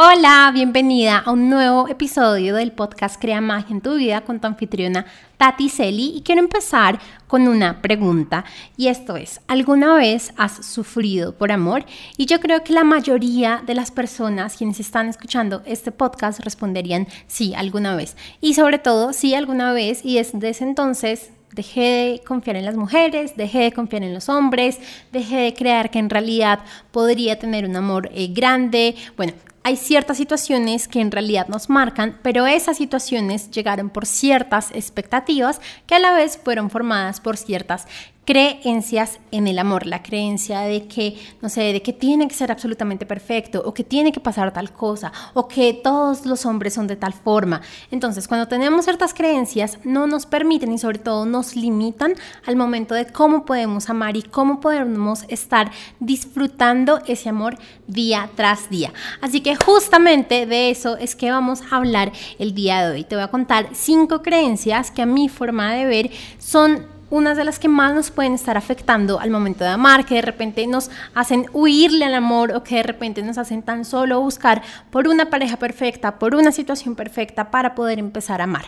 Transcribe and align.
Hola, 0.00 0.52
bienvenida 0.54 1.18
a 1.18 1.32
un 1.32 1.50
nuevo 1.50 1.88
episodio 1.88 2.54
del 2.54 2.70
podcast 2.70 3.20
Crea 3.20 3.40
Magia 3.40 3.74
en 3.74 3.80
tu 3.80 3.96
vida 3.96 4.20
con 4.20 4.38
tu 4.38 4.46
anfitriona 4.46 5.04
Tati 5.38 5.68
Celi 5.68 6.12
y 6.14 6.22
quiero 6.22 6.40
empezar 6.40 7.00
con 7.26 7.48
una 7.48 7.82
pregunta 7.82 8.44
y 8.76 8.86
esto 8.86 9.16
es, 9.16 9.40
¿alguna 9.48 9.96
vez 9.96 10.32
has 10.36 10.64
sufrido 10.64 11.34
por 11.34 11.50
amor? 11.50 11.84
Y 12.16 12.26
yo 12.26 12.38
creo 12.38 12.62
que 12.62 12.72
la 12.72 12.84
mayoría 12.84 13.60
de 13.66 13.74
las 13.74 13.90
personas 13.90 14.56
quienes 14.56 14.78
están 14.78 15.08
escuchando 15.08 15.62
este 15.66 15.90
podcast 15.90 16.38
responderían 16.44 17.08
sí, 17.26 17.52
alguna 17.56 17.96
vez 17.96 18.16
y 18.40 18.54
sobre 18.54 18.78
todo 18.78 19.12
sí, 19.12 19.34
alguna 19.34 19.72
vez 19.72 20.04
y 20.04 20.14
desde 20.14 20.48
ese 20.48 20.62
entonces 20.62 21.32
dejé 21.50 21.80
de 21.80 22.22
confiar 22.24 22.54
en 22.54 22.66
las 22.66 22.76
mujeres, 22.76 23.36
dejé 23.36 23.62
de 23.62 23.72
confiar 23.72 24.04
en 24.04 24.14
los 24.14 24.28
hombres, 24.28 24.78
dejé 25.10 25.38
de 25.38 25.54
creer 25.54 25.90
que 25.90 25.98
en 25.98 26.08
realidad 26.08 26.60
podría 26.92 27.36
tener 27.40 27.64
un 27.64 27.74
amor 27.74 28.08
eh, 28.12 28.28
grande. 28.28 28.94
Bueno, 29.16 29.32
hay 29.68 29.76
ciertas 29.76 30.16
situaciones 30.16 30.88
que 30.88 30.98
en 30.98 31.10
realidad 31.10 31.46
nos 31.48 31.68
marcan, 31.68 32.18
pero 32.22 32.46
esas 32.46 32.78
situaciones 32.78 33.50
llegaron 33.50 33.90
por 33.90 34.06
ciertas 34.06 34.70
expectativas 34.70 35.60
que 35.86 35.94
a 35.94 35.98
la 35.98 36.14
vez 36.14 36.40
fueron 36.42 36.70
formadas 36.70 37.20
por 37.20 37.36
ciertas 37.36 37.86
creencias 38.28 39.20
en 39.30 39.48
el 39.48 39.58
amor, 39.58 39.86
la 39.86 40.02
creencia 40.02 40.60
de 40.60 40.86
que, 40.86 41.16
no 41.40 41.48
sé, 41.48 41.72
de 41.72 41.80
que 41.80 41.94
tiene 41.94 42.28
que 42.28 42.34
ser 42.34 42.52
absolutamente 42.52 43.06
perfecto 43.06 43.62
o 43.64 43.72
que 43.72 43.84
tiene 43.84 44.12
que 44.12 44.20
pasar 44.20 44.52
tal 44.52 44.70
cosa 44.70 45.10
o 45.32 45.48
que 45.48 45.72
todos 45.72 46.26
los 46.26 46.44
hombres 46.44 46.74
son 46.74 46.86
de 46.86 46.96
tal 46.96 47.14
forma. 47.14 47.62
Entonces, 47.90 48.28
cuando 48.28 48.46
tenemos 48.46 48.84
ciertas 48.84 49.14
creencias, 49.14 49.78
no 49.82 50.06
nos 50.06 50.26
permiten 50.26 50.70
y 50.72 50.76
sobre 50.76 50.98
todo 50.98 51.24
nos 51.24 51.56
limitan 51.56 52.16
al 52.44 52.54
momento 52.54 52.94
de 52.94 53.06
cómo 53.06 53.46
podemos 53.46 53.88
amar 53.88 54.14
y 54.18 54.22
cómo 54.22 54.60
podemos 54.60 55.24
estar 55.28 55.70
disfrutando 55.98 57.00
ese 57.06 57.30
amor 57.30 57.56
día 57.86 58.28
tras 58.34 58.68
día. 58.68 58.92
Así 59.22 59.40
que 59.40 59.56
justamente 59.56 60.44
de 60.44 60.68
eso 60.68 60.98
es 60.98 61.16
que 61.16 61.30
vamos 61.30 61.62
a 61.62 61.76
hablar 61.76 62.12
el 62.38 62.54
día 62.54 62.86
de 62.86 62.92
hoy. 62.92 63.04
Te 63.04 63.14
voy 63.14 63.24
a 63.24 63.28
contar 63.28 63.70
cinco 63.72 64.20
creencias 64.20 64.90
que 64.90 65.00
a 65.00 65.06
mi 65.06 65.30
forma 65.30 65.72
de 65.72 65.86
ver 65.86 66.10
son 66.38 66.97
unas 67.10 67.36
de 67.36 67.44
las 67.44 67.58
que 67.58 67.68
más 67.68 67.94
nos 67.94 68.10
pueden 68.10 68.34
estar 68.34 68.56
afectando 68.56 69.20
al 69.20 69.30
momento 69.30 69.64
de 69.64 69.70
amar, 69.70 70.04
que 70.04 70.16
de 70.16 70.22
repente 70.22 70.66
nos 70.66 70.90
hacen 71.14 71.46
huirle 71.52 72.04
al 72.04 72.14
amor 72.14 72.52
o 72.52 72.62
que 72.62 72.76
de 72.76 72.82
repente 72.82 73.22
nos 73.22 73.38
hacen 73.38 73.62
tan 73.62 73.84
solo 73.84 74.20
buscar 74.20 74.62
por 74.90 75.08
una 75.08 75.30
pareja 75.30 75.56
perfecta, 75.56 76.18
por 76.18 76.34
una 76.34 76.52
situación 76.52 76.94
perfecta 76.94 77.50
para 77.50 77.74
poder 77.74 77.98
empezar 77.98 78.40
a 78.40 78.44
amar. 78.44 78.66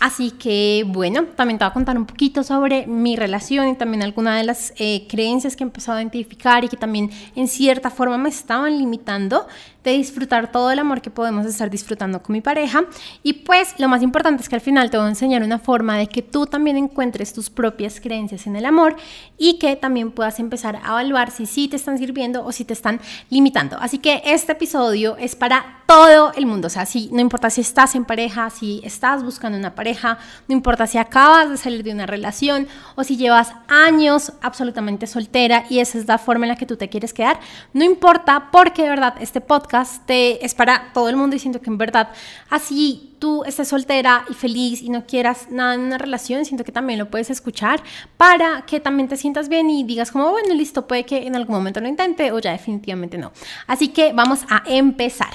Así 0.00 0.32
que 0.32 0.84
bueno, 0.88 1.26
también 1.36 1.58
te 1.58 1.64
voy 1.64 1.70
a 1.70 1.74
contar 1.74 1.96
un 1.96 2.06
poquito 2.06 2.42
sobre 2.42 2.86
mi 2.88 3.14
relación 3.14 3.68
y 3.68 3.76
también 3.76 4.02
algunas 4.02 4.36
de 4.36 4.44
las 4.44 4.72
eh, 4.76 5.06
creencias 5.08 5.54
que 5.54 5.62
he 5.62 5.66
empezado 5.66 5.98
a 5.98 6.00
identificar 6.00 6.64
y 6.64 6.68
que 6.68 6.76
también 6.76 7.10
en 7.36 7.46
cierta 7.46 7.88
forma 7.88 8.18
me 8.18 8.28
estaban 8.28 8.76
limitando 8.78 9.46
de 9.84 9.92
disfrutar 9.92 10.50
todo 10.50 10.70
el 10.70 10.78
amor 10.78 11.00
que 11.00 11.10
podemos 11.10 11.46
estar 11.46 11.70
disfrutando 11.70 12.22
con 12.22 12.32
mi 12.32 12.40
pareja. 12.40 12.84
Y 13.22 13.32
pues 13.32 13.74
lo 13.78 13.88
más 13.88 14.02
importante 14.02 14.42
es 14.42 14.48
que 14.48 14.54
al 14.54 14.60
final 14.60 14.90
te 14.90 14.96
voy 14.96 15.06
a 15.06 15.10
enseñar 15.10 15.42
una 15.42 15.58
forma 15.58 15.96
de 15.96 16.06
que 16.06 16.22
tú 16.22 16.46
también 16.46 16.76
encuentres 16.76 17.32
tus 17.32 17.50
propias 17.50 18.00
creencias 18.00 18.46
en 18.46 18.56
el 18.56 18.64
amor 18.64 18.96
y 19.38 19.58
que 19.58 19.76
también 19.76 20.12
puedas 20.12 20.38
empezar 20.38 20.76
a 20.76 20.90
evaluar 20.90 21.30
si 21.30 21.46
sí 21.46 21.68
te 21.68 21.76
están 21.76 21.98
sirviendo 21.98 22.44
o 22.44 22.52
si 22.52 22.64
te 22.64 22.72
están 22.72 23.00
limitando. 23.30 23.76
Así 23.80 23.98
que 23.98 24.22
este 24.24 24.52
episodio 24.52 25.16
es 25.16 25.34
para 25.34 25.82
todo 25.86 26.32
el 26.34 26.46
mundo, 26.46 26.68
o 26.68 26.70
sea, 26.70 26.86
si, 26.86 27.10
no 27.12 27.20
importa 27.20 27.50
si 27.50 27.60
estás 27.60 27.94
en 27.94 28.06
pareja, 28.06 28.48
si 28.48 28.80
estás 28.82 29.22
buscando 29.22 29.58
una 29.58 29.74
pareja, 29.74 29.81
no 29.82 30.54
importa 30.54 30.86
si 30.86 30.98
acabas 30.98 31.50
de 31.50 31.56
salir 31.56 31.82
de 31.82 31.92
una 31.92 32.06
relación 32.06 32.68
o 32.94 33.04
si 33.04 33.16
llevas 33.16 33.52
años 33.68 34.32
absolutamente 34.40 35.06
soltera 35.06 35.64
y 35.68 35.80
esa 35.80 35.98
es 35.98 36.06
la 36.06 36.18
forma 36.18 36.46
en 36.46 36.50
la 36.50 36.56
que 36.56 36.66
tú 36.66 36.76
te 36.76 36.88
quieres 36.88 37.12
quedar, 37.12 37.40
no 37.72 37.84
importa 37.84 38.48
porque 38.50 38.82
de 38.82 38.88
verdad 38.88 39.14
este 39.20 39.40
podcast 39.40 40.02
es 40.08 40.54
para 40.54 40.92
todo 40.92 41.08
el 41.08 41.16
mundo 41.16 41.34
diciendo 41.34 41.60
que 41.60 41.70
en 41.70 41.78
verdad 41.78 42.10
así 42.50 43.14
tú 43.18 43.44
estés 43.44 43.68
soltera 43.68 44.24
y 44.28 44.34
feliz 44.34 44.82
y 44.82 44.88
no 44.88 45.06
quieras 45.06 45.46
nada 45.50 45.74
en 45.74 45.82
una 45.82 45.96
relación, 45.96 46.44
siento 46.44 46.64
que 46.64 46.72
también 46.72 46.98
lo 46.98 47.08
puedes 47.08 47.30
escuchar 47.30 47.80
para 48.16 48.62
que 48.66 48.80
también 48.80 49.08
te 49.08 49.16
sientas 49.16 49.48
bien 49.48 49.70
y 49.70 49.84
digas 49.84 50.10
como, 50.10 50.30
bueno, 50.30 50.54
listo, 50.54 50.88
puede 50.88 51.04
que 51.04 51.26
en 51.26 51.36
algún 51.36 51.54
momento 51.54 51.80
lo 51.80 51.88
intente 51.88 52.32
o 52.32 52.38
ya 52.40 52.52
definitivamente 52.52 53.18
no. 53.18 53.32
Así 53.66 53.88
que 53.88 54.12
vamos 54.12 54.40
a 54.48 54.62
empezar. 54.66 55.34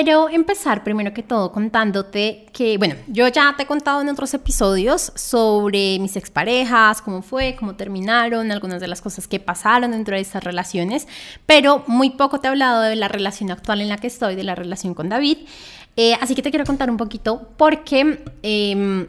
Quiero 0.00 0.28
empezar 0.28 0.84
primero 0.84 1.12
que 1.12 1.24
todo 1.24 1.50
contándote 1.50 2.46
que, 2.52 2.78
bueno, 2.78 2.94
yo 3.08 3.26
ya 3.26 3.54
te 3.56 3.64
he 3.64 3.66
contado 3.66 4.00
en 4.00 4.08
otros 4.08 4.32
episodios 4.32 5.10
sobre 5.16 5.98
mis 5.98 6.14
exparejas, 6.14 7.02
cómo 7.02 7.20
fue, 7.20 7.56
cómo 7.58 7.74
terminaron, 7.74 8.52
algunas 8.52 8.80
de 8.80 8.86
las 8.86 9.02
cosas 9.02 9.26
que 9.26 9.40
pasaron 9.40 9.90
dentro 9.90 10.14
de 10.14 10.20
estas 10.20 10.44
relaciones, 10.44 11.08
pero 11.46 11.82
muy 11.88 12.10
poco 12.10 12.38
te 12.38 12.46
he 12.46 12.50
hablado 12.50 12.82
de 12.82 12.94
la 12.94 13.08
relación 13.08 13.50
actual 13.50 13.80
en 13.80 13.88
la 13.88 13.96
que 13.98 14.06
estoy, 14.06 14.36
de 14.36 14.44
la 14.44 14.54
relación 14.54 14.94
con 14.94 15.08
David. 15.08 15.38
Eh, 15.96 16.14
así 16.20 16.36
que 16.36 16.42
te 16.42 16.50
quiero 16.50 16.64
contar 16.64 16.88
un 16.90 16.96
poquito 16.96 17.48
porque... 17.56 18.22
Em, 18.44 19.08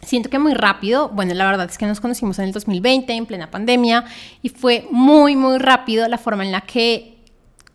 siento 0.00 0.28
que 0.28 0.38
muy 0.38 0.52
rápido, 0.52 1.08
bueno, 1.08 1.32
la 1.32 1.46
verdad 1.46 1.68
es 1.70 1.78
que 1.78 1.86
nos 1.86 1.98
conocimos 1.98 2.38
en 2.38 2.44
el 2.44 2.52
2020, 2.52 3.10
en 3.14 3.24
plena 3.24 3.50
pandemia, 3.50 4.04
y 4.42 4.50
fue 4.50 4.86
muy, 4.90 5.34
muy 5.34 5.56
rápido 5.56 6.06
la 6.08 6.18
forma 6.18 6.44
en 6.44 6.52
la 6.52 6.60
que 6.60 7.13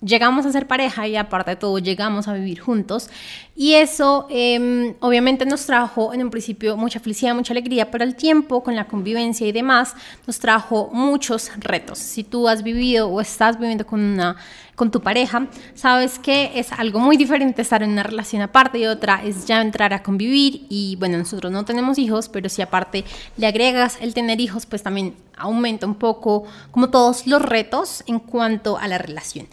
llegamos 0.02 0.46
a 0.46 0.52
ser 0.52 0.68
pareja 0.68 1.08
y 1.08 1.16
aparte 1.16 1.52
de 1.52 1.56
todo 1.58 1.80
llegamos 1.80 2.28
a 2.28 2.34
vivir 2.34 2.60
juntos. 2.60 3.10
Y 3.56 3.74
eso 3.74 4.28
em, 4.30 4.96
obviamente 5.02 5.46
nos 5.46 5.66
trajo 5.66 6.14
en 6.14 6.24
un 6.24 6.30
principio 6.30 6.78
mucha 6.78 7.00
felicidad, 7.00 7.36
mucha 7.36 7.54
alegría, 7.54 7.92
pero 7.92 8.04
al 8.04 8.16
tiempo 8.16 8.64
con 8.64 8.76
la 8.76 8.86
convivencia 8.86 9.46
y 9.46 9.52
demás 9.52 9.96
nos 10.26 10.40
trajo 10.40 10.90
muchos 10.94 11.52
retos. 11.58 12.00
Si 12.00 12.24
tú 12.24 12.48
has 12.48 12.64
vivido 12.64 13.10
o 13.10 13.20
estás 13.22 13.60
viviendo 13.60 13.86
con 13.86 14.00
una 14.00 14.38
con 14.76 14.92
tu 14.92 15.02
pareja, 15.02 15.48
sabes 15.76 16.20
que 16.20 16.52
es 16.56 16.72
algo 16.72 17.02
muy 17.02 17.18
diferente 17.18 17.62
estar 17.62 17.84
en 17.84 17.90
una 17.90 18.04
relación 18.04 18.42
aparte 18.42 18.80
y 18.80 18.86
otra 18.86 19.22
es 19.26 19.46
ya 19.46 19.60
entrar 19.60 19.92
a 19.92 20.02
convivir 20.02 20.68
y 20.70 20.96
bueno, 20.96 21.18
nosotros 21.18 21.52
no 21.52 21.66
tenemos 21.66 21.98
hijos, 21.98 22.30
pero 22.30 22.48
si 22.48 22.62
aparte 22.62 23.04
le 23.36 23.46
agregas 23.46 23.98
el 24.00 24.14
tener 24.14 24.40
hijos, 24.40 24.66
pues 24.66 24.82
también 24.82 25.16
aumenta 25.36 25.86
un 25.86 25.96
poco 25.96 26.46
como 26.72 26.90
todos 26.90 27.28
los 27.28 27.42
retos 27.42 28.06
en 28.08 28.20
cuanto 28.20 28.78
a 28.78 28.88
la 28.88 28.98
relación. 28.98 29.48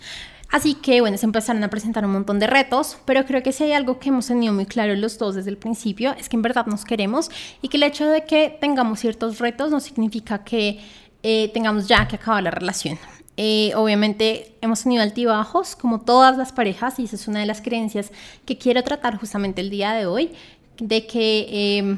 Así 0.51 0.75
que 0.75 1.01
bueno, 1.01 1.19
se 1.19 1.27
empezaron 1.27 1.63
a 1.65 1.69
presentar 1.69 2.05
un 2.05 2.13
montón 2.13 2.39
de 2.39 2.47
retos, 2.47 2.99
pero 3.05 3.25
creo 3.25 3.43
que 3.43 3.53
si 3.53 3.65
hay 3.65 3.73
algo 3.73 3.99
que 3.99 4.11
hemos 4.11 4.27
tenido 4.27 4.53
muy 4.53 4.67
claro 4.67 4.95
los 4.95 5.19
dos 5.19 5.35
desde 5.35 5.51
el 5.51 5.59
principio 5.59 6.15
es 6.19 6.29
que 6.29 6.37
en 6.37 6.43
verdad 6.43 6.67
nos 6.67 6.85
queremos 6.85 7.31
y 7.63 7.69
que 7.69 7.77
el 7.77 7.83
hecho 7.83 8.07
de 8.07 8.25
que 8.25 8.57
tengamos 8.61 9.01
ciertos 9.01 9.39
retos 9.39 9.71
no 9.71 9.81
significa 9.81 10.45
que 10.45 10.81
eh, 11.23 11.51
tengamos 11.53 11.89
ya 11.89 12.07
que 12.07 12.17
acabar 12.17 12.43
la 12.43 12.51
relación. 12.51 12.99
Eh, 13.37 13.73
obviamente 13.75 14.57
hemos 14.61 14.85
tenido 14.85 15.03
altibajos 15.03 15.77
como 15.77 16.01
todas 16.01 16.39
las 16.39 16.53
parejas 16.53 16.99
y 17.01 17.05
esa 17.05 17.17
es 17.17 17.29
una 17.29 17.41
de 17.41 17.47
las 17.47 17.61
creencias 17.61 18.13
que 18.47 18.57
quiero 18.57 18.83
tratar 18.83 19.19
justamente 19.19 19.61
el 19.61 19.71
día 19.71 19.93
de 19.93 20.07
hoy, 20.07 20.33
de 20.79 21.07
que... 21.07 21.47
Eh, 21.51 21.97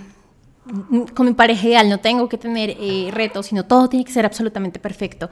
con 1.14 1.24
mi 1.24 1.32
pareja 1.32 1.66
ideal 1.66 1.88
no 1.88 1.98
tengo 1.98 2.28
que 2.28 2.36
tener 2.36 2.76
retos, 3.14 3.46
sino 3.46 3.64
todo 3.64 3.88
tiene 3.88 4.04
que 4.04 4.12
ser 4.12 4.26
absolutamente 4.26 4.78
perfecto. 4.78 5.30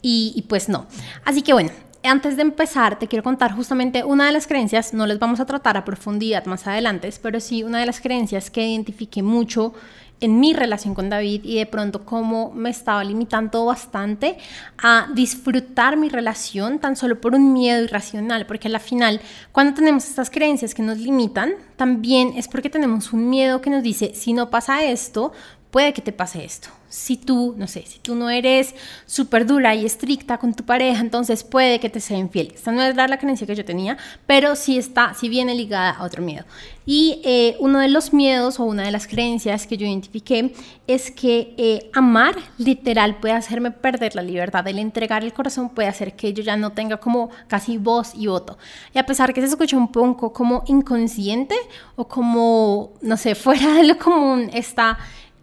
Y, 0.00 0.32
y, 0.34 0.42
pues 0.42 0.70
no. 0.70 0.86
Así 1.26 1.42
que 1.42 1.52
bueno, 1.52 1.70
antes 2.08 2.36
de 2.36 2.42
empezar, 2.42 2.98
te 2.98 3.06
quiero 3.06 3.22
contar 3.22 3.54
justamente 3.54 4.04
una 4.04 4.26
de 4.26 4.32
las 4.32 4.46
creencias, 4.46 4.94
no 4.94 5.06
les 5.06 5.18
vamos 5.18 5.40
a 5.40 5.46
tratar 5.46 5.76
a 5.76 5.84
profundidad 5.84 6.46
más 6.46 6.66
adelante, 6.66 7.10
pero 7.22 7.40
sí 7.40 7.62
una 7.62 7.78
de 7.78 7.86
las 7.86 8.00
creencias 8.00 8.50
que 8.50 8.66
identifiqué 8.66 9.22
mucho 9.22 9.74
en 10.20 10.40
mi 10.40 10.52
relación 10.52 10.94
con 10.94 11.08
David 11.08 11.42
y 11.44 11.58
de 11.58 11.66
pronto 11.66 12.04
cómo 12.04 12.50
me 12.52 12.70
estaba 12.70 13.04
limitando 13.04 13.64
bastante 13.64 14.38
a 14.76 15.08
disfrutar 15.14 15.96
mi 15.96 16.08
relación 16.08 16.78
tan 16.78 16.96
solo 16.96 17.20
por 17.20 17.34
un 17.34 17.52
miedo 17.52 17.82
irracional, 17.82 18.46
porque 18.46 18.68
a 18.68 18.70
la 18.70 18.80
final 18.80 19.20
cuando 19.52 19.74
tenemos 19.74 20.08
estas 20.08 20.30
creencias 20.30 20.74
que 20.74 20.82
nos 20.82 20.98
limitan, 20.98 21.52
también 21.76 22.32
es 22.36 22.48
porque 22.48 22.70
tenemos 22.70 23.12
un 23.12 23.30
miedo 23.30 23.60
que 23.60 23.70
nos 23.70 23.82
dice, 23.82 24.12
si 24.14 24.32
no 24.32 24.50
pasa 24.50 24.82
esto, 24.84 25.32
puede 25.70 25.92
que 25.92 26.02
te 26.02 26.12
pase 26.12 26.44
esto. 26.44 26.68
Si 26.90 27.18
tú, 27.18 27.54
no 27.58 27.66
sé, 27.66 27.84
si 27.84 27.98
tú 27.98 28.14
no 28.14 28.30
eres 28.30 28.74
súper 29.04 29.44
dura 29.44 29.74
y 29.74 29.84
estricta 29.84 30.38
con 30.38 30.54
tu 30.54 30.64
pareja, 30.64 31.02
entonces 31.02 31.44
puede 31.44 31.80
que 31.80 31.90
te 31.90 32.00
sea 32.00 32.16
infiel. 32.16 32.52
Esta 32.54 32.72
no 32.72 32.82
es 32.82 32.96
la, 32.96 33.18
creencia 33.18 33.46
que 33.46 33.54
yo 33.54 33.64
tenía, 33.64 33.98
pero 34.26 34.56
sí 34.56 34.78
está, 34.78 35.12
sí 35.12 35.28
viene 35.28 35.54
ligada 35.54 35.90
a 35.90 36.04
otro 36.04 36.22
miedo. 36.22 36.46
Y 36.86 37.20
eh, 37.26 37.56
uno 37.60 37.80
de 37.80 37.88
los 37.88 38.14
miedos 38.14 38.58
o 38.58 38.64
una 38.64 38.84
de 38.84 38.90
las 38.90 39.06
creencias 39.06 39.66
que 39.66 39.76
yo 39.76 39.86
identifiqué 39.86 40.54
es 40.86 41.10
que 41.10 41.54
eh, 41.58 41.90
amar 41.92 42.36
literal 42.56 43.16
puede 43.20 43.34
hacerme 43.34 43.70
perder 43.70 44.14
la 44.14 44.22
libertad. 44.22 44.66
El 44.66 44.78
entregar 44.78 45.22
el 45.22 45.34
corazón 45.34 45.68
puede 45.68 45.88
hacer 45.88 46.16
que 46.16 46.32
yo 46.32 46.42
ya 46.42 46.56
no 46.56 46.72
tenga 46.72 46.96
como 46.96 47.28
casi 47.48 47.76
voz 47.76 48.14
y 48.14 48.28
voto. 48.28 48.56
Y 48.94 48.98
a 48.98 49.04
pesar 49.04 49.34
que 49.34 49.42
se 49.42 49.48
escucha 49.48 49.76
un 49.76 49.92
poco 49.92 50.32
como 50.32 50.64
inconsciente 50.68 51.54
o 51.96 52.08
como, 52.08 52.94
no 53.02 53.18
sé, 53.18 53.34
fuera 53.34 53.74
de 53.74 53.84
lo 53.84 53.98
común, 53.98 54.48
está 54.54 54.98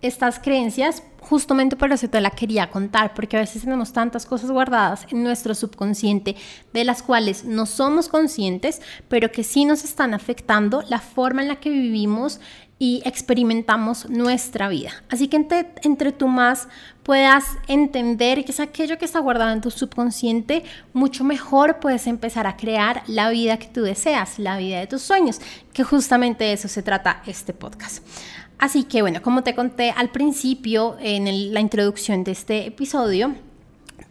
estas 0.07 0.39
creencias, 0.39 1.03
justamente 1.19 1.75
por 1.75 1.91
eso 1.91 2.07
te 2.07 2.21
la 2.21 2.29
quería 2.29 2.69
contar, 2.69 3.13
porque 3.13 3.37
a 3.37 3.39
veces 3.39 3.63
tenemos 3.63 3.93
tantas 3.93 4.25
cosas 4.25 4.51
guardadas 4.51 5.07
en 5.11 5.23
nuestro 5.23 5.55
subconsciente 5.55 6.35
de 6.73 6.83
las 6.83 7.01
cuales 7.01 7.45
no 7.45 7.65
somos 7.65 8.07
conscientes, 8.07 8.81
pero 9.09 9.31
que 9.31 9.43
sí 9.43 9.65
nos 9.65 9.83
están 9.83 10.13
afectando 10.13 10.83
la 10.87 10.99
forma 10.99 11.41
en 11.41 11.47
la 11.47 11.55
que 11.57 11.69
vivimos 11.69 12.39
y 12.77 13.01
experimentamos 13.05 14.09
nuestra 14.09 14.67
vida. 14.67 14.91
Así 15.09 15.27
que 15.27 15.37
entre, 15.37 15.71
entre 15.83 16.11
tú 16.11 16.27
más 16.27 16.67
puedas 17.03 17.45
entender 17.67 18.43
que 18.43 18.51
es 18.51 18.59
aquello 18.59 18.97
que 18.97 19.05
está 19.05 19.19
guardado 19.19 19.53
en 19.53 19.61
tu 19.61 19.71
subconsciente, 19.71 20.63
mucho 20.91 21.23
mejor 21.23 21.79
puedes 21.79 22.05
empezar 22.05 22.47
a 22.47 22.57
crear 22.57 23.03
la 23.07 23.29
vida 23.29 23.57
que 23.57 23.67
tú 23.67 23.81
deseas, 23.83 24.39
la 24.39 24.57
vida 24.57 24.79
de 24.79 24.87
tus 24.87 25.01
sueños, 25.01 25.39
que 25.71 25.83
justamente 25.83 26.43
de 26.43 26.53
eso 26.53 26.67
se 26.67 26.83
trata 26.83 27.21
este 27.25 27.53
podcast. 27.53 28.03
Así 28.57 28.83
que 28.83 29.01
bueno, 29.01 29.21
como 29.21 29.43
te 29.43 29.53
conté 29.53 29.91
al 29.91 30.09
principio 30.09 30.97
en 30.99 31.53
la 31.53 31.59
introducción 31.59 32.23
de 32.23 32.31
este 32.31 32.67
episodio, 32.67 33.35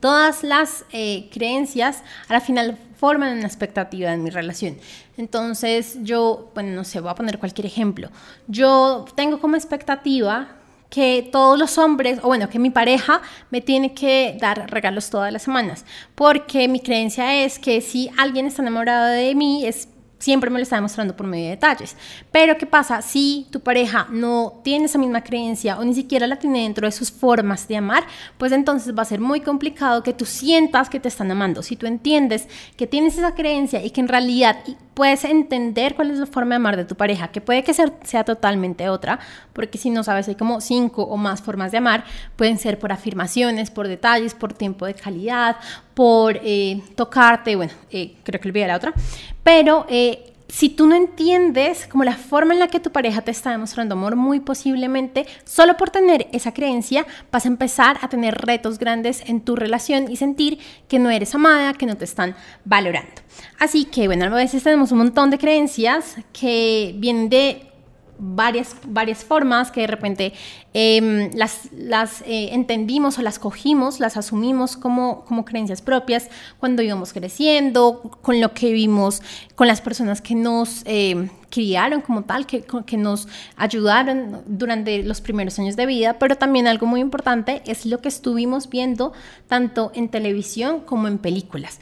todas 0.01 0.43
las 0.43 0.85
eh, 0.93 1.29
creencias 1.33 2.03
a 2.29 2.35
la 2.35 2.41
final 2.41 2.79
forman 2.97 3.39
una 3.39 3.47
expectativa 3.47 4.13
en 4.13 4.23
mi 4.23 4.31
relación. 4.31 4.77
Entonces 5.17 5.99
yo, 6.03 6.51
bueno, 6.55 6.71
no 6.75 6.85
sé, 6.85 7.01
voy 7.01 7.11
a 7.11 7.15
poner 7.15 7.39
cualquier 7.39 7.67
ejemplo. 7.67 8.11
Yo 8.47 9.05
tengo 9.15 9.41
como 9.41 9.57
expectativa 9.57 10.49
que 10.91 11.29
todos 11.33 11.59
los 11.59 11.77
hombres, 11.77 12.21
o 12.23 12.29
bueno, 12.29 12.49
que 12.49 12.59
mi 12.59 12.71
pareja 12.71 13.21
me 13.51 13.61
tiene 13.61 13.95
que 13.95 14.37
dar 14.41 14.71
regalos 14.71 15.11
todas 15.11 15.33
las 15.33 15.43
semanas, 15.43 15.85
porque 16.15 16.69
mi 16.69 16.81
creencia 16.81 17.43
es 17.45 17.59
que 17.59 17.81
si 17.81 18.11
alguien 18.17 18.47
está 18.47 18.63
enamorado 18.63 19.07
de 19.07 19.35
mí 19.35 19.67
es 19.67 19.89
siempre 20.25 20.49
me 20.49 20.59
lo 20.59 20.63
está 20.63 20.77
demostrando 20.77 21.15
por 21.15 21.27
medio 21.27 21.45
de 21.45 21.51
detalles. 21.51 21.97
Pero 22.33 22.57
¿qué 22.57 22.65
pasa 22.65 23.03
si 23.03 23.47
tu 23.51 23.61
pareja 23.61 24.07
no 24.11 24.61
tiene 24.65 24.87
esa 24.87 24.99
misma 24.99 25.23
creencia 25.23 25.79
o 25.79 25.85
ni 25.85 25.95
siquiera 25.95 26.27
la 26.27 26.39
tiene 26.39 26.63
dentro 26.63 26.87
de 26.87 26.93
sus 26.93 27.13
formas 27.13 27.69
de 27.69 27.77
amar? 27.77 28.05
Pues 28.39 28.51
entonces 28.53 28.97
va 28.97 29.03
a 29.03 29.05
ser 29.05 29.21
muy 29.21 29.41
complicado 29.41 30.03
que 30.03 30.15
tú 30.15 30.25
sientas 30.25 30.89
que 30.89 30.99
te 30.99 31.09
están 31.09 31.31
amando. 31.31 31.63
Si 31.63 31.77
tú 31.77 31.87
entiendes 31.87 32.49
que 32.79 32.87
tienes 32.87 33.19
esa 33.19 33.35
creencia 33.35 33.85
y 33.85 33.91
que 33.91 34.01
en 34.01 34.09
realidad 34.09 34.57
puedes 34.95 35.25
entender 35.25 35.95
cuál 35.95 36.11
es 36.11 36.19
la 36.19 36.27
forma 36.27 36.51
de 36.51 36.57
amar 36.57 36.77
de 36.77 36.85
tu 36.85 36.95
pareja, 36.95 37.29
que 37.29 37.41
puede 37.41 37.63
que 37.63 37.75
sea, 37.75 38.25
totalmente 38.25 38.89
otra, 38.89 39.19
porque 39.53 39.79
si 39.79 39.91
no 39.91 40.05
sabes, 40.05 40.29
hay 40.29 40.37
como 40.37 40.61
cinco 40.61 41.03
o 41.03 41.17
más 41.17 41.43
formas 41.43 41.73
de 41.73 41.79
amar, 41.79 42.05
pueden 42.37 42.59
ser 42.59 42.79
por 42.79 42.93
afirmaciones, 42.93 43.71
por 43.71 43.89
detalles, 43.89 44.35
por 44.35 44.53
tiempo 44.53 44.87
de 44.87 44.95
calidad, 44.95 45.57
por 45.95 46.39
eh, 46.43 46.83
tocarte, 46.95 47.57
bueno, 47.57 47.73
eh, 47.91 48.17
creo 48.23 48.41
que 48.41 48.49
olvidé 48.49 48.67
la 48.67 48.77
otra, 48.77 48.95
pero 49.43 49.87
eh, 49.89 50.34
si 50.49 50.69
tú 50.69 50.87
no 50.87 50.95
entiendes 50.95 51.87
como 51.87 52.05
la 52.05 52.17
forma 52.17 52.53
en 52.53 52.61
la 52.61 52.69
que 52.69 52.81
tu 52.81 52.93
pareja 52.93 53.23
te 53.23 53.31
está 53.31 53.51
demostrando 53.51 53.95
amor, 53.95 54.17
muy 54.17 54.41
posiblemente 54.41 55.27
solo 55.45 55.77
por 55.77 55.91
tener 55.91 56.29
esa 56.33 56.53
creencia 56.53 57.07
vas 57.33 57.45
a 57.45 57.49
empezar 57.49 57.99
a 58.03 58.09
tener 58.09 58.35
retos 58.35 58.79
grandes 58.79 59.23
en 59.27 59.41
tu 59.41 59.57
relación 59.57 60.11
y 60.11 60.17
sentir 60.17 60.59
que 60.89 60.99
no 60.99 61.11
eres 61.11 61.35
amada, 61.35 61.75
que 61.75 61.87
no 61.87 61.97
te 61.97 62.05
están 62.05 62.37
valorando. 62.65 63.23
Así 63.59 63.85
que 63.87 64.07
bueno, 64.07 64.27
a 64.27 64.29
veces 64.29 64.63
tenemos 64.63 64.93
un 64.93 64.99
montón 64.99 65.31
de 65.31 65.39
creencias 65.39 66.17
que 66.33 66.95
vienen 66.99 67.29
de 67.29 67.74
varias, 68.19 68.77
varias 68.87 69.25
formas 69.25 69.71
que 69.71 69.83
de 69.83 69.87
repente 69.87 70.33
em, 70.73 71.31
las, 71.35 71.69
las 71.73 72.23
eh, 72.23 72.51
entendimos 72.53 73.19
o 73.19 73.23
las 73.23 73.39
cogimos, 73.39 74.01
las 74.01 74.17
asumimos 74.17 74.77
como, 74.77 75.25
como 75.25 75.45
creencias 75.45 75.83
propias 75.83 76.29
cuando 76.59 76.83
íbamos 76.83 77.13
creciendo, 77.13 78.03
con 78.23 78.41
lo 78.41 78.55
que 78.55 78.73
vimos, 78.73 79.23
con 79.55 79.67
las 79.67 79.81
personas 79.81 80.21
que 80.21 80.35
nos 80.35 80.83
em, 80.85 81.29
criaron 81.55 82.01
como 82.01 82.23
tal, 82.23 82.47
que, 82.47 82.65
nos 82.97 83.29
ayudaron 83.57 84.43
durante 84.47 85.05
los 85.05 85.21
primeros 85.21 85.57
años 85.61 85.77
de 85.77 85.87
vida, 85.87 86.19
pero 86.19 86.37
también 86.37 86.67
algo 86.67 86.87
muy 86.87 87.01
importante 87.01 87.63
es 87.65 87.87
lo 87.87 88.01
que 88.01 88.09
estuvimos 88.09 88.69
viendo 88.69 89.13
tanto 89.47 89.93
en 89.95 90.09
televisión 90.09 90.81
como 90.81 91.07
en 91.07 91.19
películas. 91.19 91.79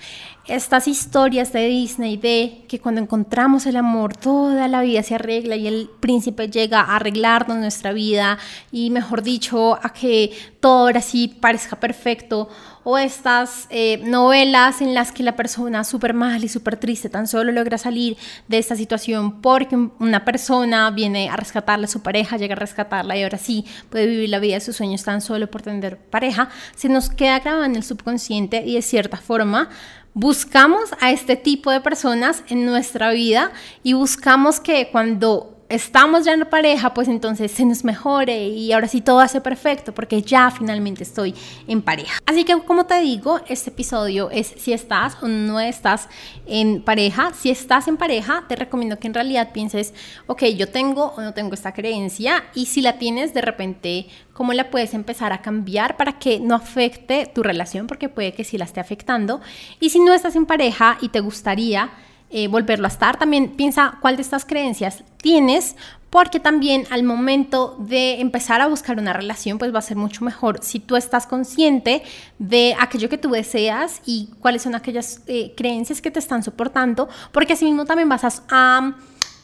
Estas 0.47 0.89
historias 0.89 1.53
de 1.53 1.69
Disney 1.69 2.17
de 2.19 2.65
que 2.69 2.81
cuando 2.81 3.01
encontramos 3.01 3.65
el 3.65 3.77
amor 3.77 4.15
toda 4.17 4.69
la 4.69 4.83
vida 4.83 5.03
se 5.03 5.15
arregla 5.15 5.57
y 5.57 5.69
el 5.69 5.89
príncipe 6.01 6.51
llega 6.51 6.81
a 6.81 6.97
arreglarnos 6.97 7.57
nuestra 7.57 7.93
vida 7.93 8.39
y 8.73 8.91
mejor 8.91 9.23
dicho 9.23 9.79
a 9.83 9.93
que 9.93 10.33
todo 10.61 10.81
ahora 10.81 11.01
sí 11.01 11.29
parezca 11.29 11.77
perfecto 11.77 12.49
o 12.85 12.99
estas 12.99 13.67
eh, 13.71 13.99
novelas 14.05 14.81
en 14.81 14.95
las 14.95 15.13
que 15.13 15.23
la 15.23 15.37
persona 15.37 15.85
súper 15.85 16.15
mal 16.15 16.43
y 16.45 16.49
súper 16.49 16.77
triste 16.77 17.09
tan 17.09 17.29
solo 17.29 17.53
logra 17.53 17.79
salir 17.79 18.17
de 18.49 18.59
esta 18.59 18.77
situación 18.77 19.41
porque 19.41 19.77
una 19.99 20.25
persona 20.25 20.91
viene 20.91 21.29
a 21.29 21.37
rescatarla 21.37 21.87
su 21.87 22.03
pareja, 22.03 22.37
llega 22.37 22.55
a 22.55 22.59
rescatarla 22.59 23.17
y 23.17 23.23
ahora 23.23 23.39
sí 23.39 23.65
puede 23.91 24.07
vivir 24.07 24.31
la 24.31 24.39
vida 24.39 24.55
de 24.55 24.61
sus 24.61 24.77
sueños 24.77 25.05
tan 25.05 25.21
solo 25.21 25.51
por 25.51 25.63
tener 25.63 25.99
pareja, 25.99 26.49
se 26.75 26.89
nos 26.89 27.11
queda 27.11 27.41
grabado 27.41 27.65
en 27.65 27.77
el 27.77 27.85
subconsciente 27.85 28.63
y 28.67 28.75
de 28.75 28.83
cierta 28.83 29.17
forma 29.17 29.69
buscamos 30.15 30.91
a 31.01 31.11
este 31.11 31.37
tipo 31.37 31.71
de 31.71 31.81
personas 31.81 32.45
en 32.49 32.67
nuestra 32.67 33.11
vida 33.13 33.51
y 33.83 33.95
buscamos 33.95 34.61
que 34.61 34.89
cuando 34.91 35.52
estamos 35.73 36.25
ya 36.25 36.35
en 36.35 36.45
pareja, 36.45 36.93
pues 36.93 37.09
entonces 37.09 37.51
se 37.51 37.65
nos 37.65 37.83
mejore 37.83 38.49
y 38.49 38.73
ahora 38.73 38.89
sí 38.89 39.01
todo 39.01 39.21
hace 39.21 39.41
perfecto 39.41 39.95
porque 39.95 40.21
ya 40.21 40.51
finalmente 40.51 41.03
estoy 41.03 41.35
en 41.67 41.81
pareja. 41.81 42.19
Así 42.27 42.45
que 42.45 42.59
como 42.63 42.85
te 42.85 43.01
digo, 43.01 43.41
este 43.49 43.71
episodio 43.71 44.31
es 44.31 44.53
si 44.57 44.73
estás 44.75 45.17
o 45.23 45.29
no 45.29 45.61
estás 45.61 46.09
en 46.47 46.83
pareja. 46.83 47.33
Si 47.33 47.51
estás 47.51 47.89
en 47.89 47.97
pareja, 47.97 48.45
te 48.49 48.57
recomiendo 48.57 48.99
que 48.99 49.07
en 49.07 49.15
realidad 49.15 49.53
pienses, 49.53 49.95
ok, 50.27 50.45
yo 50.57 50.69
tengo 50.69 51.15
o 51.17 51.21
no 51.23 51.33
tengo 51.33 51.55
esta 51.55 51.73
creencia 51.73 52.45
y 52.55 52.67
si 52.67 52.83
la 52.83 52.99
tienes 52.99 53.33
de 53.33 53.41
repente, 53.41 54.09
¿cómo 54.35 54.53
la 54.53 54.71
puedes 54.71 54.93
empezar 54.93 55.33
a 55.33 55.41
cambiar 55.41 55.97
para 55.97 56.19
que 56.19 56.39
no 56.39 56.55
afecte 56.55 57.27
tu 57.27 57.43
relación? 57.43 57.87
Porque 57.87 58.11
puede 58.11 58.35
que 58.35 58.45
sí 58.45 58.59
la 58.59 58.67
esté 58.67 58.81
afectando. 58.81 59.41
Y 59.81 59.89
si 59.89 60.01
no 60.01 60.13
estás 60.13 60.37
en 60.37 60.45
pareja 60.45 60.99
y 61.01 61.09
te 61.09 61.21
gustaría 61.21 61.91
eh, 62.35 62.49
volverlo 62.49 62.87
a 62.87 62.89
estar. 62.89 63.19
También 63.19 63.51
piensa 63.51 63.99
cuál 64.01 64.17
de 64.17 64.23
estas 64.23 64.47
creencias 64.47 65.05
tienes, 65.23 65.77
porque 66.11 66.41
también 66.41 66.85
al 66.91 67.05
momento 67.05 67.75
de 67.79 68.21
empezar 68.21 68.61
a 68.61 68.67
buscar 68.67 68.99
una 68.99 69.15
relación, 69.15 69.57
pues 69.57 69.75
va 69.75 69.79
a 69.79 69.83
ser 69.83 69.97
mucho 69.97 70.27
mejor 70.27 70.59
si 70.63 70.79
tú 70.79 70.95
estás 70.95 71.27
consciente 71.27 72.03
de 72.39 72.77
aquello 72.79 73.09
que 73.09 73.17
tú 73.17 73.31
deseas 73.31 74.03
y 74.05 74.29
cuáles 74.39 74.61
son 74.61 74.75
aquellas 74.75 75.23
eh, 75.27 75.55
creencias 75.57 76.03
que 76.03 76.11
te 76.11 76.19
están 76.19 76.43
soportando, 76.43 77.09
porque 77.33 77.55
así 77.55 77.65
mismo 77.65 77.87
también 77.87 78.11
vas 78.11 78.43
a, 78.51 78.95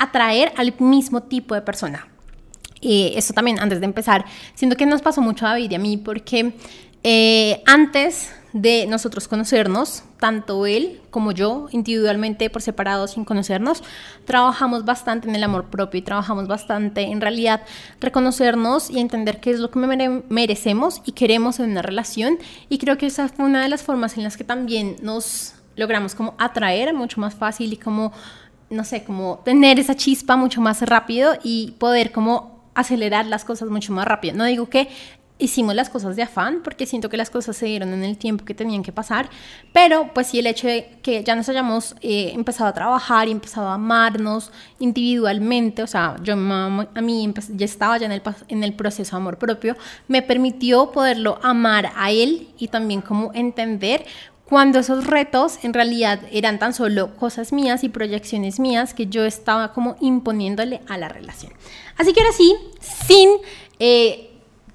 atraer 0.01 0.53
al 0.57 0.75
mismo 0.79 1.23
tipo 1.23 1.55
de 1.55 1.63
persona. 1.63 2.07
Y 2.81 3.15
esto 3.17 3.33
también 3.33 3.59
antes 3.59 3.81
de 3.81 3.87
empezar, 3.87 4.27
siento 4.55 4.77
que 4.77 4.87
nos 4.87 5.03
pasó 5.03 5.23
mucho 5.23 5.47
a 5.47 5.51
David 5.51 5.71
y 5.71 5.75
a 5.75 5.79
mí, 5.79 5.97
porque 5.97 6.53
eh, 7.03 7.63
antes 7.67 8.31
de 8.61 8.87
nosotros 8.87 9.29
conocernos, 9.29 10.03
tanto 10.19 10.67
él 10.67 11.01
como 11.11 11.31
yo, 11.31 11.69
individualmente 11.71 12.51
por 12.51 12.61
separado, 12.61 13.07
sin 13.07 13.25
conocernos, 13.25 13.85
trabajamos 14.25 14.85
bastante 14.85 15.29
en 15.29 15.37
el 15.37 15.45
amor 15.45 15.67
propio 15.67 15.99
y 15.99 16.03
trabajamos 16.03 16.49
bastante 16.49 17.03
en 17.03 17.21
realidad 17.21 17.63
reconocernos 18.01 18.91
y 18.91 18.99
entender 18.99 19.41
qué 19.41 19.51
es 19.51 19.61
lo 19.61 19.71
que 19.71 19.79
merecemos 20.29 21.03
y 21.05 21.13
queremos 21.13 21.61
en 21.61 21.71
una 21.71 21.83
relación. 21.83 22.39
Y 22.69 22.79
creo 22.79 22.99
que 22.99 23.07
esa 23.07 23.29
fue 23.29 23.45
una 23.45 23.63
de 23.63 23.69
las 23.69 23.83
formas 23.83 24.17
en 24.17 24.25
las 24.25 24.37
que 24.37 24.45
también 24.45 24.97
nos 25.03 25.55
logramos 25.77 26.17
como 26.17 26.35
atraer 26.39 26.93
mucho 26.95 27.21
más 27.21 27.37
fácil 27.37 27.73
y 27.73 27.77
como, 27.77 28.13
no 28.71 28.83
sé, 28.83 29.05
como 29.05 29.39
tener 29.45 29.79
esa 29.79 29.95
chispa 29.95 30.37
mucho 30.37 30.61
más 30.61 30.83
rápido 30.83 31.39
y 31.45 31.77
poder 31.79 32.11
como 32.11 32.59
acelerar 32.75 33.27
las 33.27 33.45
cosas 33.45 33.69
mucho 33.69 33.93
más 33.93 34.07
rápido. 34.07 34.37
No 34.37 34.45
digo 34.45 34.69
que 34.69 34.89
hicimos 35.39 35.75
las 35.75 35.89
cosas 35.89 36.17
de 36.17 36.23
afán, 36.23 36.61
porque 36.63 36.85
siento 36.85 37.09
que 37.09 37.17
las 37.17 37.31
cosas 37.31 37.57
se 37.57 37.67
dieron 37.67 37.93
en 37.93 38.03
el 38.03 38.19
tiempo 38.19 38.45
que 38.45 38.55
tenían 38.55 38.83
que 38.83 38.93
pasar, 38.93 39.31
pero 39.73 40.11
pues 40.13 40.29
sí 40.29 40.41
el 40.41 40.47
hecho 40.47 40.67
de 40.67 40.99
que 41.03 41.23
ya 41.23 41.35
nos 41.35 41.49
hayamos 41.49 41.95
eh, 42.03 42.33
empezado 42.35 42.69
a 42.69 42.75
trabajar 42.75 43.29
y 43.29 43.31
empezado 43.31 43.69
a 43.69 43.75
amarnos 43.75 44.51
individualmente, 44.81 45.83
o 45.83 45.87
sea, 45.87 46.17
yo 46.23 46.35
a 46.35 47.01
mí 47.01 47.35
ya 47.55 47.65
estaba 47.65 47.99
ya 47.99 48.07
en 48.07 48.13
el, 48.13 48.23
en 48.49 48.65
el 48.65 48.75
proceso 48.75 49.13
de 49.13 49.21
amor 49.21 49.39
propio, 49.39 49.77
me 50.09 50.23
permitió 50.23 50.91
poderlo 50.91 51.39
amar 51.43 51.93
a 51.97 52.11
él 52.11 52.49
y 52.59 52.69
también 52.69 53.01
como 53.01 53.33
entender 53.33 54.05
cuando 54.45 54.79
esos 54.79 55.07
retos 55.07 55.59
en 55.63 55.75
realidad 55.75 56.21
eran 56.33 56.59
tan 56.59 56.73
solo 56.73 57.15
cosas 57.17 57.53
mías 57.53 57.85
y 57.85 57.91
proyecciones 57.91 58.59
mías 58.59 58.95
que 58.95 59.07
yo 59.07 59.27
estaba 59.27 59.73
como 59.75 59.97
imponiéndole 60.01 60.81
a 60.89 60.97
la 60.97 61.09
relación. 61.09 61.53
Así 61.97 62.13
que 62.13 62.21
ahora 62.21 62.33
sí, 62.33 62.57
sin... 62.81 63.31
Eh, 63.81 64.28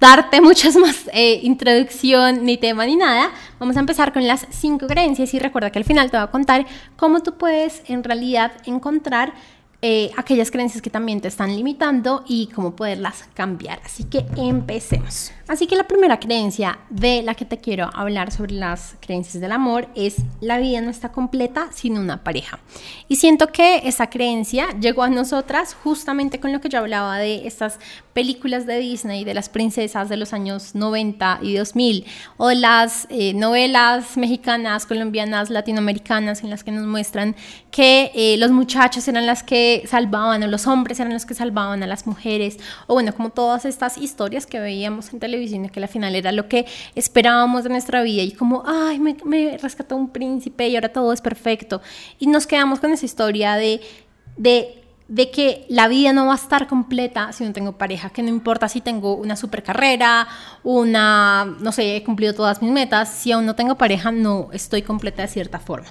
darte 0.03 0.41
muchas 0.41 0.75
más 0.75 1.09
eh, 1.13 1.39
introducción 1.43 2.43
ni 2.43 2.57
tema 2.57 2.85
ni 2.85 2.97
nada, 2.97 3.31
vamos 3.57 3.77
a 3.77 3.79
empezar 3.79 4.11
con 4.11 4.27
las 4.27 4.45
cinco 4.49 4.85
creencias 4.85 5.33
y 5.33 5.39
recuerda 5.39 5.71
que 5.71 5.79
al 5.79 5.85
final 5.85 6.11
te 6.11 6.17
voy 6.17 6.25
a 6.25 6.29
contar 6.29 6.65
cómo 6.97 7.23
tú 7.23 7.37
puedes 7.37 7.81
en 7.87 8.03
realidad 8.03 8.51
encontrar 8.65 9.33
eh, 9.81 10.11
aquellas 10.17 10.51
creencias 10.51 10.81
que 10.81 10.89
también 10.89 11.21
te 11.21 11.29
están 11.29 11.55
limitando 11.55 12.25
y 12.27 12.47
cómo 12.47 12.75
poderlas 12.75 13.23
cambiar. 13.33 13.79
Así 13.85 14.03
que 14.03 14.25
empecemos. 14.35 15.31
Así 15.45 15.67
que 15.67 15.75
la 15.75 15.89
primera 15.89 16.21
creencia 16.21 16.79
de 16.89 17.21
la 17.21 17.35
que 17.35 17.43
te 17.43 17.57
quiero 17.57 17.89
hablar 17.93 18.31
sobre 18.31 18.53
las 18.53 18.95
creencias 19.01 19.41
del 19.41 19.51
amor 19.51 19.89
es 19.93 20.15
la 20.39 20.57
vida 20.57 20.79
no 20.79 20.89
está 20.89 21.11
completa 21.11 21.67
sin 21.73 21.97
una 21.97 22.23
pareja. 22.23 22.59
Y 23.09 23.17
siento 23.17 23.47
que 23.47 23.81
esa 23.83 24.09
creencia 24.09 24.67
llegó 24.79 25.03
a 25.03 25.09
nosotras 25.09 25.75
justamente 25.83 26.39
con 26.39 26.53
lo 26.53 26.61
que 26.61 26.69
yo 26.69 26.79
hablaba 26.79 27.17
de 27.17 27.45
estas 27.45 27.77
películas 28.13 28.65
de 28.65 28.77
Disney, 28.77 29.25
de 29.25 29.33
las 29.33 29.49
princesas 29.49 30.07
de 30.07 30.15
los 30.15 30.31
años 30.31 30.75
90 30.75 31.39
y 31.41 31.55
2000, 31.55 32.05
o 32.37 32.47
de 32.47 32.55
las 32.55 33.07
eh, 33.09 33.33
novelas 33.33 34.15
mexicanas, 34.15 34.85
colombianas, 34.85 35.49
latinoamericanas, 35.49 36.43
en 36.43 36.51
las 36.51 36.63
que 36.63 36.71
nos 36.71 36.85
muestran 36.85 37.35
que 37.69 38.11
eh, 38.15 38.37
los 38.37 38.51
muchachos 38.51 39.07
eran 39.09 39.25
las 39.25 39.43
que 39.43 39.83
salvaban, 39.87 40.41
o 40.43 40.47
los 40.47 40.67
hombres 40.67 41.01
eran 41.01 41.11
los 41.11 41.25
que 41.25 41.33
salvaban 41.33 41.83
a 41.83 41.87
las 41.87 42.07
mujeres, 42.07 42.59
o 42.87 42.93
bueno, 42.93 43.13
como 43.13 43.31
todas 43.31 43.65
estas 43.65 43.97
historias 43.97 44.45
que 44.45 44.59
veíamos 44.59 45.11
en 45.11 45.19
televisión 45.19 45.32
televisión, 45.33 45.69
que 45.69 45.79
al 45.79 45.87
final 45.87 46.15
era 46.15 46.31
lo 46.31 46.47
que 46.47 46.65
esperábamos 46.95 47.63
de 47.63 47.69
nuestra 47.69 48.03
vida 48.03 48.21
y 48.21 48.31
como, 48.31 48.63
ay, 48.65 48.99
me, 48.99 49.17
me 49.25 49.57
rescató 49.57 49.95
un 49.95 50.09
príncipe 50.09 50.67
y 50.67 50.75
ahora 50.75 50.89
todo 50.89 51.11
es 51.11 51.21
perfecto. 51.21 51.81
Y 52.19 52.27
nos 52.27 52.45
quedamos 52.45 52.79
con 52.79 52.91
esa 52.91 53.05
historia 53.05 53.55
de, 53.55 53.81
de 54.37 54.79
de 55.07 55.29
que 55.29 55.65
la 55.69 55.87
vida 55.89 56.13
no 56.13 56.27
va 56.27 56.31
a 56.31 56.35
estar 56.35 56.67
completa 56.67 57.31
si 57.33 57.43
no 57.43 57.51
tengo 57.51 57.73
pareja, 57.73 58.09
que 58.09 58.23
no 58.23 58.29
importa 58.29 58.69
si 58.69 58.81
tengo 58.81 59.15
una 59.15 59.35
super 59.35 59.61
carrera, 59.61 60.27
una, 60.63 61.45
no 61.59 61.71
sé, 61.71 61.97
he 61.97 62.03
cumplido 62.03 62.33
todas 62.33 62.61
mis 62.61 62.71
metas, 62.71 63.09
si 63.09 63.31
aún 63.31 63.45
no 63.45 63.53
tengo 63.53 63.75
pareja, 63.75 64.11
no 64.11 64.49
estoy 64.53 64.81
completa 64.81 65.21
de 65.21 65.27
cierta 65.27 65.59
forma. 65.59 65.89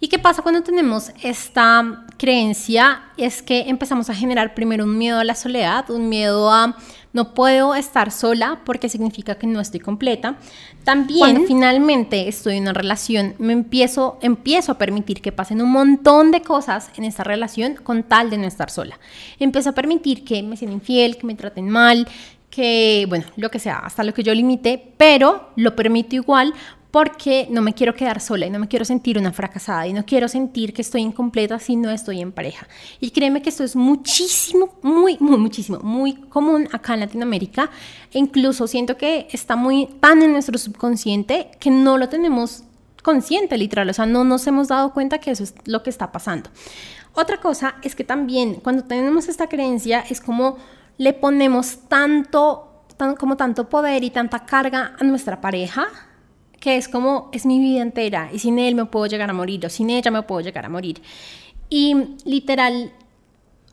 ¿Y 0.00 0.08
qué 0.08 0.18
pasa 0.18 0.42
cuando 0.42 0.62
tenemos 0.62 1.10
esta 1.22 2.04
creencia? 2.16 3.02
Es 3.16 3.42
que 3.42 3.68
empezamos 3.68 4.08
a 4.08 4.14
generar 4.14 4.54
primero 4.54 4.84
un 4.84 4.96
miedo 4.96 5.18
a 5.18 5.24
la 5.24 5.34
soledad, 5.34 5.90
un 5.90 6.08
miedo 6.08 6.52
a 6.52 6.76
no 7.12 7.34
puedo 7.34 7.74
estar 7.74 8.10
sola 8.10 8.60
porque 8.64 8.88
significa 8.88 9.36
que 9.36 9.46
no 9.46 9.60
estoy 9.60 9.80
completa. 9.80 10.36
También 10.84 11.18
cuando 11.18 11.42
finalmente 11.46 12.28
estoy 12.28 12.56
en 12.56 12.62
una 12.62 12.72
relación, 12.72 13.34
me 13.38 13.52
empiezo, 13.52 14.18
empiezo 14.22 14.72
a 14.72 14.78
permitir 14.78 15.20
que 15.20 15.32
pasen 15.32 15.62
un 15.62 15.70
montón 15.70 16.30
de 16.30 16.42
cosas 16.42 16.90
en 16.96 17.04
esta 17.04 17.24
relación 17.24 17.76
con 17.76 18.02
tal 18.02 18.30
de 18.30 18.38
no 18.38 18.46
estar 18.46 18.70
sola. 18.70 18.98
Empiezo 19.38 19.70
a 19.70 19.72
permitir 19.72 20.24
que 20.24 20.42
me 20.42 20.56
sean 20.56 20.72
infiel, 20.72 21.16
que 21.16 21.26
me 21.26 21.34
traten 21.34 21.68
mal, 21.68 22.06
que, 22.50 23.06
bueno, 23.08 23.24
lo 23.36 23.50
que 23.50 23.58
sea, 23.58 23.78
hasta 23.78 24.02
lo 24.04 24.14
que 24.14 24.22
yo 24.22 24.34
limite, 24.34 24.92
pero 24.96 25.50
lo 25.56 25.76
permito 25.76 26.16
igual 26.16 26.54
porque 26.90 27.46
no 27.50 27.60
me 27.60 27.74
quiero 27.74 27.94
quedar 27.94 28.20
sola 28.20 28.46
y 28.46 28.50
no 28.50 28.58
me 28.58 28.68
quiero 28.68 28.84
sentir 28.84 29.18
una 29.18 29.32
fracasada 29.32 29.86
y 29.86 29.92
no 29.92 30.06
quiero 30.06 30.26
sentir 30.26 30.72
que 30.72 30.82
estoy 30.82 31.02
incompleta 31.02 31.58
si 31.58 31.76
no 31.76 31.90
estoy 31.90 32.20
en 32.20 32.32
pareja. 32.32 32.66
Y 32.98 33.10
créeme 33.10 33.42
que 33.42 33.50
esto 33.50 33.62
es 33.62 33.76
muchísimo, 33.76 34.78
muy, 34.82 35.18
muy, 35.20 35.36
muchísimo, 35.36 35.80
muy 35.80 36.14
común 36.14 36.68
acá 36.72 36.94
en 36.94 37.00
Latinoamérica. 37.00 37.70
E 38.12 38.18
incluso 38.18 38.66
siento 38.66 38.96
que 38.96 39.28
está 39.32 39.54
muy 39.54 39.86
tan 40.00 40.22
en 40.22 40.32
nuestro 40.32 40.56
subconsciente 40.56 41.50
que 41.60 41.70
no 41.70 41.98
lo 41.98 42.08
tenemos 42.08 42.64
consciente, 43.02 43.58
literal. 43.58 43.90
O 43.90 43.92
sea, 43.92 44.06
no 44.06 44.24
nos 44.24 44.46
hemos 44.46 44.68
dado 44.68 44.94
cuenta 44.94 45.18
que 45.18 45.30
eso 45.30 45.44
es 45.44 45.54
lo 45.66 45.82
que 45.82 45.90
está 45.90 46.10
pasando. 46.10 46.48
Otra 47.12 47.38
cosa 47.38 47.74
es 47.82 47.94
que 47.94 48.04
también 48.04 48.54
cuando 48.56 48.84
tenemos 48.84 49.28
esta 49.28 49.48
creencia 49.48 50.04
es 50.08 50.20
como 50.20 50.56
le 50.96 51.12
ponemos 51.12 51.80
tanto, 51.88 52.84
tan, 52.96 53.14
como 53.14 53.36
tanto 53.36 53.68
poder 53.68 54.04
y 54.04 54.10
tanta 54.10 54.46
carga 54.46 54.94
a 54.98 55.04
nuestra 55.04 55.40
pareja 55.40 56.07
que 56.60 56.76
es 56.76 56.88
como, 56.88 57.30
es 57.32 57.46
mi 57.46 57.58
vida 57.58 57.82
entera 57.82 58.30
y 58.32 58.38
sin 58.38 58.58
él 58.58 58.74
me 58.74 58.84
puedo 58.84 59.06
llegar 59.06 59.30
a 59.30 59.32
morir 59.32 59.64
o 59.66 59.68
sin 59.68 59.90
ella 59.90 60.10
me 60.10 60.22
puedo 60.22 60.40
llegar 60.40 60.64
a 60.64 60.68
morir. 60.68 61.00
Y 61.70 61.94
literal, 62.24 62.92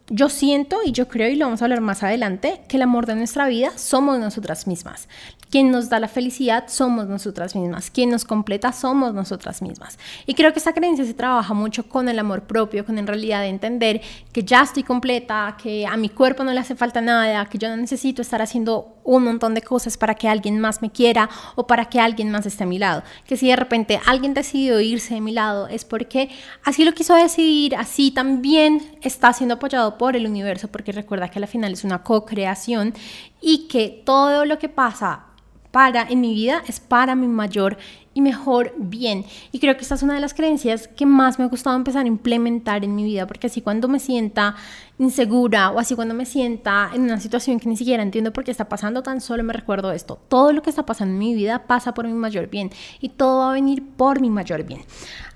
yo 0.08 0.30
siento 0.30 0.80
y 0.86 0.92
yo 0.92 1.08
creo, 1.08 1.30
y 1.30 1.36
lo 1.36 1.46
vamos 1.46 1.62
a 1.62 1.66
hablar 1.66 1.82
más 1.82 2.04
adelante, 2.04 2.62
que 2.68 2.78
el 2.78 2.84
amor 2.84 3.06
de 3.06 3.16
nuestra 3.16 3.48
vida 3.48 3.78
somos 3.78 4.20
nosotras 4.20 4.68
mismas. 4.68 5.08
Quien 5.56 5.72
nos 5.72 5.88
da 5.88 6.02
la 6.02 6.10
felicidad 6.10 6.66
somos 6.68 7.08
nosotras 7.08 7.56
mismas. 7.56 7.90
Quien 7.90 8.10
nos 8.10 8.26
completa 8.26 8.74
somos 8.74 9.14
nosotras 9.14 9.62
mismas. 9.62 9.98
Y 10.26 10.34
creo 10.34 10.52
que 10.52 10.60
esa 10.60 10.74
creencia 10.74 11.06
se 11.06 11.14
trabaja 11.14 11.54
mucho 11.54 11.88
con 11.88 12.10
el 12.10 12.20
amor 12.20 12.44
propio, 12.44 12.86
con 12.86 12.98
en 12.98 13.08
realidad 13.08 13.48
entender 13.48 14.02
que 14.34 14.44
ya 14.44 14.64
estoy 14.64 14.84
completa, 14.84 15.56
que 15.64 15.88
a 15.88 15.96
mi 15.96 16.10
cuerpo 16.10 16.44
no 16.44 16.52
le 16.52 16.60
hace 16.60 16.76
falta 16.76 17.00
nada, 17.00 17.46
que 17.46 17.58
yo 17.58 17.70
no 17.70 17.78
necesito 17.78 18.22
estar 18.22 18.42
haciendo 18.42 18.98
un 19.06 19.24
montón 19.24 19.54
de 19.54 19.62
cosas 19.62 19.96
para 19.96 20.16
que 20.16 20.28
alguien 20.28 20.60
más 20.60 20.82
me 20.82 20.90
quiera 20.92 21.30
o 21.56 21.66
para 21.66 21.86
que 21.86 22.02
alguien 22.02 22.32
más 22.32 22.46
esté 22.46 22.66
a 22.66 22.68
mi 22.68 22.78
lado. 22.78 23.04
Que 23.26 23.38
si 23.38 23.48
de 23.48 23.56
repente 23.56 24.02
alguien 24.08 24.34
decidió 24.34 24.82
irse 24.82 25.14
de 25.14 25.22
mi 25.22 25.32
lado 25.32 25.70
es 25.70 25.86
porque 25.86 26.32
así 26.66 26.84
lo 26.84 26.92
quiso 26.92 27.16
decidir, 27.16 27.78
así 27.78 28.12
también 28.12 28.98
está 29.02 29.32
siendo 29.32 29.56
apoyado 29.56 29.98
por 29.98 30.18
el 30.18 30.28
universo, 30.28 30.68
porque 30.68 30.92
recuerda 30.92 31.30
que 31.32 31.40
al 31.40 31.48
final 31.48 31.72
es 31.72 31.86
una 31.86 32.04
co-creación 32.04 32.94
y 33.40 33.70
que 33.70 34.04
todo 34.06 34.44
lo 34.44 34.60
que 34.60 34.68
pasa 34.68 35.28
para 35.76 36.04
en 36.04 36.22
mi 36.22 36.34
vida 36.34 36.64
es 36.70 36.80
para 36.80 37.16
mi 37.16 37.28
mayor 37.28 37.78
y 38.14 38.22
mejor 38.22 38.74
bien. 38.78 39.26
Y 39.52 39.60
creo 39.60 39.76
que 39.76 39.82
esta 39.82 39.96
es 39.96 40.04
una 40.04 40.14
de 40.14 40.22
las 40.22 40.34
creencias 40.34 40.88
que 40.88 41.06
más 41.06 41.38
me 41.38 41.44
ha 41.44 41.50
gustado 41.50 41.76
empezar 41.76 42.06
a 42.06 42.08
implementar 42.08 42.86
en 42.86 42.96
mi 42.96 43.04
vida, 43.04 43.28
porque 43.28 43.48
así 43.48 43.60
cuando 43.60 43.90
me 43.90 44.00
sienta 44.00 44.56
insegura 44.98 45.72
o 45.72 45.80
así 45.80 45.94
cuando 45.94 46.14
me 46.14 46.26
sienta 46.26 46.92
en 46.94 47.02
una 47.02 47.20
situación 47.20 47.60
que 47.60 47.68
ni 47.68 47.76
siquiera 47.76 48.02
entiendo 48.02 48.32
por 48.32 48.46
qué 48.46 48.52
está 48.52 48.70
pasando, 48.70 49.04
tan 49.04 49.20
solo 49.20 49.44
me 49.44 49.52
recuerdo 49.52 49.92
esto. 49.92 50.18
Todo 50.30 50.54
lo 50.54 50.62
que 50.62 50.70
está 50.70 50.86
pasando 50.86 51.12
en 51.14 51.20
mi 51.20 51.36
vida 51.36 51.68
pasa 51.68 51.94
por 51.94 52.08
mi 52.08 52.14
mayor 52.14 52.50
bien 52.50 52.72
y 53.02 53.10
todo 53.10 53.40
va 53.40 53.50
a 53.50 53.54
venir 53.54 53.84
por 53.84 54.22
mi 54.22 54.30
mayor 54.30 54.64
bien. 54.64 54.80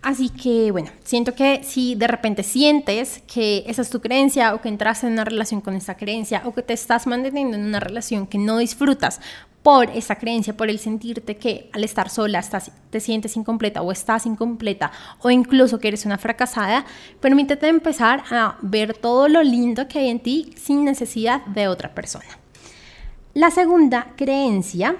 Así 0.01 0.29
que 0.29 0.71
bueno, 0.71 0.89
siento 1.03 1.35
que 1.35 1.61
si 1.65 1.95
de 1.95 2.07
repente 2.07 2.43
sientes 2.43 3.21
que 3.27 3.65
esa 3.67 3.81
es 3.81 3.89
tu 3.89 3.99
creencia 3.99 4.53
o 4.53 4.61
que 4.61 4.69
entras 4.69 5.03
en 5.03 5.11
una 5.11 5.25
relación 5.25 5.59
con 5.59 5.75
esa 5.75 5.97
creencia 5.97 6.43
o 6.45 6.53
que 6.53 6.63
te 6.63 6.71
estás 6.71 7.05
manteniendo 7.05 7.57
en 7.57 7.65
una 7.65 7.81
relación 7.81 8.25
que 8.25 8.37
no 8.37 8.59
disfrutas 8.59 9.19
por 9.63 9.89
esa 9.89 10.15
creencia, 10.15 10.55
por 10.55 10.69
el 10.69 10.79
sentirte 10.79 11.35
que 11.35 11.69
al 11.73 11.83
estar 11.83 12.09
sola 12.09 12.39
estás, 12.39 12.71
te 12.89 12.99
sientes 12.99 13.35
incompleta 13.35 13.81
o 13.81 13.91
estás 13.91 14.25
incompleta 14.25 14.91
o 15.21 15.29
incluso 15.29 15.79
que 15.79 15.89
eres 15.89 16.05
una 16.05 16.17
fracasada, 16.17 16.85
permítete 17.19 17.67
empezar 17.67 18.23
a 18.31 18.57
ver 18.61 18.97
todo 18.97 19.27
lo 19.27 19.43
lindo 19.43 19.87
que 19.87 19.99
hay 19.99 20.09
en 20.09 20.21
ti 20.21 20.53
sin 20.55 20.85
necesidad 20.85 21.45
de 21.45 21.67
otra 21.67 21.93
persona. 21.93 22.39
La 23.33 23.51
segunda 23.51 24.13
creencia, 24.15 24.95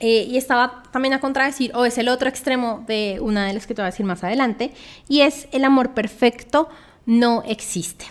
eh, 0.00 0.26
y 0.28 0.36
estaba 0.36 0.82
también 0.90 1.14
a 1.14 1.20
contradecir, 1.20 1.72
o 1.74 1.84
es 1.84 1.96
el 1.98 2.08
otro 2.08 2.28
extremo 2.28 2.84
de 2.86 3.18
una 3.20 3.46
de 3.46 3.54
las 3.54 3.66
que 3.66 3.74
te 3.74 3.82
voy 3.82 3.86
a 3.86 3.90
decir 3.90 4.04
más 4.04 4.24
adelante, 4.24 4.72
y 5.08 5.20
es 5.20 5.48
el 5.52 5.64
amor 5.64 5.94
perfecto 5.94 6.68
no 7.06 7.42
existe. 7.46 8.04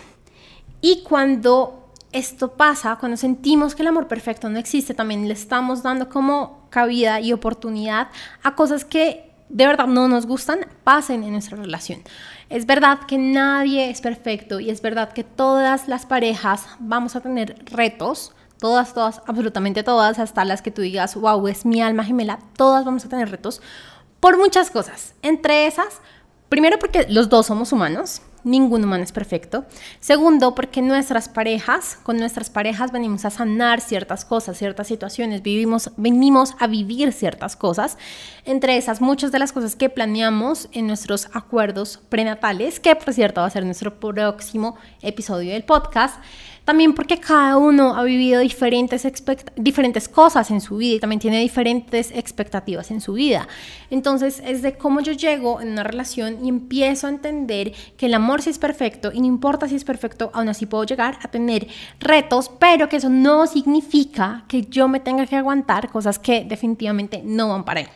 Y 0.80 1.02
cuando 1.02 1.81
esto 2.12 2.52
pasa 2.52 2.96
cuando 2.96 3.16
sentimos 3.16 3.74
que 3.74 3.82
el 3.82 3.88
amor 3.88 4.08
perfecto 4.08 4.48
no 4.48 4.58
existe, 4.58 4.94
también 4.94 5.26
le 5.26 5.34
estamos 5.34 5.82
dando 5.82 6.08
como 6.08 6.66
cabida 6.70 7.20
y 7.20 7.32
oportunidad 7.32 8.08
a 8.42 8.54
cosas 8.54 8.84
que 8.84 9.32
de 9.48 9.66
verdad 9.66 9.86
no 9.86 10.08
nos 10.08 10.26
gustan, 10.26 10.60
pasen 10.82 11.24
en 11.24 11.32
nuestra 11.32 11.56
relación. 11.56 12.02
Es 12.48 12.66
verdad 12.66 13.00
que 13.06 13.18
nadie 13.18 13.90
es 13.90 14.00
perfecto 14.00 14.60
y 14.60 14.70
es 14.70 14.80
verdad 14.80 15.12
que 15.12 15.24
todas 15.24 15.88
las 15.88 16.06
parejas 16.06 16.66
vamos 16.78 17.16
a 17.16 17.20
tener 17.20 17.62
retos, 17.70 18.32
todas, 18.58 18.94
todas, 18.94 19.20
absolutamente 19.26 19.82
todas, 19.82 20.18
hasta 20.18 20.44
las 20.44 20.62
que 20.62 20.70
tú 20.70 20.82
digas, 20.82 21.14
wow, 21.16 21.48
es 21.48 21.66
mi 21.66 21.82
alma 21.82 22.04
gemela, 22.04 22.38
todas 22.56 22.84
vamos 22.84 23.04
a 23.04 23.08
tener 23.08 23.30
retos 23.30 23.60
por 24.20 24.38
muchas 24.38 24.70
cosas. 24.70 25.14
Entre 25.22 25.66
esas, 25.66 26.00
primero 26.48 26.78
porque 26.78 27.06
los 27.08 27.28
dos 27.28 27.46
somos 27.46 27.72
humanos, 27.72 28.22
Ningún 28.44 28.84
humano 28.84 29.04
es 29.04 29.12
perfecto. 29.12 29.64
Segundo, 30.00 30.54
porque 30.54 30.82
nuestras 30.82 31.28
parejas, 31.28 31.98
con 32.02 32.16
nuestras 32.16 32.50
parejas 32.50 32.90
venimos 32.90 33.24
a 33.24 33.30
sanar 33.30 33.80
ciertas 33.80 34.24
cosas, 34.24 34.58
ciertas 34.58 34.88
situaciones, 34.88 35.42
vivimos, 35.42 35.90
venimos 35.96 36.54
a 36.58 36.66
vivir 36.66 37.12
ciertas 37.12 37.54
cosas. 37.54 37.98
Entre 38.44 38.76
esas, 38.76 39.00
muchas 39.00 39.30
de 39.30 39.38
las 39.38 39.52
cosas 39.52 39.76
que 39.76 39.88
planeamos 39.88 40.68
en 40.72 40.86
nuestros 40.86 41.28
acuerdos 41.32 42.00
prenatales, 42.08 42.80
que 42.80 42.96
por 42.96 43.14
cierto 43.14 43.42
va 43.42 43.46
a 43.46 43.50
ser 43.50 43.64
nuestro 43.64 44.00
próximo 44.00 44.76
episodio 45.02 45.52
del 45.52 45.64
podcast. 45.64 46.16
También 46.64 46.94
porque 46.94 47.18
cada 47.18 47.56
uno 47.56 47.96
ha 47.96 48.04
vivido 48.04 48.40
diferentes, 48.40 49.06
diferentes 49.56 50.08
cosas 50.08 50.50
en 50.50 50.60
su 50.60 50.76
vida 50.76 50.96
y 50.96 51.00
también 51.00 51.18
tiene 51.18 51.40
diferentes 51.40 52.12
expectativas 52.12 52.90
en 52.92 53.00
su 53.00 53.14
vida. 53.14 53.48
Entonces 53.90 54.40
es 54.44 54.62
de 54.62 54.74
cómo 54.74 55.00
yo 55.00 55.12
llego 55.12 55.60
en 55.60 55.72
una 55.72 55.82
relación 55.82 56.44
y 56.44 56.48
empiezo 56.48 57.08
a 57.08 57.10
entender 57.10 57.72
que 57.96 58.06
el 58.06 58.14
amor 58.14 58.42
sí 58.42 58.50
es 58.50 58.58
perfecto 58.58 59.10
y 59.12 59.20
no 59.20 59.26
importa 59.26 59.68
si 59.68 59.74
es 59.74 59.84
perfecto, 59.84 60.30
aún 60.34 60.48
así 60.48 60.66
puedo 60.66 60.84
llegar 60.84 61.18
a 61.22 61.28
tener 61.28 61.66
retos, 61.98 62.50
pero 62.60 62.88
que 62.88 62.96
eso 62.96 63.08
no 63.08 63.46
significa 63.48 64.44
que 64.46 64.62
yo 64.62 64.86
me 64.86 65.00
tenga 65.00 65.26
que 65.26 65.36
aguantar 65.36 65.90
cosas 65.90 66.18
que 66.18 66.44
definitivamente 66.44 67.22
no 67.24 67.48
van 67.48 67.64
para 67.64 67.80
él. 67.80 67.88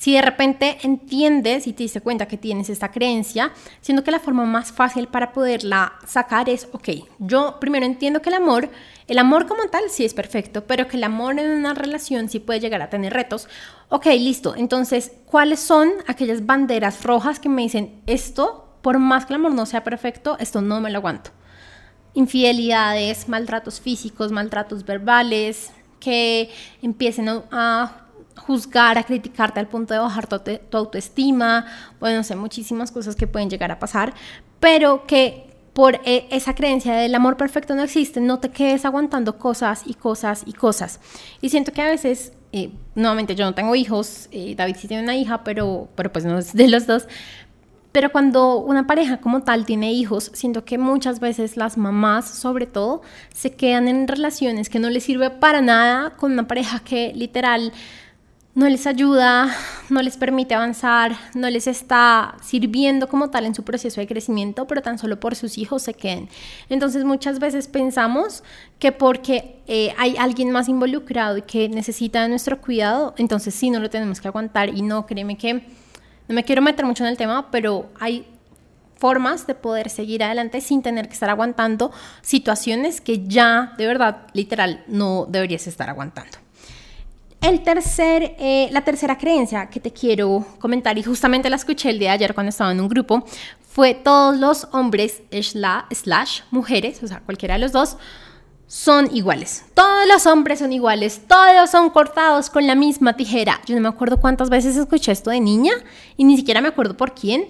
Si 0.00 0.14
de 0.14 0.22
repente 0.22 0.78
entiendes 0.80 1.66
y 1.66 1.74
te 1.74 1.82
diste 1.82 2.00
cuenta 2.00 2.26
que 2.26 2.38
tienes 2.38 2.70
esta 2.70 2.90
creencia, 2.90 3.52
siendo 3.82 4.02
que 4.02 4.10
la 4.10 4.18
forma 4.18 4.46
más 4.46 4.72
fácil 4.72 5.08
para 5.08 5.30
poderla 5.30 5.92
sacar 6.06 6.48
es, 6.48 6.68
ok, 6.72 6.88
yo 7.18 7.60
primero 7.60 7.84
entiendo 7.84 8.22
que 8.22 8.30
el 8.30 8.36
amor, 8.36 8.70
el 9.08 9.18
amor 9.18 9.46
como 9.46 9.64
tal 9.64 9.90
sí 9.90 10.06
es 10.06 10.14
perfecto, 10.14 10.64
pero 10.64 10.88
que 10.88 10.96
el 10.96 11.04
amor 11.04 11.38
en 11.38 11.50
una 11.50 11.74
relación 11.74 12.30
sí 12.30 12.38
puede 12.38 12.60
llegar 12.60 12.80
a 12.80 12.88
tener 12.88 13.12
retos. 13.12 13.46
Ok, 13.90 14.06
listo. 14.06 14.54
Entonces, 14.56 15.12
¿cuáles 15.26 15.60
son 15.60 15.90
aquellas 16.06 16.46
banderas 16.46 17.02
rojas 17.02 17.38
que 17.38 17.50
me 17.50 17.60
dicen 17.60 18.00
esto, 18.06 18.78
por 18.80 18.98
más 18.98 19.26
que 19.26 19.34
el 19.34 19.40
amor 19.40 19.52
no 19.52 19.66
sea 19.66 19.84
perfecto, 19.84 20.38
esto 20.40 20.62
no 20.62 20.80
me 20.80 20.88
lo 20.90 20.96
aguanto? 20.96 21.30
Infidelidades, 22.14 23.28
maltratos 23.28 23.82
físicos, 23.82 24.32
maltratos 24.32 24.82
verbales, 24.86 25.72
que 26.00 26.48
empiecen 26.80 27.28
a 27.28 28.06
juzgar, 28.46 28.98
a 28.98 29.04
criticarte 29.04 29.60
al 29.60 29.68
punto 29.68 29.94
de 29.94 30.00
bajar 30.00 30.26
tu, 30.26 30.76
autoestima, 30.76 31.66
bueno, 32.00 32.18
no 32.18 32.24
sé, 32.24 32.36
muchísimas 32.36 32.90
cosas 32.90 33.16
que 33.16 33.26
pueden 33.26 33.50
llegar 33.50 33.70
a 33.70 33.78
pasar, 33.78 34.14
pero 34.58 35.06
que 35.06 35.46
por 35.72 36.00
eh, 36.04 36.26
esa 36.30 36.54
creencia 36.54 36.94
del 36.94 37.14
amor 37.14 37.36
perfecto 37.36 37.74
no 37.74 37.82
existe, 37.82 38.20
no 38.20 38.40
te 38.40 38.50
quedes 38.50 38.84
aguantando 38.84 39.38
cosas 39.38 39.82
y 39.86 39.94
cosas 39.94 40.42
y 40.46 40.52
cosas. 40.52 41.00
Y 41.40 41.50
siento 41.50 41.72
que 41.72 41.82
a 41.82 41.86
veces, 41.86 42.32
eh, 42.52 42.70
nuevamente 42.94 43.34
yo 43.34 43.44
no 43.44 43.54
tengo 43.54 43.74
hijos, 43.76 44.28
eh, 44.32 44.54
David 44.56 44.76
sí 44.78 44.88
tiene 44.88 45.02
una 45.02 45.16
hija, 45.16 45.44
pero, 45.44 45.88
pero 45.94 46.12
pues 46.12 46.24
no 46.24 46.38
es 46.38 46.52
de 46.54 46.68
los 46.68 46.86
dos. 46.86 47.06
Pero 47.92 48.12
cuando 48.12 48.58
una 48.58 48.86
pareja 48.86 49.20
como 49.20 49.42
tal 49.42 49.66
tiene 49.66 49.92
hijos, 49.92 50.30
siento 50.34 50.64
que 50.64 50.78
muchas 50.78 51.18
veces 51.18 51.56
las 51.56 51.76
mamás, 51.76 52.28
sobre 52.28 52.66
todo, 52.66 53.02
se 53.34 53.52
quedan 53.52 53.88
en 53.88 54.06
relaciones 54.06 54.68
que 54.68 54.78
no 54.78 54.90
les 54.90 55.02
sirve 55.02 55.30
para 55.30 55.60
nada 55.60 56.10
con 56.10 56.32
una 56.32 56.46
pareja 56.46 56.80
que 56.80 57.12
literal 57.14 57.72
no 58.54 58.68
les 58.68 58.86
ayuda, 58.86 59.54
no 59.90 60.02
les 60.02 60.16
permite 60.16 60.54
avanzar, 60.54 61.16
no 61.34 61.48
les 61.48 61.68
está 61.68 62.34
sirviendo 62.42 63.08
como 63.08 63.30
tal 63.30 63.46
en 63.46 63.54
su 63.54 63.62
proceso 63.62 64.00
de 64.00 64.08
crecimiento, 64.08 64.66
pero 64.66 64.82
tan 64.82 64.98
solo 64.98 65.20
por 65.20 65.36
sus 65.36 65.56
hijos 65.56 65.82
se 65.82 65.94
queden. 65.94 66.28
Entonces 66.68 67.04
muchas 67.04 67.38
veces 67.38 67.68
pensamos 67.68 68.42
que 68.80 68.90
porque 68.90 69.60
eh, 69.68 69.94
hay 69.98 70.16
alguien 70.16 70.50
más 70.50 70.68
involucrado 70.68 71.36
y 71.36 71.42
que 71.42 71.68
necesita 71.68 72.22
de 72.22 72.28
nuestro 72.28 72.60
cuidado, 72.60 73.14
entonces 73.18 73.54
sí, 73.54 73.70
no 73.70 73.78
lo 73.78 73.88
tenemos 73.88 74.20
que 74.20 74.28
aguantar 74.28 74.68
y 74.70 74.82
no, 74.82 75.06
créeme 75.06 75.38
que 75.38 75.54
no 75.54 76.34
me 76.34 76.44
quiero 76.44 76.60
meter 76.60 76.84
mucho 76.84 77.04
en 77.04 77.10
el 77.10 77.16
tema, 77.16 77.50
pero 77.52 77.90
hay 78.00 78.26
formas 78.96 79.46
de 79.46 79.54
poder 79.54 79.90
seguir 79.90 80.24
adelante 80.24 80.60
sin 80.60 80.82
tener 80.82 81.06
que 81.06 81.14
estar 81.14 81.30
aguantando 81.30 81.92
situaciones 82.20 83.00
que 83.00 83.26
ya 83.26 83.74
de 83.78 83.86
verdad, 83.86 84.26
literal, 84.34 84.84
no 84.88 85.26
deberías 85.28 85.66
estar 85.68 85.88
aguantando. 85.88 86.38
El 87.40 87.62
tercer, 87.62 88.36
eh, 88.38 88.68
la 88.70 88.82
tercera 88.82 89.16
creencia 89.16 89.70
que 89.70 89.80
te 89.80 89.92
quiero 89.92 90.46
comentar, 90.58 90.98
y 90.98 91.02
justamente 91.02 91.48
la 91.48 91.56
escuché 91.56 91.88
el 91.88 91.98
día 91.98 92.10
de 92.10 92.14
ayer 92.16 92.34
cuando 92.34 92.50
estaba 92.50 92.70
en 92.70 92.80
un 92.80 92.88
grupo, 92.88 93.24
fue 93.66 93.94
todos 93.94 94.36
los 94.36 94.68
hombres 94.72 95.22
slash 95.30 96.40
mujeres, 96.50 97.02
o 97.02 97.06
sea, 97.06 97.20
cualquiera 97.20 97.54
de 97.54 97.60
los 97.60 97.72
dos, 97.72 97.96
son 98.66 99.08
iguales. 99.16 99.64
Todos 99.74 100.06
los 100.06 100.26
hombres 100.26 100.58
son 100.58 100.72
iguales, 100.72 101.22
todos 101.26 101.70
son 101.70 101.90
cortados 101.90 102.50
con 102.50 102.66
la 102.66 102.74
misma 102.74 103.16
tijera. 103.16 103.60
Yo 103.66 103.74
no 103.74 103.80
me 103.80 103.88
acuerdo 103.88 104.20
cuántas 104.20 104.50
veces 104.50 104.76
escuché 104.76 105.10
esto 105.10 105.30
de 105.30 105.40
niña 105.40 105.72
y 106.16 106.24
ni 106.24 106.36
siquiera 106.36 106.60
me 106.60 106.68
acuerdo 106.68 106.96
por 106.96 107.14
quién. 107.14 107.46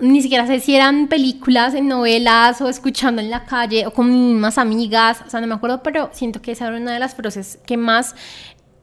ni 0.00 0.22
siquiera 0.22 0.46
sé 0.46 0.60
si 0.60 0.74
eran 0.74 1.08
películas, 1.08 1.74
en 1.74 1.88
novelas 1.88 2.60
o 2.60 2.68
escuchando 2.68 3.20
en 3.20 3.28
la 3.28 3.44
calle 3.44 3.86
o 3.86 3.92
con 3.92 4.08
mis 4.08 4.34
mismas 4.34 4.56
amigas, 4.56 5.18
o 5.26 5.30
sea, 5.30 5.40
no 5.40 5.46
me 5.46 5.54
acuerdo, 5.54 5.82
pero 5.82 6.10
siento 6.12 6.40
que 6.40 6.52
esa 6.52 6.68
era 6.68 6.76
una 6.76 6.92
de 6.92 6.98
las 6.98 7.14
frases 7.14 7.58
que 7.66 7.76
más 7.76 8.14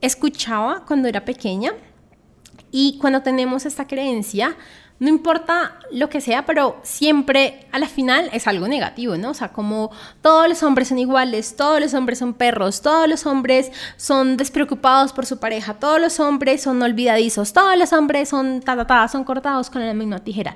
escuchaba 0.03 0.83
cuando 0.86 1.07
era 1.07 1.24
pequeña 1.24 1.74
y 2.72 2.98
cuando 3.00 3.22
tenemos 3.22 3.65
esta 3.65 3.88
creencia, 3.88 4.55
no 5.00 5.10
importa 5.10 5.79
lo 5.91 6.10
que 6.10 6.22
sea, 6.22 6.45
pero 6.45 6.77
siempre 6.83 7.67
a 7.72 7.79
la 7.79 7.88
final 7.88 8.29
es 8.33 8.48
algo 8.48 8.67
negativo, 8.67 9.17
¿no? 9.17 9.31
O 9.31 9.33
sea, 9.33 9.50
como 9.50 9.91
todos 10.22 10.48
los 10.48 10.62
hombres 10.62 10.89
son 10.89 11.00
iguales, 11.00 11.55
todos 11.55 11.79
los 11.79 11.93
hombres 11.93 12.19
son 12.19 12.33
perros, 12.33 12.81
todos 12.81 13.07
los 13.07 13.25
hombres 13.25 13.72
son 13.98 14.38
despreocupados 14.38 15.13
por 15.13 15.25
su 15.25 15.39
pareja, 15.39 15.74
todos 15.75 16.00
los 16.00 16.19
hombres 16.19 16.62
son 16.62 16.81
olvidadizos, 16.81 17.53
todos 17.53 17.77
los 17.77 17.91
hombres 17.93 18.29
son 18.29 18.62
ta, 18.62 19.07
son 19.07 19.24
cortados 19.24 19.69
con 19.69 19.86
la 19.86 19.93
misma 19.93 20.19
tijera. 20.19 20.55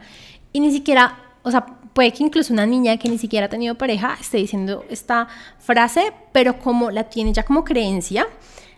Y 0.54 0.60
ni 0.60 0.72
siquiera, 0.72 1.18
o 1.44 1.52
sea, 1.52 1.66
puede 1.94 2.12
que 2.14 2.24
incluso 2.24 2.54
una 2.54 2.66
niña 2.66 2.98
que 2.98 3.10
ni 3.10 3.18
siquiera 3.18 3.48
ha 3.48 3.50
tenido 3.50 3.76
pareja 3.76 4.18
esté 4.20 4.38
diciendo 4.38 4.86
esta 4.90 5.28
frase, 5.58 6.14
pero 6.32 6.60
como 6.60 6.92
la 6.92 7.06
tiene 7.06 7.34
ya 7.34 7.44
como 7.44 7.64
creencia, 7.64 8.28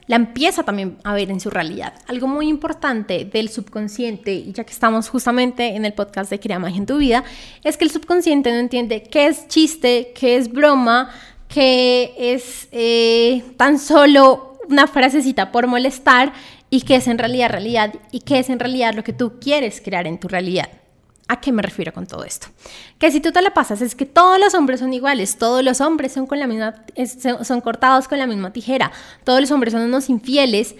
la 0.09 0.15
empieza 0.15 0.63
también 0.63 0.97
a 1.03 1.13
ver 1.13 1.29
en 1.29 1.39
su 1.39 1.51
realidad. 1.51 1.93
Algo 2.07 2.27
muy 2.27 2.47
importante 2.47 3.25
del 3.25 3.49
subconsciente, 3.49 4.33
y 4.33 4.51
ya 4.53 4.63
que 4.63 4.73
estamos 4.73 5.07
justamente 5.07 5.75
en 5.75 5.85
el 5.85 5.93
podcast 5.93 6.31
de 6.31 6.39
Crea 6.39 6.57
Magia 6.57 6.79
en 6.79 6.87
tu 6.87 6.97
vida, 6.97 7.23
es 7.63 7.77
que 7.77 7.85
el 7.85 7.91
subconsciente 7.91 8.51
no 8.51 8.57
entiende 8.57 9.03
qué 9.03 9.27
es 9.27 9.47
chiste, 9.47 10.11
qué 10.15 10.37
es 10.37 10.51
broma, 10.51 11.11
qué 11.47 12.15
es 12.17 12.69
eh, 12.71 13.43
tan 13.55 13.77
solo 13.77 14.57
una 14.67 14.87
frasecita 14.87 15.51
por 15.51 15.67
molestar 15.67 16.33
y 16.71 16.81
qué 16.81 16.95
es 16.95 17.07
en 17.07 17.19
realidad 17.19 17.51
realidad 17.51 17.93
y 18.11 18.21
qué 18.21 18.39
es 18.39 18.49
en 18.49 18.57
realidad 18.57 18.95
lo 18.95 19.03
que 19.03 19.13
tú 19.13 19.39
quieres 19.39 19.79
crear 19.79 20.07
en 20.07 20.19
tu 20.19 20.27
realidad. 20.27 20.69
¿A 21.31 21.39
qué 21.39 21.51
me 21.51 21.62
refiero 21.62 21.93
con 21.93 22.07
todo 22.07 22.24
esto? 22.24 22.48
Que 22.98 23.12
si 23.12 23.21
tú 23.21 23.31
te 23.31 23.43
la 23.43 23.53
pasas 23.53 23.83
es 23.83 23.93
que 23.93 24.07
todos 24.07 24.39
los 24.39 24.55
hombres 24.55 24.79
son 24.79 24.91
iguales, 24.93 25.38
todos 25.38 25.63
los 25.63 25.79
hombres 25.79 26.12
son, 26.12 26.25
con 26.25 26.39
la 26.39 26.48
misma, 26.48 26.74
son 27.43 27.62
cortados 27.62 28.07
con 28.07 28.17
la 28.17 28.25
misma 28.25 28.51
tijera, 28.51 28.91
todos 29.24 29.39
los 29.39 29.51
hombres 29.51 29.74
son 29.74 29.83
unos 29.83 30.09
infieles, 30.09 30.74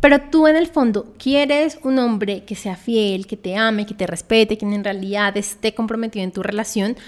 pero 0.00 0.20
tú 0.20 0.46
en 0.46 0.56
el 0.56 0.66
fondo 0.66 1.14
quieres 1.18 1.78
un 1.84 1.98
hombre 1.98 2.44
que 2.44 2.54
sea 2.54 2.76
fiel, 2.76 3.26
que 3.26 3.38
te 3.38 3.56
ame, 3.56 3.86
que 3.86 3.94
te 3.94 4.06
respete, 4.06 4.58
que 4.58 4.66
en 4.66 4.84
realidad 4.84 5.34
esté 5.38 5.74
comprometido 5.74 6.22
en 6.22 6.32
tu 6.32 6.42
relación, 6.42 6.98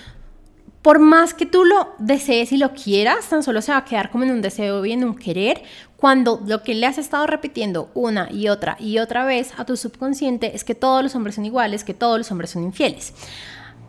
por 0.86 1.00
más 1.00 1.34
que 1.34 1.46
tú 1.46 1.64
lo 1.64 1.96
desees 1.98 2.52
y 2.52 2.58
lo 2.58 2.72
quieras, 2.72 3.28
tan 3.28 3.42
solo 3.42 3.60
se 3.60 3.72
va 3.72 3.78
a 3.78 3.84
quedar 3.84 4.08
como 4.08 4.22
en 4.22 4.30
un 4.30 4.40
deseo 4.40 4.86
y 4.86 4.92
en 4.92 5.02
un 5.02 5.16
querer, 5.16 5.64
cuando 5.96 6.40
lo 6.46 6.62
que 6.62 6.76
le 6.76 6.86
has 6.86 6.96
estado 6.96 7.26
repitiendo 7.26 7.90
una 7.94 8.28
y 8.30 8.46
otra 8.46 8.76
y 8.78 8.98
otra 8.98 9.24
vez 9.24 9.52
a 9.56 9.64
tu 9.64 9.76
subconsciente 9.76 10.54
es 10.54 10.62
que 10.62 10.76
todos 10.76 11.02
los 11.02 11.16
hombres 11.16 11.34
son 11.34 11.44
iguales, 11.44 11.82
que 11.82 11.92
todos 11.92 12.18
los 12.18 12.30
hombres 12.30 12.50
son 12.50 12.62
infieles. 12.62 13.14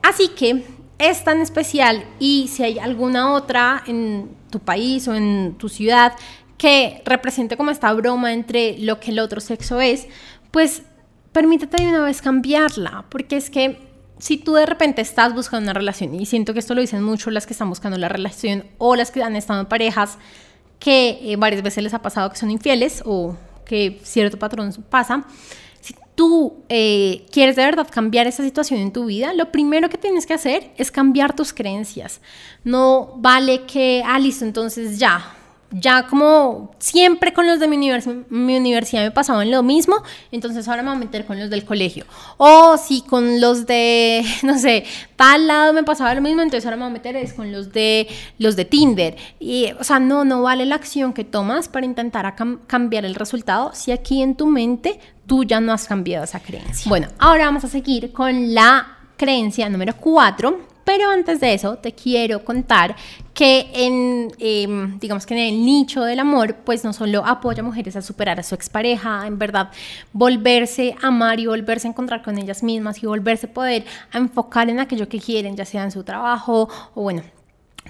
Así 0.02 0.30
que 0.30 0.66
es 0.98 1.24
tan 1.24 1.40
especial 1.40 2.04
y 2.18 2.48
si 2.48 2.64
hay 2.64 2.80
alguna 2.80 3.32
otra 3.32 3.84
en 3.86 4.32
tu 4.50 4.58
país 4.58 5.08
o 5.08 5.14
en 5.14 5.54
tu 5.60 5.70
ciudad 5.70 6.14
que 6.58 7.04
represente 7.06 7.58
como 7.58 7.70
esta 7.70 7.94
broma 7.94 8.34
entre 8.34 8.80
lo 8.80 9.00
que 9.00 9.12
el 9.12 9.20
otro 9.20 9.40
sexo 9.40 9.82
es, 9.82 10.08
pues 10.50 10.82
permítete 11.32 11.80
de 11.80 11.90
una 11.90 12.04
vez 12.04 12.24
cambiarla, 12.24 13.06
porque 13.10 13.38
es 13.38 13.52
que 13.52 13.87
si 14.20 14.38
tú 14.38 14.54
de 14.54 14.66
repente 14.66 15.02
estás 15.02 15.34
buscando 15.34 15.66
una 15.66 15.74
relación, 15.74 16.16
y 16.16 16.26
siento 16.26 16.54
que 16.54 16.60
esto 16.60 16.74
lo 16.74 16.82
dicen 16.82 17.04
mucho 17.04 17.30
las 17.32 17.46
que 17.46 17.54
están 17.54 17.70
buscando 17.70 17.98
la 17.98 18.10
relación 18.10 18.66
o 18.78 18.96
las 18.96 19.12
que 19.12 19.24
han 19.24 19.36
estado 19.36 19.62
en 19.62 19.68
parejas, 19.68 20.18
que 20.80 21.20
eh, 21.22 21.36
varias 21.38 21.64
veces 21.64 21.84
les 21.84 21.94
ha 21.94 22.02
pasado 22.02 22.30
que 22.30 22.38
son 22.38 22.52
infieles 22.52 23.02
o 23.06 23.36
que 23.66 24.00
cierto 24.04 24.38
patrón 24.38 24.74
pasa, 24.90 25.26
si 25.82 25.96
tú 26.16 26.64
eh, 26.70 27.26
quieres 27.32 27.56
de 27.56 27.64
verdad 27.64 27.88
cambiar 27.90 28.28
esa 28.28 28.44
situación 28.44 28.80
en 28.80 28.92
tu 28.92 29.06
vida, 29.06 29.34
lo 29.34 29.52
primero 29.52 29.90
que 29.90 29.98
tienes 29.98 30.26
que 30.26 30.34
hacer 30.34 30.72
es 30.78 30.92
cambiar 30.92 31.36
tus 31.36 31.54
creencias. 31.54 32.22
No 32.64 33.14
vale 33.18 33.66
que, 33.66 34.04
ah, 34.06 34.20
listo, 34.20 34.46
entonces 34.46 34.98
ya, 35.00 35.37
ya 35.72 36.08
como 36.08 36.72
siempre 36.80 37.34
con 37.34 37.46
los 37.46 37.60
de 37.60 37.68
mi, 37.68 37.78
universidad 37.78 39.04
me 39.04 39.12
pasaban 39.12 39.52
lo 39.52 39.64
mismo, 39.64 40.02
entonces 40.32 40.68
ahora 40.68 40.82
me 40.82 40.90
voy 40.90 40.98
a 40.98 41.00
meter 41.00 41.26
con 41.26 41.40
los 41.40 41.50
del 41.50 41.66
colegio. 41.66 42.06
O 42.38 42.78
si 42.78 43.02
con 43.02 43.42
los 43.42 43.66
de, 43.66 44.24
no 44.44 44.58
sé, 44.58 44.86
tal 45.16 45.48
lado 45.48 45.74
me 45.74 45.84
pasaba 45.84 46.14
lo 46.16 46.22
mismo, 46.22 46.42
entonces 46.42 46.66
ahora 46.66 46.78
me 46.78 46.84
voy 46.84 46.92
a 46.92 46.94
meter 46.94 47.16
es 47.16 47.34
con 47.34 47.52
los 47.52 47.74
de, 47.74 48.08
los 48.38 48.56
de 48.56 48.66
Tinder. 48.66 49.18
Y, 49.40 49.72
o 49.80 49.84
sea, 49.84 50.00
no, 50.00 50.24
no 50.24 50.42
vale 50.42 50.66
la 50.66 50.76
acción 50.76 51.14
que 51.14 51.24
tomas 51.24 51.68
para 51.68 51.86
intentar 51.86 52.36
cambiar 52.68 53.06
el 53.06 53.16
resultado 53.16 53.72
si 53.74 53.92
aquí 53.92 54.22
en 54.22 54.36
tu 54.36 54.48
mente 54.48 55.00
tú 55.26 55.44
ya 55.44 55.60
no 55.60 55.74
has 55.74 55.86
cambiado 55.86 56.24
esa 56.24 56.40
creencia. 56.40 56.88
Bueno, 56.88 57.08
ahora 57.20 57.46
vamos 57.46 57.66
a 57.66 57.68
seguir 57.68 58.14
con 58.14 58.54
la 58.54 58.98
creencia 59.18 59.68
número 59.70 59.96
4 59.98 60.77
pero 60.88 61.12
antes 61.12 61.42
de 61.42 61.54
eso, 61.54 61.76
te 61.76 61.92
quiero 61.92 62.46
contar 62.46 62.96
que 63.34 63.70
en, 63.74 64.32
em, 64.40 64.98
digamos 65.00 65.26
que 65.26 65.34
en 65.34 65.42
el 65.42 65.66
nicho 65.66 66.02
del 66.06 66.18
amor, 66.18 66.56
pues 66.64 66.86
no 66.86 66.94
solo 66.94 67.26
apoya 67.26 67.60
a 67.60 67.66
mujeres 67.66 67.98
a 67.98 68.02
superar 68.02 68.40
a 68.40 68.44
su 68.44 68.56
expareja, 68.56 69.28
en 69.28 69.38
verdad, 69.38 69.70
volverse 70.14 70.96
a 71.04 71.08
amar 71.08 71.42
y 71.42 71.46
volverse 71.46 71.90
a 71.90 71.92
encontrar 71.92 72.24
con 72.24 72.38
ellas 72.38 72.64
mismas 72.64 73.04
y 73.04 73.06
volverse 73.06 73.48
a 73.48 73.54
poder 73.54 73.84
enfocar 74.14 74.70
en 74.70 74.80
aquello 74.80 75.10
que 75.10 75.20
quieren, 75.20 75.58
ya 75.58 75.66
sea 75.66 75.84
en 75.84 75.92
su 75.92 76.06
trabajo 76.06 76.70
o 76.96 77.02
bueno, 77.02 77.22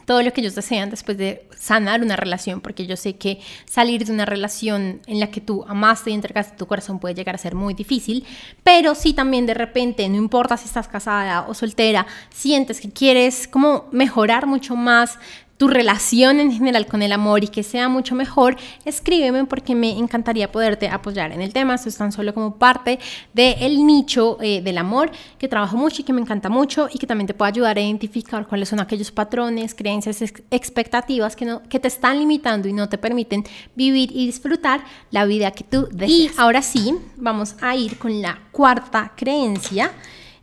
todo 0.07 0.23
lo 0.23 0.31
que 0.31 0.39
ellos 0.39 0.55
desean 0.55 0.89
después 0.89 1.17
de 1.17 1.49
sanar 1.59 2.01
una 2.01 2.15
relación, 2.15 2.61
porque 2.61 2.87
yo 2.87 2.95
sé 2.95 3.17
que 3.17 3.41
salir 3.65 4.05
de 4.05 4.13
una 4.13 4.25
relación 4.25 5.01
en 5.05 5.19
la 5.19 5.29
que 5.31 5.41
tú 5.41 5.65
amaste 5.67 6.11
y 6.11 6.13
entregaste 6.13 6.55
tu 6.55 6.65
corazón 6.65 6.97
puede 6.97 7.13
llegar 7.13 7.35
a 7.35 7.37
ser 7.37 7.55
muy 7.55 7.73
difícil, 7.73 8.25
pero 8.63 8.95
si 8.95 9.13
también 9.13 9.45
de 9.45 9.53
repente, 9.53 10.07
no 10.07 10.15
importa 10.15 10.55
si 10.55 10.63
estás 10.63 10.87
casada 10.87 11.45
o 11.49 11.53
soltera, 11.53 12.07
sientes 12.33 12.79
que 12.79 12.89
quieres 12.89 13.49
como 13.49 13.89
mejorar 13.91 14.47
mucho 14.47 14.77
más 14.77 15.19
tu 15.57 15.67
relación 15.67 16.39
en 16.39 16.51
general 16.51 16.85
con 16.85 17.01
el 17.01 17.11
amor 17.11 17.43
y 17.43 17.47
que 17.47 17.63
sea 17.63 17.89
mucho 17.89 18.15
mejor, 18.15 18.55
escríbeme 18.85 19.45
porque 19.45 19.75
me 19.75 19.91
encantaría 19.97 20.51
poderte 20.51 20.87
apoyar 20.87 21.31
en 21.31 21.41
el 21.41 21.51
tema. 21.51 21.75
Esto 21.75 21.89
es 21.89 21.97
tan 21.97 22.11
solo 22.11 22.33
como 22.33 22.55
parte 22.55 22.99
del 23.33 23.85
nicho 23.85 24.37
eh, 24.41 24.61
del 24.61 24.77
amor 24.77 25.11
que 25.39 25.47
trabajo 25.47 25.75
mucho 25.75 26.01
y 26.01 26.05
que 26.05 26.13
me 26.13 26.21
encanta 26.21 26.49
mucho 26.49 26.87
y 26.91 26.99
que 26.99 27.07
también 27.07 27.27
te 27.27 27.33
puede 27.33 27.49
ayudar 27.49 27.77
a 27.77 27.81
identificar 27.81 28.47
cuáles 28.47 28.69
son 28.69 28.79
aquellos 28.79 29.11
patrones, 29.11 29.73
creencias, 29.73 30.21
expectativas 30.51 31.35
que, 31.35 31.45
no, 31.45 31.63
que 31.63 31.79
te 31.79 31.87
están 31.87 32.19
limitando 32.19 32.67
y 32.67 32.73
no 32.73 32.87
te 32.87 32.97
permiten 32.97 33.43
vivir 33.75 34.11
y 34.11 34.27
disfrutar 34.27 34.83
la 35.09 35.25
vida 35.25 35.51
que 35.51 35.63
tú 35.63 35.87
deseas. 35.91 36.09
Y 36.09 36.31
ahora 36.37 36.61
sí, 36.61 36.95
vamos 37.15 37.55
a 37.61 37.75
ir 37.75 37.97
con 37.97 38.21
la 38.21 38.39
cuarta 38.51 39.13
creencia 39.15 39.91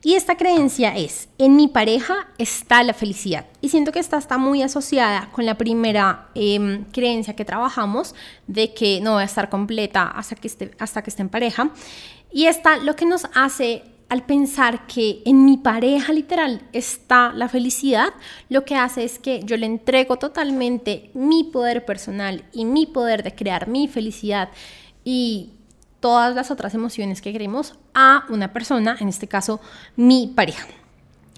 Y 0.04 0.16
esta 0.16 0.36
creencia 0.36 0.94
es, 0.94 1.30
en 1.38 1.56
mi 1.56 1.66
pareja 1.66 2.28
está 2.36 2.82
la 2.82 2.92
felicidad. 2.92 3.46
Y 3.62 3.70
siento 3.70 3.90
que 3.90 4.00
esta 4.00 4.18
está 4.18 4.36
muy 4.36 4.60
asociada 4.60 5.30
con 5.32 5.46
la 5.46 5.56
primera 5.56 6.28
em, 6.34 6.84
creencia 6.92 7.34
que 7.34 7.46
trabajamos 7.46 8.14
de 8.46 8.74
que 8.74 9.00
no 9.00 9.14
voy 9.14 9.22
a 9.22 9.24
estar 9.24 9.48
completa 9.48 10.06
hasta 10.06 10.36
que 10.36 10.46
esté, 10.46 10.72
hasta 10.78 11.02
que 11.02 11.08
esté 11.08 11.22
en 11.22 11.30
pareja. 11.30 11.70
Y 12.30 12.44
esta 12.46 12.76
lo 12.76 12.94
que 12.96 13.06
nos 13.06 13.26
hace 13.34 13.82
al 14.10 14.26
pensar 14.26 14.86
que 14.86 15.22
en 15.24 15.46
mi 15.46 15.56
pareja 15.56 16.12
literal 16.12 16.60
está 16.74 17.32
la 17.32 17.48
felicidad, 17.48 18.12
lo 18.50 18.66
que 18.66 18.76
hace 18.76 19.04
es 19.04 19.18
que 19.18 19.40
yo 19.44 19.56
le 19.56 19.64
entrego 19.64 20.18
totalmente 20.18 21.10
mi 21.14 21.44
poder 21.44 21.86
personal 21.86 22.44
y 22.52 22.66
mi 22.66 22.84
poder 22.84 23.22
de 23.22 23.34
crear 23.34 23.68
mi 23.68 23.88
felicidad 23.88 24.50
y 25.02 25.54
todas 26.04 26.34
las 26.34 26.50
otras 26.50 26.74
emociones 26.74 27.22
que 27.22 27.32
queremos 27.32 27.76
a 27.94 28.26
una 28.28 28.52
persona, 28.52 28.94
en 29.00 29.08
este 29.08 29.26
caso 29.26 29.58
mi 29.96 30.30
pareja. 30.36 30.66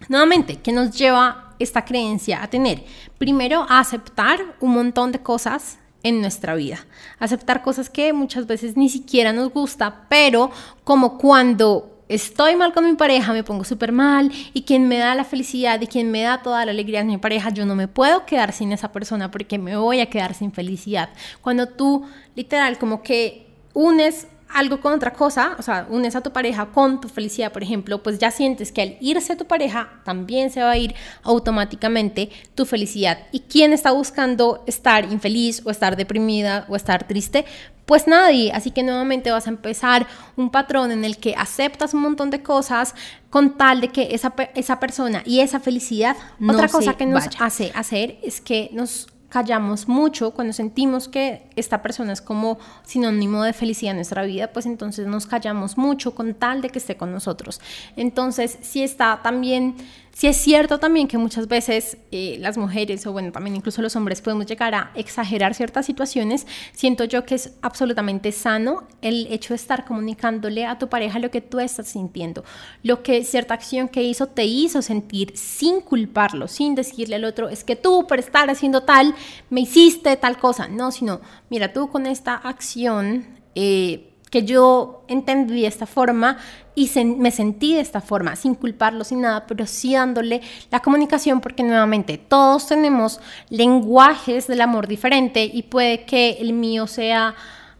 Nuevamente, 0.08 0.56
¿qué 0.56 0.72
nos 0.72 0.90
lleva 0.90 1.54
esta 1.60 1.84
creencia 1.84 2.42
a 2.42 2.50
tener? 2.50 2.82
Primero, 3.16 3.64
a 3.68 3.78
aceptar 3.78 4.40
un 4.58 4.72
montón 4.72 5.12
de 5.12 5.20
cosas 5.20 5.78
en 6.02 6.20
nuestra 6.20 6.56
vida. 6.56 6.84
Aceptar 7.20 7.62
cosas 7.62 7.88
que 7.88 8.12
muchas 8.12 8.48
veces 8.48 8.76
ni 8.76 8.88
siquiera 8.88 9.32
nos 9.32 9.52
gusta, 9.52 10.06
pero 10.08 10.50
como 10.82 11.16
cuando 11.16 12.02
estoy 12.08 12.56
mal 12.56 12.72
con 12.72 12.86
mi 12.86 12.96
pareja, 12.96 13.32
me 13.32 13.44
pongo 13.44 13.62
súper 13.62 13.92
mal 13.92 14.32
y 14.52 14.62
quien 14.62 14.88
me 14.88 14.98
da 14.98 15.14
la 15.14 15.22
felicidad 15.22 15.80
y 15.80 15.86
quien 15.86 16.10
me 16.10 16.22
da 16.22 16.42
toda 16.42 16.64
la 16.64 16.72
alegría 16.72 17.02
es 17.02 17.06
mi 17.06 17.18
pareja, 17.18 17.50
yo 17.50 17.66
no 17.66 17.76
me 17.76 17.86
puedo 17.86 18.26
quedar 18.26 18.52
sin 18.52 18.72
esa 18.72 18.90
persona 18.90 19.30
porque 19.30 19.58
me 19.58 19.76
voy 19.76 20.00
a 20.00 20.10
quedar 20.10 20.34
sin 20.34 20.50
felicidad. 20.50 21.10
Cuando 21.40 21.68
tú 21.68 22.04
literal 22.34 22.78
como 22.78 23.04
que 23.04 23.46
unes 23.74 24.26
algo 24.48 24.80
con 24.80 24.92
otra 24.92 25.12
cosa, 25.12 25.56
o 25.58 25.62
sea, 25.62 25.86
unes 25.90 26.16
a 26.16 26.20
tu 26.20 26.32
pareja 26.32 26.66
con 26.66 27.00
tu 27.00 27.08
felicidad, 27.08 27.52
por 27.52 27.62
ejemplo, 27.62 28.02
pues 28.02 28.18
ya 28.18 28.30
sientes 28.30 28.72
que 28.72 28.82
al 28.82 28.96
irse 29.00 29.36
tu 29.36 29.46
pareja 29.46 30.00
también 30.04 30.50
se 30.50 30.62
va 30.62 30.70
a 30.70 30.76
ir 30.76 30.94
automáticamente 31.22 32.30
tu 32.54 32.64
felicidad. 32.64 33.18
¿Y 33.32 33.40
quién 33.40 33.72
está 33.72 33.92
buscando 33.92 34.62
estar 34.66 35.10
infeliz 35.12 35.62
o 35.64 35.70
estar 35.70 35.96
deprimida 35.96 36.66
o 36.68 36.76
estar 36.76 37.06
triste? 37.06 37.44
Pues 37.86 38.08
nadie, 38.08 38.50
así 38.52 38.72
que 38.72 38.82
nuevamente 38.82 39.30
vas 39.30 39.46
a 39.46 39.50
empezar 39.50 40.06
un 40.36 40.50
patrón 40.50 40.90
en 40.90 41.04
el 41.04 41.18
que 41.18 41.34
aceptas 41.36 41.94
un 41.94 42.02
montón 42.02 42.30
de 42.30 42.42
cosas 42.42 42.94
con 43.30 43.56
tal 43.56 43.80
de 43.80 43.88
que 43.88 44.14
esa, 44.14 44.34
esa 44.54 44.80
persona 44.80 45.22
y 45.24 45.40
esa 45.40 45.60
felicidad, 45.60 46.16
otra 46.48 46.68
cosa 46.68 46.94
que 46.94 47.06
nos 47.06 47.28
hace 47.38 47.70
hacer 47.74 48.18
es 48.22 48.40
que 48.40 48.70
nos 48.72 49.06
callamos 49.36 49.86
mucho, 49.86 50.30
cuando 50.30 50.54
sentimos 50.54 51.08
que 51.08 51.50
esta 51.56 51.82
persona 51.82 52.14
es 52.14 52.22
como 52.22 52.58
sinónimo 52.86 53.42
de 53.42 53.52
felicidad 53.52 53.90
en 53.90 53.98
nuestra 53.98 54.22
vida, 54.22 54.50
pues 54.50 54.64
entonces 54.64 55.06
nos 55.06 55.26
callamos 55.26 55.76
mucho 55.76 56.14
con 56.14 56.32
tal 56.32 56.62
de 56.62 56.70
que 56.70 56.78
esté 56.78 56.96
con 56.96 57.12
nosotros. 57.12 57.60
Entonces, 57.96 58.56
si 58.62 58.82
está 58.82 59.20
también 59.22 59.76
Sí 60.16 60.26
es 60.28 60.38
cierto 60.38 60.78
también 60.78 61.08
que 61.08 61.18
muchas 61.18 61.46
veces 61.46 61.98
eh, 62.10 62.38
las 62.40 62.56
mujeres 62.56 63.06
o 63.06 63.12
bueno, 63.12 63.32
también 63.32 63.54
incluso 63.54 63.82
los 63.82 63.96
hombres 63.96 64.22
podemos 64.22 64.46
llegar 64.46 64.74
a 64.74 64.90
exagerar 64.94 65.52
ciertas 65.52 65.84
situaciones. 65.84 66.46
Siento 66.72 67.04
yo 67.04 67.26
que 67.26 67.34
es 67.34 67.52
absolutamente 67.60 68.32
sano 68.32 68.88
el 69.02 69.26
hecho 69.30 69.52
de 69.52 69.56
estar 69.56 69.84
comunicándole 69.84 70.64
a 70.64 70.78
tu 70.78 70.88
pareja 70.88 71.18
lo 71.18 71.30
que 71.30 71.42
tú 71.42 71.60
estás 71.60 71.88
sintiendo, 71.88 72.44
lo 72.82 73.02
que 73.02 73.24
cierta 73.24 73.52
acción 73.52 73.88
que 73.88 74.04
hizo 74.04 74.26
te 74.28 74.46
hizo 74.46 74.80
sentir 74.80 75.36
sin 75.36 75.82
culparlo, 75.82 76.48
sin 76.48 76.74
decirle 76.74 77.16
al 77.16 77.26
otro, 77.26 77.50
es 77.50 77.62
que 77.62 77.76
tú 77.76 78.06
por 78.06 78.18
estar 78.18 78.48
haciendo 78.48 78.84
tal, 78.84 79.14
me 79.50 79.60
hiciste 79.60 80.16
tal 80.16 80.38
cosa. 80.38 80.66
No, 80.66 80.92
sino, 80.92 81.20
mira, 81.50 81.74
tú 81.74 81.90
con 81.90 82.06
esta 82.06 82.36
acción... 82.36 83.26
Eh, 83.54 84.12
que 84.30 84.44
yo 84.44 85.04
entendí 85.08 85.62
de 85.62 85.68
esta 85.68 85.86
forma 85.86 86.38
y 86.74 86.90
me 87.04 87.30
sentí 87.30 87.74
de 87.74 87.80
esta 87.80 88.00
forma, 88.00 88.36
sin 88.36 88.54
culparlo, 88.54 89.02
sin 89.02 89.22
nada, 89.22 89.46
pero 89.46 89.66
sí 89.66 89.94
dándole 89.94 90.42
la 90.70 90.80
comunicación, 90.80 91.40
porque 91.40 91.62
nuevamente 91.62 92.18
todos 92.18 92.66
tenemos 92.66 93.20
lenguajes 93.48 94.46
del 94.46 94.60
amor 94.60 94.86
diferente 94.86 95.44
y 95.44 95.62
puede 95.62 96.04
que 96.04 96.32
el 96.32 96.52
mío 96.52 96.86
sea 96.86 97.34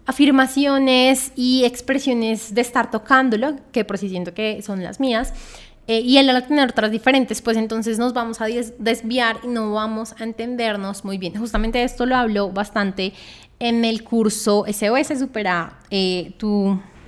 afirmaciones 0.07 1.33
y 1.35 1.65
expresiones 1.65 2.55
de 2.55 2.61
estar 2.61 2.91
tocándolo, 2.91 3.57
que 3.73 3.85
por 3.85 3.99
si 3.99 4.09
siento 4.09 4.33
que 4.33 4.63
son 4.63 4.83
las 4.83 5.01
mías, 5.01 5.35
eh, 5.88 6.01
y 6.01 6.18
él 6.18 6.29
al 6.29 6.46
tener 6.46 6.70
otras 6.70 6.90
diferentes, 6.90 7.40
pues 7.42 7.57
entonces 7.57 7.99
nos 7.99 8.12
vamos 8.12 8.40
a 8.40 8.46
desviar 8.79 9.38
y 9.44 9.49
no 9.49 9.72
vamos 9.72 10.14
a 10.18 10.25
entendernos 10.25 11.05
muy 11.05 11.16
bien. 11.16 11.35
Justamente 11.38 11.83
esto 11.85 12.07
lo 12.07 12.16
hablo 12.16 12.51
bastante 12.51 13.12
en 13.61 13.85
el 13.85 14.03
curso 14.03 14.64
SOS 14.66 15.18
Supera, 15.18 15.79
eh, 15.90 16.35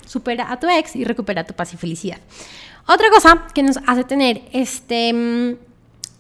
supera 0.06 0.52
a 0.52 0.60
tu 0.60 0.68
ex 0.68 0.94
y 0.96 1.04
recupera 1.04 1.44
tu 1.44 1.54
paz 1.54 1.74
y 1.74 1.76
felicidad. 1.76 2.18
Otra 2.86 3.10
cosa 3.10 3.46
que 3.52 3.62
nos 3.62 3.78
hace 3.86 4.04
tener 4.04 4.42
este, 4.52 5.12
mm, 5.12 5.56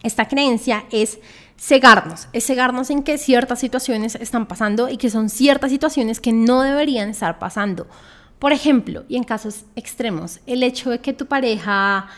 esta 0.02 0.28
creencia 0.28 0.84
es 0.90 1.18
cegarnos, 1.56 2.28
es 2.32 2.44
cegarnos 2.44 2.90
en 2.90 3.02
que 3.02 3.18
ciertas 3.18 3.60
situaciones 3.60 4.16
están 4.16 4.46
pasando 4.46 4.88
y 4.88 4.96
que 4.96 5.10
son 5.10 5.28
ciertas 5.30 5.70
situaciones 5.70 6.20
que 6.20 6.32
no 6.32 6.62
deberían 6.62 7.10
estar 7.10 7.38
pasando. 7.38 7.86
Por 8.38 8.52
ejemplo, 8.52 9.04
y 9.08 9.16
en 9.16 9.24
casos 9.24 9.64
extremos, 9.74 10.40
el 10.46 10.62
hecho 10.62 10.90
de 10.90 11.00
que 11.00 11.12
tu 11.12 11.26
pareja 11.26 12.08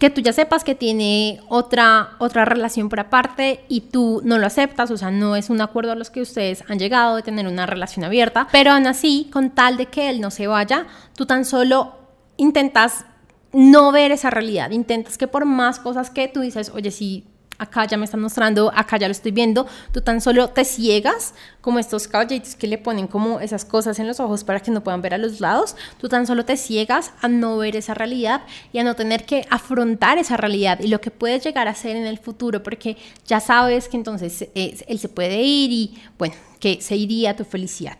que 0.00 0.08
tú 0.08 0.22
ya 0.22 0.32
sepas 0.32 0.64
que 0.64 0.74
tiene 0.74 1.40
otra, 1.48 2.12
otra 2.18 2.46
relación 2.46 2.88
por 2.88 3.00
aparte 3.00 3.60
y 3.68 3.82
tú 3.82 4.22
no 4.24 4.38
lo 4.38 4.46
aceptas, 4.46 4.90
o 4.90 4.96
sea, 4.96 5.10
no 5.10 5.36
es 5.36 5.50
un 5.50 5.60
acuerdo 5.60 5.92
a 5.92 5.94
los 5.94 6.08
que 6.08 6.22
ustedes 6.22 6.64
han 6.68 6.78
llegado 6.78 7.16
de 7.16 7.22
tener 7.22 7.46
una 7.46 7.66
relación 7.66 8.02
abierta, 8.04 8.48
pero 8.50 8.72
aún 8.72 8.86
así, 8.86 9.28
con 9.30 9.50
tal 9.50 9.76
de 9.76 9.86
que 9.86 10.08
él 10.08 10.22
no 10.22 10.30
se 10.30 10.46
vaya, 10.46 10.86
tú 11.14 11.26
tan 11.26 11.44
solo 11.44 11.98
intentas 12.38 13.04
no 13.52 13.92
ver 13.92 14.10
esa 14.10 14.30
realidad, 14.30 14.70
intentas 14.70 15.18
que 15.18 15.28
por 15.28 15.44
más 15.44 15.78
cosas 15.78 16.08
que 16.08 16.28
tú 16.28 16.40
dices, 16.40 16.72
oye, 16.74 16.90
sí, 16.90 17.26
acá 17.60 17.84
ya 17.84 17.96
me 17.96 18.06
están 18.06 18.20
mostrando, 18.20 18.72
acá 18.74 18.96
ya 18.96 19.06
lo 19.06 19.12
estoy 19.12 19.32
viendo, 19.32 19.66
tú 19.92 20.00
tan 20.00 20.20
solo 20.20 20.48
te 20.48 20.64
ciegas, 20.64 21.34
como 21.60 21.78
estos 21.78 22.08
caballitos 22.08 22.56
que 22.56 22.66
le 22.66 22.78
ponen 22.78 23.06
como 23.06 23.38
esas 23.40 23.64
cosas 23.64 23.98
en 23.98 24.06
los 24.06 24.18
ojos 24.18 24.44
para 24.44 24.60
que 24.60 24.70
no 24.70 24.82
puedan 24.82 25.02
ver 25.02 25.14
a 25.14 25.18
los 25.18 25.40
lados, 25.40 25.76
tú 25.98 26.08
tan 26.08 26.26
solo 26.26 26.44
te 26.44 26.56
ciegas 26.56 27.12
a 27.20 27.28
no 27.28 27.58
ver 27.58 27.76
esa 27.76 27.92
realidad 27.92 28.42
y 28.72 28.78
a 28.78 28.84
no 28.84 28.96
tener 28.96 29.26
que 29.26 29.46
afrontar 29.50 30.16
esa 30.16 30.38
realidad 30.38 30.80
y 30.80 30.88
lo 30.88 31.00
que 31.00 31.10
puedes 31.10 31.44
llegar 31.44 31.68
a 31.68 31.74
ser 31.74 31.96
en 31.96 32.06
el 32.06 32.18
futuro, 32.18 32.62
porque 32.62 32.96
ya 33.26 33.40
sabes 33.40 33.88
que 33.88 33.98
entonces 33.98 34.42
eh, 34.54 34.82
él 34.86 34.98
se 34.98 35.08
puede 35.10 35.42
ir 35.42 35.70
y 35.70 36.02
bueno, 36.18 36.34
que 36.58 36.80
se 36.80 36.96
iría 36.96 37.36
tu 37.36 37.44
felicidad. 37.44 37.98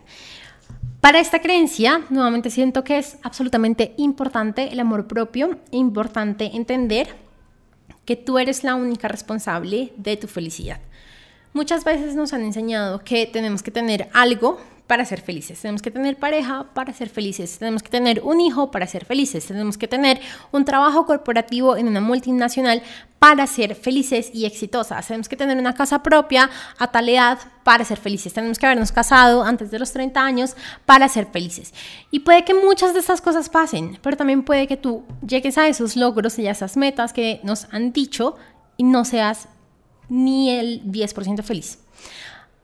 Para 1.01 1.19
esta 1.19 1.39
creencia, 1.39 2.01
nuevamente 2.09 2.49
siento 2.49 2.83
que 2.83 2.99
es 2.99 3.17
absolutamente 3.23 3.93
importante 3.97 4.71
el 4.71 4.79
amor 4.79 5.07
propio, 5.07 5.59
importante 5.71 6.51
entender 6.53 7.15
que 8.05 8.15
tú 8.15 8.39
eres 8.39 8.63
la 8.63 8.75
única 8.75 9.07
responsable 9.07 9.93
de 9.97 10.17
tu 10.17 10.27
felicidad. 10.27 10.79
Muchas 11.53 11.83
veces 11.83 12.15
nos 12.15 12.33
han 12.33 12.43
enseñado 12.43 13.03
que 13.03 13.25
tenemos 13.25 13.61
que 13.61 13.71
tener 13.71 14.09
algo 14.13 14.59
para 14.91 15.05
ser 15.05 15.21
felices. 15.21 15.61
Tenemos 15.61 15.81
que 15.81 15.89
tener 15.89 16.17
pareja 16.17 16.65
para 16.73 16.91
ser 16.91 17.07
felices. 17.07 17.57
Tenemos 17.57 17.81
que 17.81 17.87
tener 17.87 18.19
un 18.25 18.41
hijo 18.41 18.71
para 18.71 18.85
ser 18.85 19.05
felices. 19.05 19.45
Tenemos 19.45 19.77
que 19.77 19.87
tener 19.87 20.19
un 20.51 20.65
trabajo 20.65 21.05
corporativo 21.05 21.77
en 21.77 21.87
una 21.87 22.01
multinacional 22.01 22.83
para 23.17 23.47
ser 23.47 23.75
felices 23.75 24.31
y 24.33 24.45
exitosas. 24.45 25.07
Tenemos 25.07 25.29
que 25.29 25.37
tener 25.37 25.57
una 25.57 25.73
casa 25.75 26.03
propia 26.03 26.49
a 26.77 26.91
tal 26.91 27.07
edad 27.07 27.39
para 27.63 27.85
ser 27.85 27.99
felices. 27.99 28.33
Tenemos 28.33 28.59
que 28.59 28.65
habernos 28.65 28.91
casado 28.91 29.43
antes 29.43 29.71
de 29.71 29.79
los 29.79 29.93
30 29.93 30.19
años 30.19 30.57
para 30.85 31.07
ser 31.07 31.27
felices. 31.27 31.73
Y 32.11 32.19
puede 32.19 32.43
que 32.43 32.53
muchas 32.53 32.93
de 32.93 32.99
esas 32.99 33.21
cosas 33.21 33.47
pasen, 33.47 33.97
pero 34.01 34.17
también 34.17 34.43
puede 34.43 34.67
que 34.67 34.75
tú 34.75 35.05
llegues 35.25 35.57
a 35.57 35.69
esos 35.69 35.95
logros 35.95 36.37
y 36.37 36.47
a 36.47 36.51
esas 36.51 36.75
metas 36.75 37.13
que 37.13 37.39
nos 37.43 37.65
han 37.71 37.93
dicho 37.93 38.35
y 38.75 38.83
no 38.83 39.05
seas 39.05 39.47
ni 40.09 40.49
el 40.49 40.83
10% 40.83 41.43
feliz. 41.43 41.79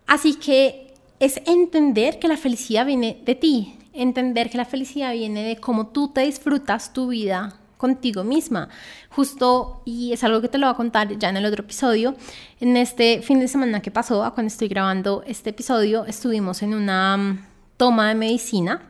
Así 0.07 0.35
que 0.35 0.86
es 1.19 1.41
entender 1.45 2.19
que 2.19 2.27
la 2.27 2.37
felicidad 2.37 2.85
viene 2.85 3.21
de 3.25 3.35
ti, 3.35 3.75
entender 3.93 4.49
que 4.49 4.57
la 4.57 4.65
felicidad 4.65 5.13
viene 5.13 5.43
de 5.43 5.57
cómo 5.57 5.87
tú 5.87 6.09
te 6.09 6.21
disfrutas 6.21 6.93
tu 6.93 7.07
vida 7.07 7.59
contigo 7.77 8.23
misma. 8.23 8.69
Justo, 9.09 9.81
y 9.85 10.13
es 10.13 10.23
algo 10.23 10.41
que 10.41 10.49
te 10.49 10.57
lo 10.57 10.67
voy 10.67 10.73
a 10.73 10.77
contar 10.77 11.17
ya 11.17 11.29
en 11.29 11.37
el 11.37 11.45
otro 11.45 11.63
episodio, 11.63 12.15
en 12.59 12.77
este 12.77 13.21
fin 13.21 13.39
de 13.39 13.47
semana 13.47 13.81
que 13.81 13.91
pasó, 13.91 14.19
cuando 14.33 14.47
estoy 14.47 14.67
grabando 14.67 15.23
este 15.25 15.51
episodio, 15.51 16.05
estuvimos 16.05 16.61
en 16.61 16.73
una 16.73 17.17
mm, 17.17 17.45
toma 17.77 18.09
de 18.09 18.15
medicina 18.15 18.81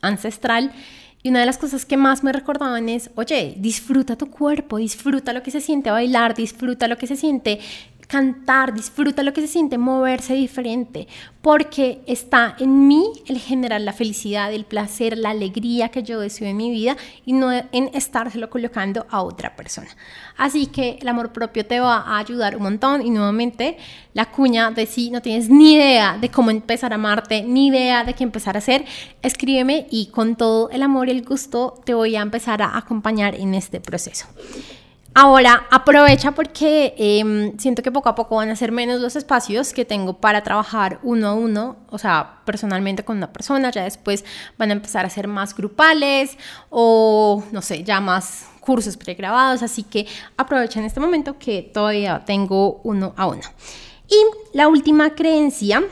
ancestral 0.00 0.72
y 1.22 1.30
una 1.30 1.40
de 1.40 1.46
las 1.46 1.56
cosas 1.56 1.86
que 1.86 1.96
más 1.96 2.22
me 2.22 2.34
recordaban 2.34 2.90
es, 2.90 3.10
oye, 3.14 3.54
disfruta 3.56 4.14
tu 4.14 4.30
cuerpo, 4.30 4.76
disfruta 4.76 5.32
lo 5.32 5.42
que 5.42 5.50
se 5.50 5.62
siente 5.62 5.90
bailar, 5.90 6.34
disfruta 6.34 6.86
lo 6.86 6.98
que 6.98 7.06
se 7.06 7.16
siente 7.16 7.60
cantar, 8.06 8.74
disfruta 8.74 9.22
lo 9.22 9.32
que 9.32 9.40
se 9.40 9.48
siente 9.48 9.78
moverse 9.78 10.34
diferente, 10.34 11.08
porque 11.42 12.02
está 12.06 12.56
en 12.58 12.86
mí 12.86 13.06
el 13.26 13.38
generar 13.38 13.80
la 13.80 13.92
felicidad, 13.92 14.52
el 14.52 14.64
placer, 14.64 15.18
la 15.18 15.30
alegría 15.30 15.90
que 15.90 16.02
yo 16.02 16.20
deseo 16.20 16.48
en 16.48 16.56
mi 16.56 16.70
vida 16.70 16.96
y 17.26 17.32
no 17.32 17.52
en 17.52 17.90
estárselo 17.92 18.48
colocando 18.50 19.06
a 19.10 19.22
otra 19.22 19.54
persona. 19.56 19.88
Así 20.36 20.66
que 20.66 20.98
el 21.00 21.08
amor 21.08 21.32
propio 21.32 21.66
te 21.66 21.80
va 21.80 21.98
a 21.98 22.18
ayudar 22.18 22.56
un 22.56 22.62
montón 22.62 23.02
y 23.02 23.10
nuevamente 23.10 23.76
la 24.14 24.30
cuña 24.30 24.70
de 24.70 24.86
si 24.86 25.10
no 25.10 25.20
tienes 25.20 25.50
ni 25.50 25.74
idea 25.74 26.16
de 26.18 26.30
cómo 26.30 26.50
empezar 26.50 26.92
a 26.92 26.96
amarte, 26.96 27.42
ni 27.42 27.68
idea 27.68 28.04
de 28.04 28.14
qué 28.14 28.24
empezar 28.24 28.56
a 28.56 28.58
hacer, 28.58 28.84
escríbeme 29.22 29.86
y 29.90 30.06
con 30.06 30.36
todo 30.36 30.70
el 30.70 30.82
amor 30.82 31.08
y 31.08 31.12
el 31.12 31.24
gusto 31.24 31.80
te 31.84 31.94
voy 31.94 32.16
a 32.16 32.22
empezar 32.22 32.62
a 32.62 32.76
acompañar 32.76 33.34
en 33.34 33.54
este 33.54 33.80
proceso. 33.80 34.26
Ahora 35.16 35.68
aprovecha 35.70 36.32
porque 36.32 36.92
em, 36.98 37.56
siento 37.56 37.82
que 37.82 37.92
poco 37.92 38.08
a 38.08 38.16
poco 38.16 38.34
van 38.34 38.50
a 38.50 38.56
ser 38.56 38.72
menos 38.72 39.00
los 39.00 39.14
espacios 39.14 39.72
que 39.72 39.84
tengo 39.84 40.14
para 40.14 40.42
trabajar 40.42 40.98
uno 41.04 41.28
a 41.28 41.34
uno, 41.34 41.76
o 41.88 41.98
sea, 41.98 42.40
personalmente 42.44 43.04
con 43.04 43.18
una 43.18 43.32
persona, 43.32 43.70
ya 43.70 43.84
después 43.84 44.24
van 44.58 44.70
a 44.70 44.72
empezar 44.72 45.06
a 45.06 45.10
ser 45.10 45.28
más 45.28 45.54
grupales 45.54 46.36
o 46.68 47.44
no 47.52 47.62
sé, 47.62 47.84
ya 47.84 48.00
más 48.00 48.46
cursos 48.58 48.96
pregrabados, 48.96 49.62
así 49.62 49.84
que 49.84 50.04
aprovecha 50.36 50.80
en 50.80 50.86
este 50.86 50.98
momento 50.98 51.38
que 51.38 51.62
todavía 51.62 52.24
tengo 52.26 52.80
uno 52.82 53.14
a 53.16 53.28
uno. 53.28 53.42
Y 54.08 54.16
la 54.56 54.66
última 54.66 55.14
creencia 55.14 55.84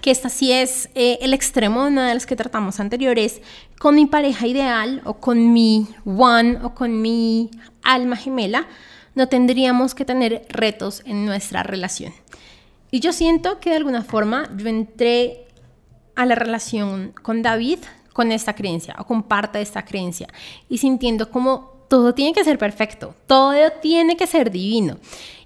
que 0.00 0.10
esta 0.10 0.28
sí 0.28 0.52
es 0.52 0.88
eh, 0.94 1.18
el 1.20 1.34
extremo 1.34 1.82
de 1.82 1.88
una 1.88 2.08
de 2.08 2.14
las 2.14 2.26
que 2.26 2.36
tratamos 2.36 2.80
anteriores, 2.80 3.40
con 3.84 3.96
mi 3.96 4.06
pareja 4.06 4.46
ideal 4.46 5.02
o 5.04 5.20
con 5.20 5.52
mi 5.52 5.86
one 6.06 6.58
o 6.62 6.74
con 6.74 7.02
mi 7.02 7.50
alma 7.82 8.16
gemela, 8.16 8.66
no 9.14 9.28
tendríamos 9.28 9.94
que 9.94 10.06
tener 10.06 10.46
retos 10.48 11.02
en 11.04 11.26
nuestra 11.26 11.62
relación. 11.62 12.14
Y 12.90 13.00
yo 13.00 13.12
siento 13.12 13.60
que 13.60 13.68
de 13.68 13.76
alguna 13.76 14.02
forma 14.02 14.48
yo 14.56 14.68
entré 14.68 15.48
a 16.14 16.24
la 16.24 16.34
relación 16.34 17.12
con 17.22 17.42
David 17.42 17.80
con 18.14 18.32
esta 18.32 18.54
creencia 18.54 18.96
o 18.98 19.04
de 19.52 19.60
esta 19.60 19.84
creencia 19.84 20.28
y 20.70 20.78
sintiendo 20.78 21.30
como 21.30 21.84
todo 21.90 22.14
tiene 22.14 22.32
que 22.32 22.42
ser 22.42 22.56
perfecto, 22.56 23.14
todo 23.26 23.70
tiene 23.82 24.16
que 24.16 24.26
ser 24.26 24.50
divino. 24.50 24.96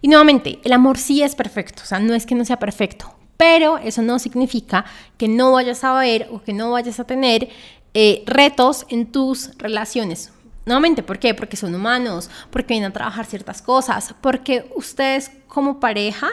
Y 0.00 0.06
nuevamente, 0.06 0.60
el 0.62 0.72
amor 0.74 0.96
sí 0.96 1.24
es 1.24 1.34
perfecto, 1.34 1.82
o 1.82 1.86
sea, 1.86 1.98
no 1.98 2.14
es 2.14 2.24
que 2.24 2.36
no 2.36 2.44
sea 2.44 2.60
perfecto, 2.60 3.12
pero 3.36 3.78
eso 3.78 4.02
no 4.02 4.18
significa 4.18 4.84
que 5.16 5.26
no 5.26 5.52
vayas 5.52 5.82
a 5.84 5.94
ver 5.94 6.28
o 6.30 6.42
que 6.42 6.52
no 6.52 6.72
vayas 6.72 7.00
a 7.00 7.04
tener 7.04 7.48
eh, 7.94 8.22
retos 8.26 8.86
en 8.88 9.10
tus 9.10 9.56
relaciones. 9.58 10.32
Nuevamente, 10.66 11.02
¿por 11.02 11.18
qué? 11.18 11.32
Porque 11.34 11.56
son 11.56 11.74
humanos, 11.74 12.28
porque 12.50 12.74
vienen 12.74 12.90
a 12.90 12.92
trabajar 12.92 13.24
ciertas 13.24 13.62
cosas, 13.62 14.14
porque 14.20 14.70
ustedes 14.76 15.30
como 15.46 15.80
pareja 15.80 16.28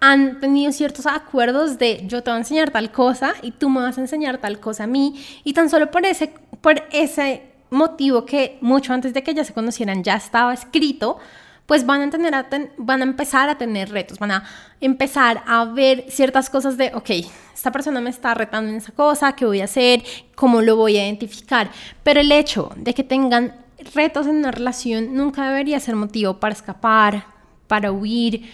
han 0.00 0.40
tenido 0.40 0.72
ciertos 0.72 1.06
acuerdos 1.06 1.78
de 1.78 2.02
yo 2.08 2.24
te 2.24 2.30
voy 2.30 2.38
a 2.38 2.40
enseñar 2.40 2.70
tal 2.70 2.90
cosa 2.90 3.34
y 3.40 3.52
tú 3.52 3.70
me 3.70 3.80
vas 3.80 3.98
a 3.98 4.00
enseñar 4.00 4.38
tal 4.38 4.58
cosa 4.58 4.84
a 4.84 4.86
mí 4.88 5.24
y 5.44 5.52
tan 5.52 5.70
solo 5.70 5.92
por 5.92 6.04
ese, 6.04 6.34
por 6.60 6.82
ese 6.90 7.52
motivo 7.70 8.26
que 8.26 8.58
mucho 8.60 8.92
antes 8.92 9.14
de 9.14 9.22
que 9.22 9.32
ya 9.32 9.44
se 9.44 9.54
conocieran 9.54 10.02
ya 10.02 10.16
estaba 10.16 10.52
escrito, 10.52 11.18
pues 11.66 11.86
van 11.86 12.02
a, 12.02 12.10
tener 12.10 12.34
van 12.76 13.00
a 13.00 13.04
empezar 13.04 13.48
a 13.48 13.56
tener 13.56 13.90
retos, 13.90 14.18
van 14.18 14.32
a 14.32 14.44
empezar 14.80 15.42
a 15.46 15.64
ver 15.64 16.06
ciertas 16.08 16.50
cosas 16.50 16.76
de, 16.76 16.92
ok, 16.94 17.10
esta 17.54 17.70
persona 17.70 18.00
me 18.00 18.10
está 18.10 18.34
retando 18.34 18.70
en 18.70 18.76
esa 18.76 18.92
cosa, 18.92 19.34
¿qué 19.34 19.44
voy 19.44 19.60
a 19.60 19.64
hacer? 19.64 20.02
¿Cómo 20.34 20.60
lo 20.60 20.76
voy 20.76 20.96
a 20.96 21.04
identificar? 21.04 21.70
Pero 22.02 22.20
el 22.20 22.32
hecho 22.32 22.72
de 22.76 22.94
que 22.94 23.04
tengan 23.04 23.54
retos 23.94 24.26
en 24.26 24.36
una 24.36 24.50
relación 24.50 25.14
nunca 25.14 25.48
debería 25.48 25.80
ser 25.80 25.96
motivo 25.96 26.38
para 26.38 26.54
escapar, 26.54 27.24
para 27.68 27.92
huir, 27.92 28.50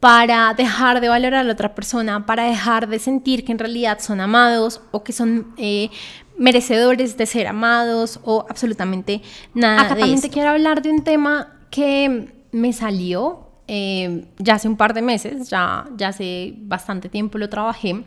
para 0.00 0.54
dejar 0.54 1.00
de 1.00 1.08
valorar 1.08 1.40
a 1.40 1.44
la 1.44 1.52
otra 1.52 1.74
persona, 1.74 2.24
para 2.26 2.44
dejar 2.44 2.88
de 2.88 2.98
sentir 2.98 3.44
que 3.44 3.52
en 3.52 3.58
realidad 3.58 3.98
son 4.00 4.20
amados 4.20 4.80
o 4.90 5.02
que 5.02 5.12
son 5.12 5.54
eh, 5.56 5.90
merecedores 6.36 7.16
de 7.16 7.26
ser 7.26 7.48
amados 7.48 8.20
o 8.24 8.46
absolutamente 8.48 9.22
nada. 9.54 9.82
Acá 9.82 9.96
también 9.96 10.20
te 10.20 10.30
quiero 10.30 10.50
hablar 10.50 10.82
de 10.82 10.90
un 10.90 11.02
tema 11.02 11.52
que 11.70 12.37
me 12.52 12.72
salió 12.72 13.48
eh, 13.70 14.24
ya 14.38 14.54
hace 14.54 14.66
un 14.66 14.78
par 14.78 14.94
de 14.94 15.02
meses, 15.02 15.50
ya, 15.50 15.86
ya 15.94 16.08
hace 16.08 16.54
bastante 16.56 17.10
tiempo 17.10 17.36
lo 17.36 17.50
trabajé. 17.50 18.04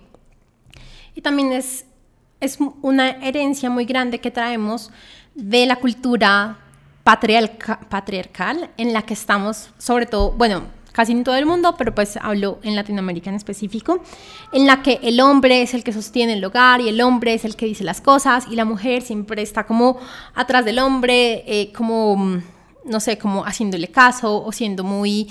Y 1.14 1.22
también 1.22 1.52
es, 1.54 1.86
es 2.40 2.58
una 2.82 3.10
herencia 3.10 3.70
muy 3.70 3.86
grande 3.86 4.20
que 4.20 4.32
traemos 4.32 4.92
de 5.36 5.68
la 5.68 5.76
cultura 5.76 6.58
patriarcal 7.04 8.72
en 8.78 8.94
la 8.94 9.04
que 9.04 9.14
estamos, 9.14 9.70
sobre 9.78 10.08
todo, 10.08 10.32
bueno, 10.32 10.64
casi 10.92 11.12
en 11.12 11.24
todo 11.24 11.36
el 11.36 11.46
mundo, 11.46 11.76
pero 11.78 11.94
pues 11.94 12.18
hablo 12.18 12.60
en 12.64 12.76
Latinoamérica 12.76 13.30
en 13.30 13.36
específico, 13.36 14.04
en 14.52 14.66
la 14.66 14.82
que 14.82 15.00
el 15.04 15.20
hombre 15.22 15.62
es 15.62 15.74
el 15.76 15.84
que 15.84 15.94
sostiene 15.94 16.34
el 16.34 16.44
hogar 16.44 16.82
y 16.82 16.90
el 16.90 17.02
hombre 17.02 17.36
es 17.36 17.46
el 17.46 17.56
que 17.56 17.68
dice 17.68 17.84
las 17.84 18.02
cosas 18.02 18.46
y 18.50 18.56
la 18.56 18.66
mujer 18.66 19.04
siempre 19.04 19.42
está 19.42 19.66
como 19.66 20.00
atrás 20.34 20.66
del 20.66 20.80
hombre, 20.80 21.44
eh, 21.48 21.72
como 21.72 22.42
no 22.86 23.00
sé, 23.00 23.18
como 23.18 23.46
haciéndole 23.46 23.90
caso 23.90 24.44
o 24.44 24.52
siendo 24.52 24.84
muy, 24.84 25.30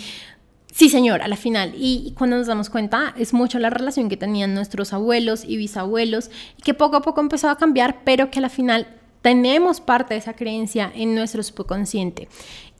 sí 0.72 0.88
señor, 0.88 1.22
a 1.22 1.28
la 1.28 1.36
final. 1.36 1.72
Y, 1.76 2.14
cuando 2.16 2.36
nos 2.36 2.46
damos 2.46 2.70
cuenta, 2.70 3.14
es 3.16 3.32
mucho 3.32 3.58
la 3.58 3.70
relación 3.70 4.08
que 4.08 4.16
tenían 4.16 4.54
nuestros 4.54 4.92
abuelos 4.92 5.44
y 5.44 5.56
bisabuelos, 5.56 6.30
y 6.58 6.62
que 6.62 6.74
poco 6.74 6.96
a 6.96 7.02
poco 7.02 7.20
empezó 7.20 7.48
a 7.48 7.58
cambiar, 7.58 8.02
pero 8.04 8.30
que 8.30 8.38
a 8.38 8.42
la 8.42 8.48
final 8.48 8.99
tenemos 9.22 9.80
parte 9.80 10.14
de 10.14 10.20
esa 10.20 10.34
creencia 10.34 10.90
en 10.94 11.14
nuestro 11.14 11.42
subconsciente. 11.42 12.28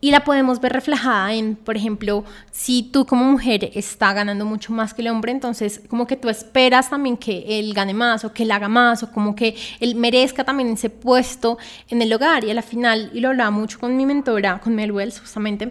Y 0.02 0.12
la 0.12 0.24
podemos 0.24 0.60
ver 0.62 0.72
reflejada 0.72 1.34
en, 1.34 1.56
por 1.56 1.76
ejemplo, 1.76 2.24
si 2.50 2.82
tú 2.82 3.04
como 3.04 3.24
mujer 3.24 3.70
está 3.74 4.14
ganando 4.14 4.46
mucho 4.46 4.72
más 4.72 4.94
que 4.94 5.02
el 5.02 5.08
hombre, 5.08 5.30
entonces 5.30 5.82
como 5.88 6.06
que 6.06 6.16
tú 6.16 6.30
esperas 6.30 6.88
también 6.88 7.18
que 7.18 7.44
él 7.58 7.74
gane 7.74 7.92
más 7.92 8.24
o 8.24 8.32
que 8.32 8.44
él 8.44 8.50
haga 8.50 8.68
más 8.68 9.02
o 9.02 9.12
como 9.12 9.34
que 9.34 9.54
él 9.78 9.96
merezca 9.96 10.42
también 10.42 10.70
ese 10.70 10.88
puesto 10.88 11.58
en 11.88 12.00
el 12.00 12.10
hogar. 12.14 12.44
Y 12.44 12.50
a 12.50 12.54
la 12.54 12.62
final, 12.62 13.10
y 13.12 13.20
lo 13.20 13.28
hablaba 13.28 13.50
mucho 13.50 13.78
con 13.78 13.94
mi 13.94 14.06
mentora, 14.06 14.58
con 14.60 14.74
Mel 14.74 14.90
Wells 14.90 15.20
justamente, 15.20 15.70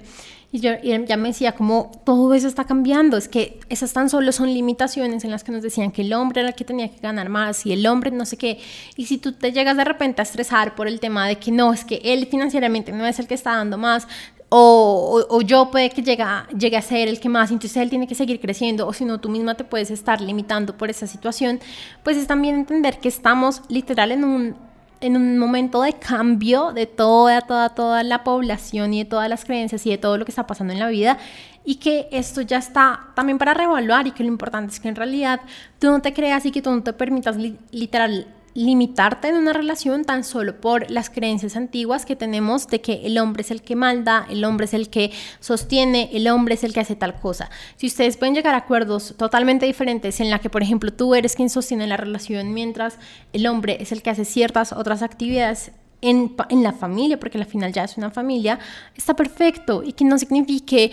y 0.51 0.59
yo 0.61 0.71
ya 0.81 1.15
me 1.15 1.29
decía 1.29 1.51
como 1.51 1.91
todo 2.05 2.33
eso 2.33 2.47
está 2.47 2.63
cambiando, 2.63 3.17
es 3.17 3.27
que 3.27 3.59
esas 3.69 3.93
tan 3.93 4.09
solo 4.09 4.31
son 4.31 4.51
limitaciones 4.51 5.23
en 5.23 5.29
las 5.29 5.43
que 5.43 5.51
nos 5.51 5.61
decían 5.61 5.91
que 5.91 6.01
el 6.01 6.13
hombre 6.13 6.41
era 6.41 6.49
el 6.49 6.55
que 6.55 6.65
tenía 6.65 6.89
que 6.89 6.99
ganar 6.99 7.29
más 7.29 7.65
y 7.67 7.73
el 7.73 7.85
hombre 7.85 8.09
no 8.09 8.25
sé 8.25 8.37
qué. 8.37 8.59
Y 8.95 9.05
si 9.05 9.19
tú 9.19 9.33
te 9.33 9.51
llegas 9.51 9.77
de 9.77 9.83
repente 9.83 10.21
a 10.21 10.23
estresar 10.23 10.73
por 10.73 10.87
el 10.87 10.99
tema 10.99 11.27
de 11.27 11.37
que 11.37 11.51
no, 11.51 11.71
es 11.71 11.85
que 11.85 12.01
él 12.03 12.27
financieramente 12.27 12.91
no 12.91 13.05
es 13.05 13.19
el 13.19 13.27
que 13.27 13.35
está 13.35 13.55
dando 13.55 13.77
más, 13.77 14.07
o, 14.51 15.23
o, 15.29 15.41
yo 15.41 15.69
puede 15.69 15.91
que 15.91 16.01
llegue, 16.01 16.25
llegue 16.57 16.75
a 16.75 16.81
ser 16.81 17.07
el 17.07 17.19
que 17.19 17.29
más, 17.29 17.51
entonces 17.51 17.77
él 17.77 17.91
tiene 17.91 18.07
que 18.07 18.15
seguir 18.15 18.39
creciendo, 18.39 18.87
o 18.87 18.93
si 18.93 19.05
no, 19.05 19.19
tú 19.19 19.29
misma 19.29 19.53
te 19.53 19.63
puedes 19.63 19.91
estar 19.91 20.21
limitando 20.21 20.75
por 20.75 20.89
esa 20.89 21.05
situación, 21.05 21.59
pues 22.01 22.17
es 22.17 22.25
también 22.25 22.55
entender 22.55 22.99
que 22.99 23.09
estamos 23.09 23.61
literal 23.69 24.11
en 24.11 24.23
un 24.23 24.68
en 25.01 25.15
un 25.15 25.37
momento 25.37 25.81
de 25.81 25.93
cambio 25.93 26.73
de 26.73 26.85
toda, 26.85 27.41
toda, 27.41 27.69
toda 27.69 28.03
la 28.03 28.23
población 28.23 28.93
y 28.93 29.03
de 29.03 29.09
todas 29.09 29.29
las 29.29 29.45
creencias 29.45 29.85
y 29.85 29.91
de 29.91 29.97
todo 29.97 30.17
lo 30.17 30.25
que 30.25 30.31
está 30.31 30.45
pasando 30.47 30.73
en 30.73 30.79
la 30.79 30.89
vida 30.89 31.17
y 31.65 31.75
que 31.75 32.07
esto 32.11 32.41
ya 32.41 32.57
está 32.57 33.07
también 33.15 33.37
para 33.37 33.53
reevaluar 33.53 34.07
y 34.07 34.11
que 34.11 34.23
lo 34.23 34.29
importante 34.29 34.73
es 34.73 34.79
que 34.79 34.89
en 34.89 34.95
realidad 34.95 35.41
tú 35.79 35.87
no 35.87 36.01
te 36.01 36.13
creas 36.13 36.45
y 36.45 36.51
que 36.51 36.61
tú 36.61 36.71
no 36.71 36.83
te 36.83 36.93
permitas 36.93 37.37
literal 37.71 38.27
limitarte 38.59 39.29
en 39.29 39.37
una 39.37 39.53
relación 39.53 40.03
tan 40.03 40.25
solo 40.25 40.59
por 40.59 40.91
las 40.91 41.09
creencias 41.09 41.55
antiguas 41.55 42.05
que 42.05 42.17
tenemos 42.17 42.67
de 42.67 42.81
que 42.81 43.05
el 43.05 43.17
hombre 43.17 43.43
es 43.43 43.51
el 43.51 43.61
que 43.61 43.77
manda, 43.77 44.27
el 44.29 44.43
hombre 44.43 44.65
es 44.65 44.73
el 44.73 44.89
que 44.89 45.11
sostiene, 45.39 46.09
el 46.11 46.27
hombre 46.27 46.55
es 46.55 46.65
el 46.65 46.73
que 46.73 46.81
hace 46.81 46.97
tal 46.97 47.17
cosa. 47.21 47.49
Si 47.77 47.87
ustedes 47.87 48.17
pueden 48.17 48.35
llegar 48.35 48.55
a 48.55 48.57
acuerdos 48.57 49.15
totalmente 49.17 49.65
diferentes 49.65 50.19
en 50.19 50.29
la 50.29 50.39
que, 50.39 50.49
por 50.49 50.61
ejemplo, 50.61 50.91
tú 50.91 51.15
eres 51.15 51.37
quien 51.37 51.49
sostiene 51.49 51.87
la 51.87 51.95
relación 51.95 52.53
mientras 52.53 52.99
el 53.31 53.47
hombre 53.47 53.77
es 53.79 53.93
el 53.93 54.01
que 54.01 54.09
hace 54.09 54.25
ciertas 54.25 54.73
otras 54.73 55.03
actividades 55.03 55.71
en, 56.01 56.35
en, 56.49 56.61
la 56.61 56.73
familia, 56.73 57.17
porque 57.17 57.37
al 57.37 57.45
final 57.45 57.71
ya 57.71 57.85
es 57.85 57.97
una 57.97 58.11
familia, 58.11 58.59
está 58.93 59.15
perfecto 59.15 59.83
y 59.83 59.93
que 59.93 60.03
no 60.03 60.17
signifique 60.19 60.91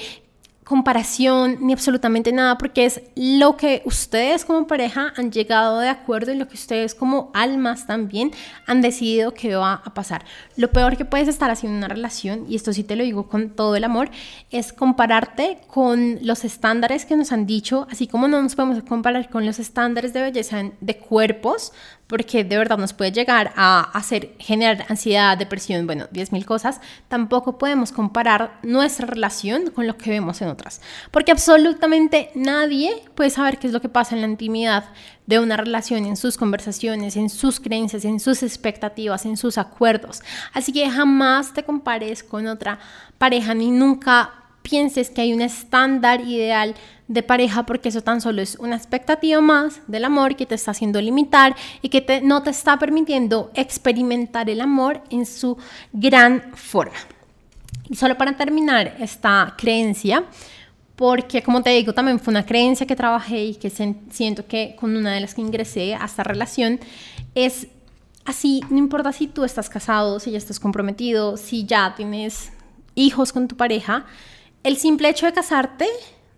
comparación 0.67 1.59
ni 1.61 1.73
absolutamente 1.73 2.33
nada, 2.33 2.59
porque 2.59 2.87
es 2.87 3.01
lo 3.15 3.57
que 3.57 3.83
ustedes 3.85 4.45
como 4.45 4.67
pareja 4.67 5.13
han 5.17 5.31
llegado 5.31 5.79
de 5.79 5.89
acuerdo 5.89 6.33
y 6.33 6.37
lo 6.37 6.49
que 6.49 6.57
ustedes 6.57 6.93
como 6.93 7.31
almas 7.35 7.87
también 7.87 8.33
han 8.67 8.83
decidido 8.83 9.33
que 9.33 9.55
va 9.55 9.75
a 9.85 9.95
pasar. 9.95 10.25
Lo 10.57 10.73
peor 10.73 10.97
que 10.97 11.05
puedes 11.05 11.29
estar 11.29 11.53
haciendo 11.53 11.77
en 11.77 11.85
una 11.85 11.95
relación, 11.95 12.47
y 12.49 12.57
esto 12.57 12.73
sí 12.73 12.83
te 12.83 12.97
lo 12.97 13.05
digo 13.05 13.29
con 13.29 13.51
todo 13.51 13.77
el 13.77 13.85
amor, 13.85 14.11
es 14.51 14.73
compararte 14.73 15.59
con 15.69 16.19
los 16.23 16.45
estándares 16.45 17.07
que 17.07 17.15
nos 17.15 17.31
han 17.31 17.47
dicho, 17.47 17.87
así 17.89 18.09
como 18.09 18.27
no 18.27 18.43
nos 18.43 18.57
podemos 18.57 18.83
comparar 18.83 19.31
con 19.31 19.47
los 19.47 19.61
estándares 19.61 20.13
de 20.15 20.23
belleza 20.23 20.65
de 20.81 20.99
cuerpos, 20.99 21.73
porque 22.07 22.45
de 22.45 22.57
verdad 22.57 22.79
nos 22.79 22.93
puede 22.93 23.13
llegar 23.13 23.53
a 23.57 23.81
hacer 23.81 24.35
generar 24.39 24.87
ansiedad, 24.89 25.37
depresión, 25.37 25.87
bueno, 25.87 26.07
10.000 26.13 26.45
cosas, 26.45 26.81
tampoco 27.09 27.59
podemos 27.59 27.93
comparar 27.93 28.59
nuestra 28.63 29.07
relación 29.07 29.71
con 29.71 29.87
lo 29.87 29.97
que 29.97 30.11
vemos 30.11 30.41
en 30.43 30.49
otras, 30.49 30.81
porque 31.11 31.33
absolutamente 31.33 32.31
nadie 32.35 33.03
puede 33.15 33.31
saber 33.31 33.59
qué 33.59 33.67
es 33.67 33.73
lo 33.73 33.81
que 33.81 33.89
pasa 33.89 34.15
en 34.15 34.21
la 34.21 34.29
intimidad 34.29 34.85
de 35.27 35.41
una 35.41 35.57
relación, 35.57 36.07
en 36.07 36.17
sus 36.17 36.37
conversaciones, 36.37 37.17
en 37.17 37.29
sus 37.29 37.59
creencias, 37.59 38.05
en 38.05 38.21
sus 38.21 38.43
expectativas, 38.43 39.27
en 39.27 39.37
sus 39.37 39.59
acuerdos. 39.59 40.23
Así 40.53 40.73
que 40.73 40.89
jamás 40.89 41.53
te 41.53 41.65
compares 41.65 42.23
con 42.23 42.47
otra 42.47 42.79
pareja 43.19 43.55
ni 43.55 43.71
nunca 43.71 44.46
pienses 44.69 45.11
que 45.11 45.21
hay 45.21 45.33
un 45.33 45.43
estándar 45.43 46.23
ideal 46.23 46.75
de 47.07 47.23
pareja 47.23 47.65
porque 47.67 47.89
eso 47.89 48.01
tan 48.01 48.21
solo 48.21 48.43
es 48.43 48.57
una 48.57 48.75
expectativa 48.75 49.41
más 49.41 49.81
del 49.87 50.05
amor 50.05 50.35
que 50.35 50.45
te 50.45 50.57
está 50.57 50.73
haciendo 50.73 51.01
limitar 51.01 51.55
y 51.83 51.89
que 51.89 52.21
no 52.23 52.43
te 52.43 52.51
está 52.51 52.77
permitiendo 52.77 53.53
experimentar 53.55 54.51
el 54.51 54.61
amor 54.61 55.03
en 55.11 55.25
su 55.25 55.57
gran 55.93 56.53
forma. 56.55 56.97
Y 57.89 57.95
solo 57.95 58.19
para 58.19 58.37
terminar 58.37 58.97
esta 58.99 59.55
creencia, 59.57 60.25
porque 60.97 61.45
como 61.45 61.63
te 61.63 61.71
digo, 61.71 61.93
también 61.93 62.19
fue 62.19 62.33
una 62.33 62.45
creencia 62.45 62.89
que 62.89 62.97
trabajé 62.97 63.45
y 63.45 63.55
que 63.55 63.71
siento 63.71 64.47
que 64.49 64.75
con 64.77 64.97
una 64.97 65.13
de 65.13 65.21
las 65.21 65.35
que 65.35 65.43
ingresé 65.43 65.95
a 65.95 66.07
esta 66.07 66.25
relación, 66.25 66.81
es 67.37 67.69
así, 68.25 68.63
no 68.69 68.79
importa 68.79 69.13
si 69.13 69.29
tú 69.29 69.45
estás 69.45 69.69
casado, 69.69 70.19
si 70.19 70.33
ya 70.33 70.39
estás 70.39 70.59
comprometido, 70.59 71.37
si 71.37 71.67
ya 71.67 71.95
tienes 71.95 72.51
hijos 72.97 73.33
con 73.33 73.47
tu 73.47 73.57
pareja, 73.57 74.07
el 74.63 74.77
simple 74.77 75.09
hecho 75.09 75.27
de 75.27 75.33
casarte 75.33 75.87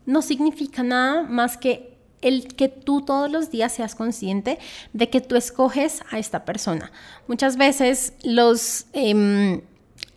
no 0.06 0.22
significa 0.22 0.82
nada 0.82 1.22
más 1.22 1.56
que 1.56 1.98
el 2.20 2.48
que 2.54 2.68
tú 2.68 3.02
todos 3.02 3.30
los 3.30 3.50
días 3.50 3.72
seas 3.72 3.94
consciente 3.94 4.58
de 4.92 5.08
que 5.10 5.20
tú 5.20 5.36
escoges 5.36 6.02
a 6.10 6.18
esta 6.18 6.44
persona. 6.44 6.90
Muchas 7.26 7.56
veces 7.56 8.14
los... 8.22 8.86
Em, 8.92 9.60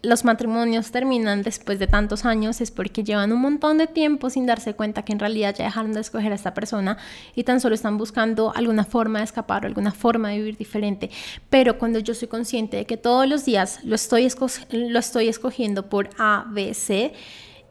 los 0.03 0.25
matrimonios 0.25 0.89
terminan 0.89 1.43
después 1.43 1.77
de 1.77 1.85
tantos 1.85 2.25
años 2.25 2.59
es 2.59 2.71
porque 2.71 3.03
llevan 3.03 3.31
un 3.31 3.39
montón 3.39 3.77
de 3.77 3.85
tiempo 3.85 4.31
sin 4.31 4.47
darse 4.47 4.73
cuenta 4.73 5.03
que 5.03 5.13
en 5.13 5.19
realidad 5.19 5.55
ya 5.55 5.65
dejaron 5.65 5.93
de 5.93 6.01
escoger 6.01 6.31
a 6.31 6.35
esta 6.35 6.55
persona 6.55 6.97
y 7.35 7.43
tan 7.43 7.59
solo 7.59 7.75
están 7.75 7.99
buscando 7.99 8.51
alguna 8.55 8.83
forma 8.83 9.19
de 9.19 9.25
escapar 9.25 9.63
o 9.63 9.67
alguna 9.67 9.91
forma 9.91 10.29
de 10.29 10.37
vivir 10.39 10.57
diferente. 10.57 11.11
Pero 11.51 11.77
cuando 11.77 11.99
yo 11.99 12.15
soy 12.15 12.27
consciente 12.27 12.77
de 12.77 12.85
que 12.85 12.97
todos 12.97 13.27
los 13.27 13.45
días 13.45 13.79
lo 13.83 13.93
estoy, 13.93 14.27
lo 14.71 14.99
estoy 14.99 15.27
escogiendo 15.27 15.87
por 15.87 16.09
A, 16.17 16.45
B, 16.49 16.73
C, 16.73 17.13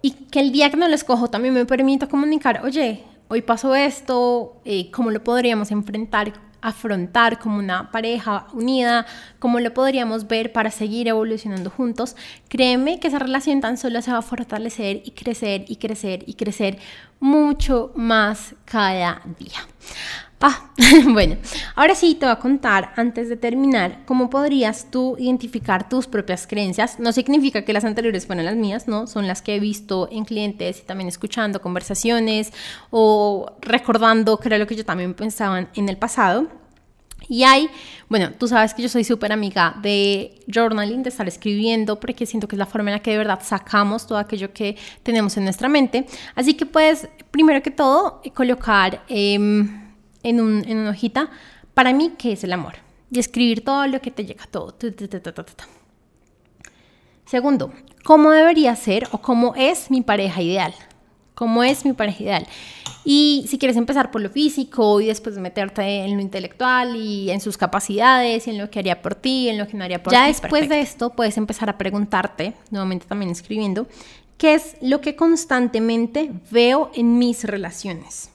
y 0.02 0.12
que 0.12 0.40
el 0.40 0.52
día 0.52 0.70
que 0.70 0.76
no 0.76 0.88
lo 0.88 0.94
escojo 0.94 1.28
también 1.28 1.54
me 1.54 1.66
permita 1.66 2.06
comunicar, 2.06 2.62
oye, 2.64 3.04
hoy 3.28 3.42
pasó 3.42 3.74
esto, 3.74 4.60
eh, 4.64 4.90
¿cómo 4.90 5.10
lo 5.10 5.22
podríamos 5.22 5.70
enfrentar, 5.70 6.32
afrontar 6.62 7.38
como 7.38 7.58
una 7.58 7.90
pareja 7.90 8.46
unida? 8.52 9.06
¿Cómo 9.38 9.60
lo 9.60 9.72
podríamos 9.72 10.26
ver 10.26 10.52
para 10.52 10.70
seguir 10.70 11.08
evolucionando 11.08 11.70
juntos? 11.70 12.16
Créeme 12.48 12.98
que 12.98 13.08
esa 13.08 13.18
relación 13.18 13.60
tan 13.60 13.76
solo 13.76 14.00
se 14.02 14.10
va 14.12 14.18
a 14.18 14.22
fortalecer 14.22 15.02
y 15.04 15.10
crecer 15.12 15.64
y 15.68 15.76
crecer 15.76 16.24
y 16.26 16.34
crecer 16.34 16.78
mucho 17.20 17.92
más 17.94 18.54
cada 18.64 19.22
día. 19.38 19.60
Ah, 20.42 20.72
bueno, 21.08 21.36
ahora 21.74 21.94
sí 21.94 22.14
te 22.14 22.24
voy 22.24 22.32
a 22.32 22.38
contar 22.38 22.94
antes 22.96 23.28
de 23.28 23.36
terminar 23.36 24.00
cómo 24.06 24.30
podrías 24.30 24.90
tú 24.90 25.16
identificar 25.18 25.86
tus 25.90 26.06
propias 26.06 26.46
creencias. 26.46 26.98
No 26.98 27.12
significa 27.12 27.62
que 27.62 27.74
las 27.74 27.84
anteriores 27.84 28.26
fueran 28.26 28.46
las 28.46 28.56
mías, 28.56 28.88
¿no? 28.88 29.06
Son 29.06 29.26
las 29.26 29.42
que 29.42 29.56
he 29.56 29.60
visto 29.60 30.08
en 30.10 30.24
clientes 30.24 30.80
y 30.80 30.82
también 30.86 31.08
escuchando 31.08 31.60
conversaciones 31.60 32.54
o 32.88 33.52
recordando 33.60 34.38
que 34.38 34.48
era 34.48 34.56
lo 34.56 34.66
que 34.66 34.76
yo 34.76 34.84
también 34.86 35.12
pensaba 35.12 35.68
en 35.74 35.88
el 35.90 35.98
pasado. 35.98 36.48
Y 37.28 37.44
hay, 37.44 37.68
bueno, 38.08 38.32
tú 38.32 38.48
sabes 38.48 38.72
que 38.72 38.80
yo 38.80 38.88
soy 38.88 39.04
súper 39.04 39.32
amiga 39.32 39.76
de 39.82 40.40
journaling, 40.52 41.02
de 41.02 41.10
estar 41.10 41.28
escribiendo, 41.28 42.00
porque 42.00 42.24
siento 42.24 42.48
que 42.48 42.56
es 42.56 42.58
la 42.58 42.64
forma 42.64 42.88
en 42.90 42.96
la 42.96 43.02
que 43.02 43.10
de 43.10 43.18
verdad 43.18 43.40
sacamos 43.42 44.06
todo 44.06 44.16
aquello 44.16 44.54
que 44.54 44.76
tenemos 45.02 45.36
en 45.36 45.44
nuestra 45.44 45.68
mente. 45.68 46.06
Así 46.34 46.54
que 46.54 46.64
puedes, 46.64 47.08
primero 47.30 47.62
que 47.62 47.70
todo, 47.70 48.22
colocar... 48.34 49.04
Eh, 49.06 49.79
en, 50.22 50.40
un, 50.40 50.64
en 50.66 50.78
una 50.78 50.90
hojita, 50.90 51.30
para 51.74 51.92
mí, 51.92 52.12
¿qué 52.18 52.32
es 52.32 52.44
el 52.44 52.52
amor? 52.52 52.74
Y 53.10 53.18
escribir 53.18 53.64
todo 53.64 53.86
lo 53.86 54.00
que 54.00 54.10
te 54.10 54.24
llega, 54.24 54.46
todo. 54.46 54.76
Segundo, 57.24 57.72
¿cómo 58.04 58.30
debería 58.30 58.74
ser 58.76 59.08
o 59.12 59.18
cómo 59.18 59.54
es 59.56 59.90
mi 59.90 60.02
pareja 60.02 60.42
ideal? 60.42 60.74
¿Cómo 61.34 61.64
es 61.64 61.84
mi 61.84 61.92
pareja 61.92 62.22
ideal? 62.22 62.46
Y 63.04 63.46
si 63.48 63.58
quieres 63.58 63.76
empezar 63.76 64.10
por 64.10 64.20
lo 64.20 64.28
físico 64.28 65.00
y 65.00 65.06
después 65.06 65.38
meterte 65.38 66.04
en 66.04 66.14
lo 66.16 66.20
intelectual 66.20 66.96
y 66.96 67.30
en 67.30 67.40
sus 67.40 67.56
capacidades 67.56 68.46
y 68.46 68.50
en 68.50 68.58
lo 68.58 68.70
que 68.70 68.78
haría 68.80 69.00
por 69.00 69.14
ti, 69.14 69.48
en 69.48 69.58
lo 69.58 69.66
que 69.66 69.76
no 69.76 69.84
haría 69.84 70.02
por 70.02 70.12
ti. 70.12 70.18
Ya 70.18 70.26
después 70.26 70.68
de 70.68 70.80
esto 70.80 71.10
puedes 71.10 71.36
empezar 71.38 71.70
a 71.70 71.78
preguntarte, 71.78 72.52
nuevamente 72.70 73.06
también 73.06 73.30
escribiendo, 73.30 73.86
¿qué 74.36 74.54
es 74.54 74.76
lo 74.82 75.00
que 75.00 75.16
constantemente 75.16 76.30
veo 76.50 76.90
en 76.94 77.16
mis 77.16 77.44
relaciones? 77.44 78.29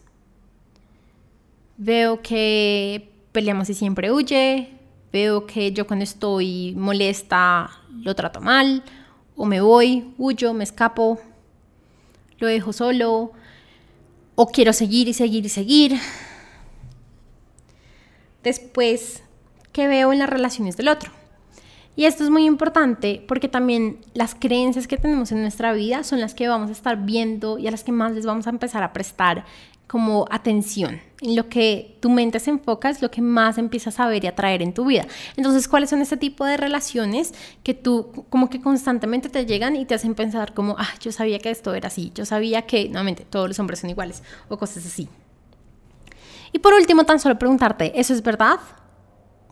Veo 1.78 2.22
que 2.22 3.12
peleamos 3.32 3.70
y 3.70 3.74
siempre 3.74 4.12
huye. 4.12 4.72
Veo 5.12 5.46
que 5.46 5.72
yo 5.72 5.88
cuando 5.88 6.04
estoy 6.04 6.74
molesta 6.76 7.70
lo 8.04 8.16
trato 8.16 8.42
mal. 8.42 8.84
O 9.36 9.46
me 9.46 9.62
voy, 9.62 10.14
huyo, 10.18 10.54
me 10.54 10.64
escapo. 10.64 11.20
Lo 12.40 12.48
dejo 12.48 12.74
solo. 12.74 13.32
O 14.36 14.48
quiero 14.48 14.74
seguir 14.74 15.08
y 15.08 15.14
seguir 15.14 15.46
y 15.46 15.50
seguir. 15.50 16.00
Después, 18.44 19.24
¿qué 19.72 19.88
veo 19.88 20.14
en 20.14 20.20
las 20.20 20.30
relaciones 20.30 20.78
del 20.78 20.88
otro? 20.88 21.12
Y 21.96 22.06
esto 22.06 22.24
es 22.24 22.30
muy 22.30 22.46
importante 22.46 23.24
porque 23.28 23.48
también 23.48 24.00
las 24.14 24.36
creencias 24.36 24.88
que 24.88 24.98
tenemos 24.98 25.32
en 25.32 25.42
nuestra 25.42 25.74
vida 25.74 26.04
son 26.04 26.20
las 26.20 26.34
que 26.34 26.48
vamos 26.48 26.70
a 26.70 26.74
estar 26.74 27.06
viendo 27.06 27.58
y 27.58 27.68
a 27.68 27.72
las 27.72 27.84
que 27.84 27.94
más 27.94 28.12
les 28.12 28.26
vamos 28.26 28.48
a 28.48 28.50
empezar 28.50 28.84
a 28.84 28.92
prestar 28.92 29.46
como 29.88 30.26
atención. 30.30 31.02
En 31.22 31.36
lo 31.36 31.48
que 31.48 31.98
tu 32.02 32.10
mente 32.10 32.40
se 32.40 32.50
enfoca 32.50 32.90
es 32.90 33.02
lo 33.02 33.10
que 33.10 33.22
más 33.22 33.58
empiezas 33.58 34.00
a 34.00 34.08
ver 34.08 34.24
y 34.24 34.28
a 34.28 34.36
traer 34.36 34.62
en 34.62 34.74
tu 34.74 34.86
vida. 34.86 35.06
Entonces, 35.38 35.68
¿cuáles 35.68 35.90
son 35.90 36.02
ese 36.02 36.18
tipo 36.18 36.46
de 36.46 36.58
relaciones 36.58 37.34
que 37.64 37.74
tú 37.74 38.26
como 38.30 38.50
que 38.50 38.62
constantemente 38.62 39.30
te 39.30 39.46
llegan 39.46 39.76
y 39.76 39.86
te 39.86 39.96
hacen 39.96 40.16
pensar 40.16 40.54
como, 40.54 40.76
ah, 40.78 40.90
yo 41.02 41.12
sabía 41.12 41.40
que 41.40 41.50
esto 41.50 41.74
era 41.74 41.88
así, 41.88 42.12
yo 42.16 42.26
sabía 42.26 42.64
que, 42.64 42.90
nuevamente, 42.90 43.26
todos 43.30 43.48
los 43.48 43.60
hombres 43.60 43.80
son 43.80 43.90
iguales 43.90 44.24
o 44.50 44.58
cosas 44.58 44.86
así. 44.86 45.08
Y 46.52 46.60
por 46.60 46.74
último, 46.74 47.04
tan 47.04 47.20
solo 47.20 47.38
preguntarte, 47.38 48.00
¿eso 48.00 48.14
es 48.14 48.24
verdad 48.24 48.60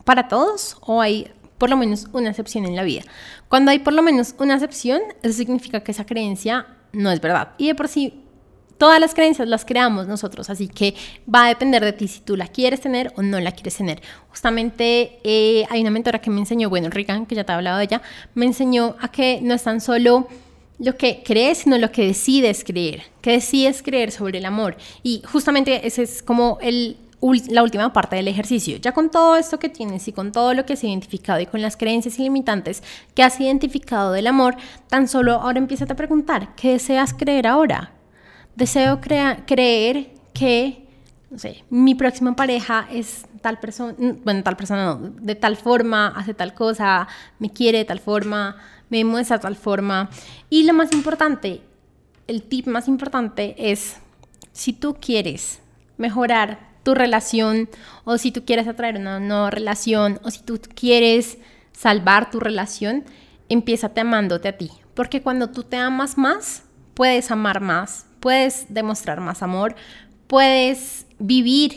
para 0.04 0.28
todos 0.28 0.76
o 0.80 1.00
hay 1.00 1.30
por 1.58 1.70
lo 1.70 1.76
menos 1.76 2.08
una 2.12 2.30
excepción 2.30 2.64
en 2.64 2.76
la 2.76 2.82
vida? 2.82 3.02
Cuando 3.48 3.70
hay 3.70 3.78
por 3.78 3.92
lo 3.92 4.02
menos 4.02 4.34
una 4.38 4.54
excepción, 4.54 5.00
eso 5.22 5.34
significa 5.34 5.80
que 5.80 5.92
esa 5.92 6.06
creencia 6.06 6.66
no 6.92 7.10
es 7.10 7.20
verdad. 7.20 7.50
Y 7.58 7.68
de 7.68 7.74
por 7.74 7.88
sí 7.88 8.23
Todas 8.78 9.00
las 9.00 9.14
creencias 9.14 9.48
las 9.48 9.64
creamos 9.64 10.06
nosotros, 10.06 10.50
así 10.50 10.68
que 10.68 10.94
va 11.32 11.44
a 11.46 11.48
depender 11.48 11.84
de 11.84 11.92
ti 11.92 12.08
si 12.08 12.20
tú 12.20 12.36
la 12.36 12.48
quieres 12.48 12.80
tener 12.80 13.12
o 13.16 13.22
no 13.22 13.38
la 13.40 13.52
quieres 13.52 13.76
tener. 13.76 14.02
Justamente 14.30 15.18
eh, 15.24 15.64
hay 15.70 15.80
una 15.80 15.90
mentora 15.90 16.20
que 16.20 16.30
me 16.30 16.40
enseñó, 16.40 16.68
bueno, 16.68 16.90
Rican, 16.90 17.26
que 17.26 17.34
ya 17.34 17.44
te 17.44 17.52
he 17.52 17.54
hablado 17.54 17.78
de 17.78 17.84
ella, 17.84 18.02
me 18.34 18.46
enseñó 18.46 18.96
a 19.00 19.08
que 19.08 19.40
no 19.42 19.54
es 19.54 19.62
tan 19.62 19.80
solo 19.80 20.26
lo 20.78 20.96
que 20.96 21.22
crees, 21.24 21.58
sino 21.58 21.78
lo 21.78 21.92
que 21.92 22.06
decides 22.06 22.64
creer, 22.64 23.04
que 23.20 23.32
decides 23.32 23.82
creer 23.82 24.10
sobre 24.10 24.38
el 24.38 24.44
amor. 24.44 24.76
Y 25.02 25.22
justamente 25.24 25.86
ese 25.86 26.02
es 26.02 26.22
como 26.22 26.58
la 27.48 27.62
última 27.62 27.92
parte 27.92 28.16
del 28.16 28.28
ejercicio. 28.28 28.76
Ya 28.78 28.92
con 28.92 29.10
todo 29.10 29.36
esto 29.36 29.58
que 29.58 29.68
tienes 29.68 30.08
y 30.08 30.12
con 30.12 30.32
todo 30.32 30.52
lo 30.52 30.66
que 30.66 30.74
has 30.74 30.84
identificado 30.84 31.40
y 31.40 31.46
con 31.46 31.62
las 31.62 31.76
creencias 31.76 32.18
ilimitantes 32.18 32.82
que 33.14 33.22
has 33.22 33.40
identificado 33.40 34.12
del 34.12 34.26
amor, 34.26 34.56
tan 34.88 35.08
solo 35.08 35.34
ahora 35.34 35.58
empieza 35.58 35.84
a 35.84 35.96
preguntar, 35.96 36.54
¿qué 36.56 36.72
deseas 36.72 37.14
creer 37.14 37.46
ahora? 37.46 37.93
Deseo 38.56 39.00
creer 39.00 40.12
que, 40.32 40.86
no 41.30 41.38
sé, 41.38 41.64
mi 41.70 41.94
próxima 41.94 42.36
pareja 42.36 42.86
es 42.90 43.26
tal 43.40 43.58
persona, 43.60 43.94
bueno, 44.24 44.42
tal 44.42 44.56
persona 44.56 44.84
no, 44.86 45.12
de 45.20 45.34
tal 45.34 45.56
forma, 45.56 46.08
hace 46.08 46.34
tal 46.34 46.54
cosa, 46.54 47.06
me 47.38 47.50
quiere 47.50 47.78
de 47.78 47.84
tal 47.84 48.00
forma, 48.00 48.56
me 48.88 49.04
muestra 49.04 49.36
de 49.38 49.42
tal 49.42 49.56
forma. 49.56 50.10
Y 50.48 50.64
lo 50.64 50.72
más 50.72 50.92
importante, 50.92 51.60
el 52.26 52.42
tip 52.42 52.66
más 52.66 52.88
importante 52.88 53.54
es, 53.58 53.98
si 54.52 54.72
tú 54.72 54.96
quieres 55.00 55.60
mejorar 55.98 56.74
tu 56.84 56.94
relación 56.94 57.68
o 58.04 58.18
si 58.18 58.30
tú 58.30 58.44
quieres 58.44 58.68
atraer 58.68 58.96
una 58.96 59.18
nueva 59.20 59.50
relación 59.50 60.20
o 60.22 60.30
si 60.30 60.42
tú 60.42 60.60
quieres 60.74 61.38
salvar 61.72 62.30
tu 62.30 62.40
relación, 62.40 63.04
empieza 63.48 63.90
amándote 63.96 64.48
a 64.48 64.56
ti. 64.56 64.70
Porque 64.94 65.22
cuando 65.22 65.50
tú 65.50 65.64
te 65.64 65.76
amas 65.76 66.16
más, 66.16 66.62
puedes 66.94 67.30
amar 67.30 67.60
más, 67.60 68.06
puedes 68.24 68.64
demostrar 68.70 69.20
más 69.20 69.42
amor, 69.42 69.74
puedes 70.28 71.06
vivir 71.18 71.76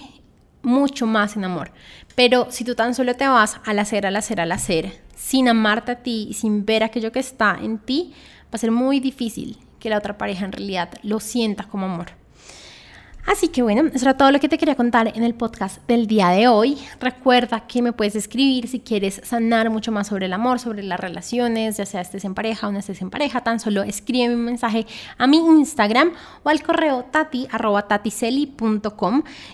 mucho 0.62 1.05
más 1.05 1.36
en 1.36 1.43
amor. 1.43 1.73
Pero 2.15 2.47
si 2.51 2.63
tú 2.63 2.73
tan 2.73 2.95
solo 2.95 3.15
te 3.15 3.27
vas 3.27 3.60
al 3.65 3.79
hacer, 3.79 4.05
al 4.05 4.15
hacer, 4.15 4.39
al 4.39 4.53
hacer, 4.53 5.01
sin 5.13 5.49
amarte 5.49 5.91
a 5.91 6.03
ti 6.03 6.25
y 6.29 6.36
sin 6.36 6.65
ver 6.65 6.86
aquello 6.86 7.12
que 7.12 7.19
está 7.19 7.60
en 7.62 7.79
ti, 7.79 8.13
va 8.45 8.51
a 8.53 8.57
ser 8.60 8.71
muy 8.71 9.01
difícil 9.01 9.57
que 9.77 9.89
la 9.89 9.97
otra 9.97 10.17
pareja 10.17 10.45
en 10.45 10.53
realidad 10.53 10.89
lo 11.03 11.19
sienta 11.19 11.65
como 11.65 11.88
amor. 11.88 12.12
Así 13.28 13.50
que 13.50 13.62
bueno, 13.62 13.90
eso 13.94 14.06
era 14.06 14.16
todo 14.16 14.32
lo 14.32 14.40
que 14.40 14.48
te 14.48 14.58
quería 14.58 14.76
contar 14.76 15.12
en 15.13 15.22
el 15.22 15.34
podcast 15.34 15.86
del 15.86 16.08
día 16.08 16.30
de 16.30 16.48
hoy. 16.48 16.78
Recuerda 17.02 17.68
que 17.68 17.82
me 17.82 17.92
puedes 17.92 18.16
escribir 18.16 18.70
si 18.70 18.80
quieres 18.80 19.20
sanar 19.22 19.70
mucho 19.70 19.92
más 19.92 20.08
sobre 20.08 20.28
el 20.28 20.34
amor, 20.34 20.60
sobre 20.60 20.82
las 20.82 20.98
relaciones, 20.98 21.76
ya 21.76 21.86
sea 21.86 22.00
estés 22.00 22.24
en 22.24 22.34
pareja 22.34 22.70
o 22.70 22.72
no 22.72 22.80
estés 22.80 23.02
en 23.02 23.10
pareja, 23.10 23.42
tan 23.42 23.60
solo 23.60 23.84
escribe 23.84 24.34
un 24.34 24.46
mensaje 24.46 24.86
a 25.18 25.28
mi 25.28 25.40
Instagram 25.40 26.13
o 26.44 26.50
al 26.50 26.63
correo 26.63 27.04
tati 27.12 27.50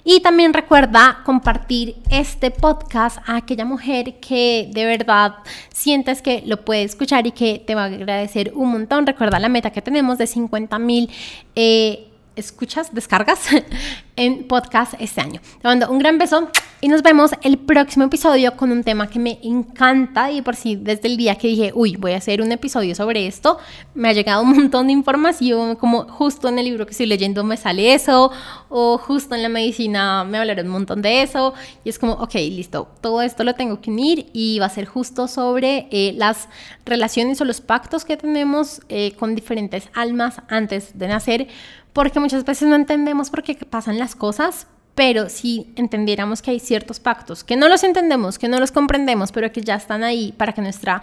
y 0.03 0.19
también 0.19 0.53
recuerda 0.53 1.21
compartir 1.25 1.95
este 2.11 2.51
podcast 2.51 3.17
a 3.25 3.37
aquella 3.37 3.65
mujer 3.65 4.19
que 4.19 4.69
de 4.71 4.85
verdad 4.85 5.37
sientes 5.73 6.21
que 6.21 6.43
lo 6.45 6.63
puede 6.63 6.83
escuchar 6.83 7.25
y 7.25 7.31
que 7.31 7.63
te 7.65 7.73
va 7.73 7.83
a 7.83 7.85
agradecer 7.85 8.51
un 8.53 8.71
montón. 8.71 9.07
Recuerda 9.07 9.39
la 9.39 9.49
meta 9.49 9.71
que 9.71 9.81
tenemos 9.81 10.19
de 10.19 10.27
50 10.27 10.77
mil. 10.77 11.09
Eh, 11.55 12.12
escuchas, 12.35 12.93
descargas 12.93 13.39
en 14.15 14.47
podcast 14.47 14.93
este 14.99 15.21
año. 15.21 15.41
Te 15.61 15.67
mando 15.67 15.89
un 15.89 15.99
gran 15.99 16.17
beso 16.17 16.49
y 16.81 16.87
nos 16.87 17.01
vemos 17.01 17.31
el 17.41 17.57
próximo 17.57 18.05
episodio 18.05 18.57
con 18.57 18.71
un 18.71 18.83
tema 18.83 19.07
que 19.07 19.17
me 19.17 19.39
encanta 19.41 20.31
y 20.31 20.41
por 20.41 20.55
si 20.55 20.75
desde 20.75 21.07
el 21.07 21.17
día 21.17 21.35
que 21.35 21.47
dije, 21.47 21.71
uy, 21.73 21.95
voy 21.95 22.11
a 22.11 22.17
hacer 22.17 22.41
un 22.41 22.51
episodio 22.51 22.93
sobre 22.93 23.25
esto, 23.25 23.57
me 23.95 24.09
ha 24.09 24.13
llegado 24.13 24.41
un 24.41 24.49
montón 24.55 24.87
de 24.87 24.93
información, 24.93 25.75
como 25.75 26.03
justo 26.03 26.49
en 26.49 26.59
el 26.59 26.65
libro 26.65 26.85
que 26.85 26.91
estoy 26.91 27.05
leyendo 27.05 27.43
me 27.43 27.55
sale 27.57 27.93
eso, 27.93 28.31
o 28.69 28.97
justo 28.97 29.33
en 29.33 29.43
la 29.43 29.49
medicina 29.49 30.25
me 30.25 30.37
hablaron 30.37 30.65
un 30.65 30.73
montón 30.73 31.01
de 31.01 31.21
eso, 31.21 31.53
y 31.85 31.89
es 31.89 31.97
como, 31.97 32.13
ok, 32.13 32.33
listo, 32.35 32.89
todo 33.01 33.21
esto 33.21 33.43
lo 33.43 33.55
tengo 33.55 33.79
que 33.79 33.89
unir 33.89 34.29
y 34.33 34.59
va 34.59 34.65
a 34.65 34.69
ser 34.69 34.85
justo 34.85 35.27
sobre 35.27 35.87
eh, 35.89 36.13
las 36.17 36.49
relaciones 36.85 37.39
o 37.39 37.45
los 37.45 37.61
pactos 37.61 38.03
que 38.03 38.17
tenemos 38.17 38.81
eh, 38.89 39.13
con 39.13 39.35
diferentes 39.35 39.89
almas 39.93 40.41
antes 40.49 40.97
de 40.97 41.07
nacer 41.07 41.47
porque 41.93 42.19
muchas 42.19 42.43
veces 42.43 42.67
no 42.67 42.75
entendemos 42.75 43.29
por 43.29 43.43
qué 43.43 43.55
pasan 43.55 43.99
las 43.99 44.15
cosas, 44.15 44.67
pero 44.95 45.29
si 45.29 45.71
entendiéramos 45.75 46.41
que 46.41 46.51
hay 46.51 46.59
ciertos 46.59 46.99
pactos, 46.99 47.43
que 47.43 47.55
no 47.55 47.67
los 47.67 47.83
entendemos, 47.83 48.37
que 48.37 48.47
no 48.47 48.59
los 48.59 48.71
comprendemos, 48.71 49.31
pero 49.31 49.51
que 49.51 49.61
ya 49.61 49.75
están 49.75 50.03
ahí 50.03 50.33
para 50.37 50.53
que 50.53 50.61
nuestra 50.61 51.01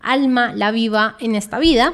alma 0.00 0.52
la 0.54 0.70
viva 0.70 1.16
en 1.20 1.34
esta 1.34 1.58
vida, 1.58 1.92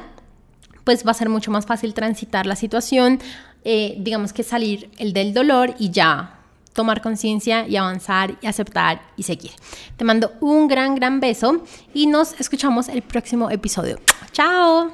pues 0.84 1.06
va 1.06 1.10
a 1.10 1.14
ser 1.14 1.28
mucho 1.28 1.50
más 1.50 1.66
fácil 1.66 1.94
transitar 1.94 2.46
la 2.46 2.56
situación, 2.56 3.18
eh, 3.64 3.96
digamos 3.98 4.32
que 4.32 4.42
salir 4.42 4.90
el 4.98 5.12
del 5.12 5.32
dolor 5.32 5.74
y 5.78 5.90
ya 5.90 6.38
tomar 6.74 7.00
conciencia 7.00 7.66
y 7.66 7.76
avanzar 7.76 8.36
y 8.42 8.46
aceptar 8.46 9.00
y 9.16 9.22
seguir. 9.22 9.52
Te 9.96 10.04
mando 10.04 10.32
un 10.40 10.66
gran, 10.68 10.94
gran 10.94 11.20
beso 11.20 11.62
y 11.94 12.06
nos 12.06 12.38
escuchamos 12.40 12.88
el 12.88 13.02
próximo 13.02 13.50
episodio. 13.50 13.98
Chao. 14.32 14.93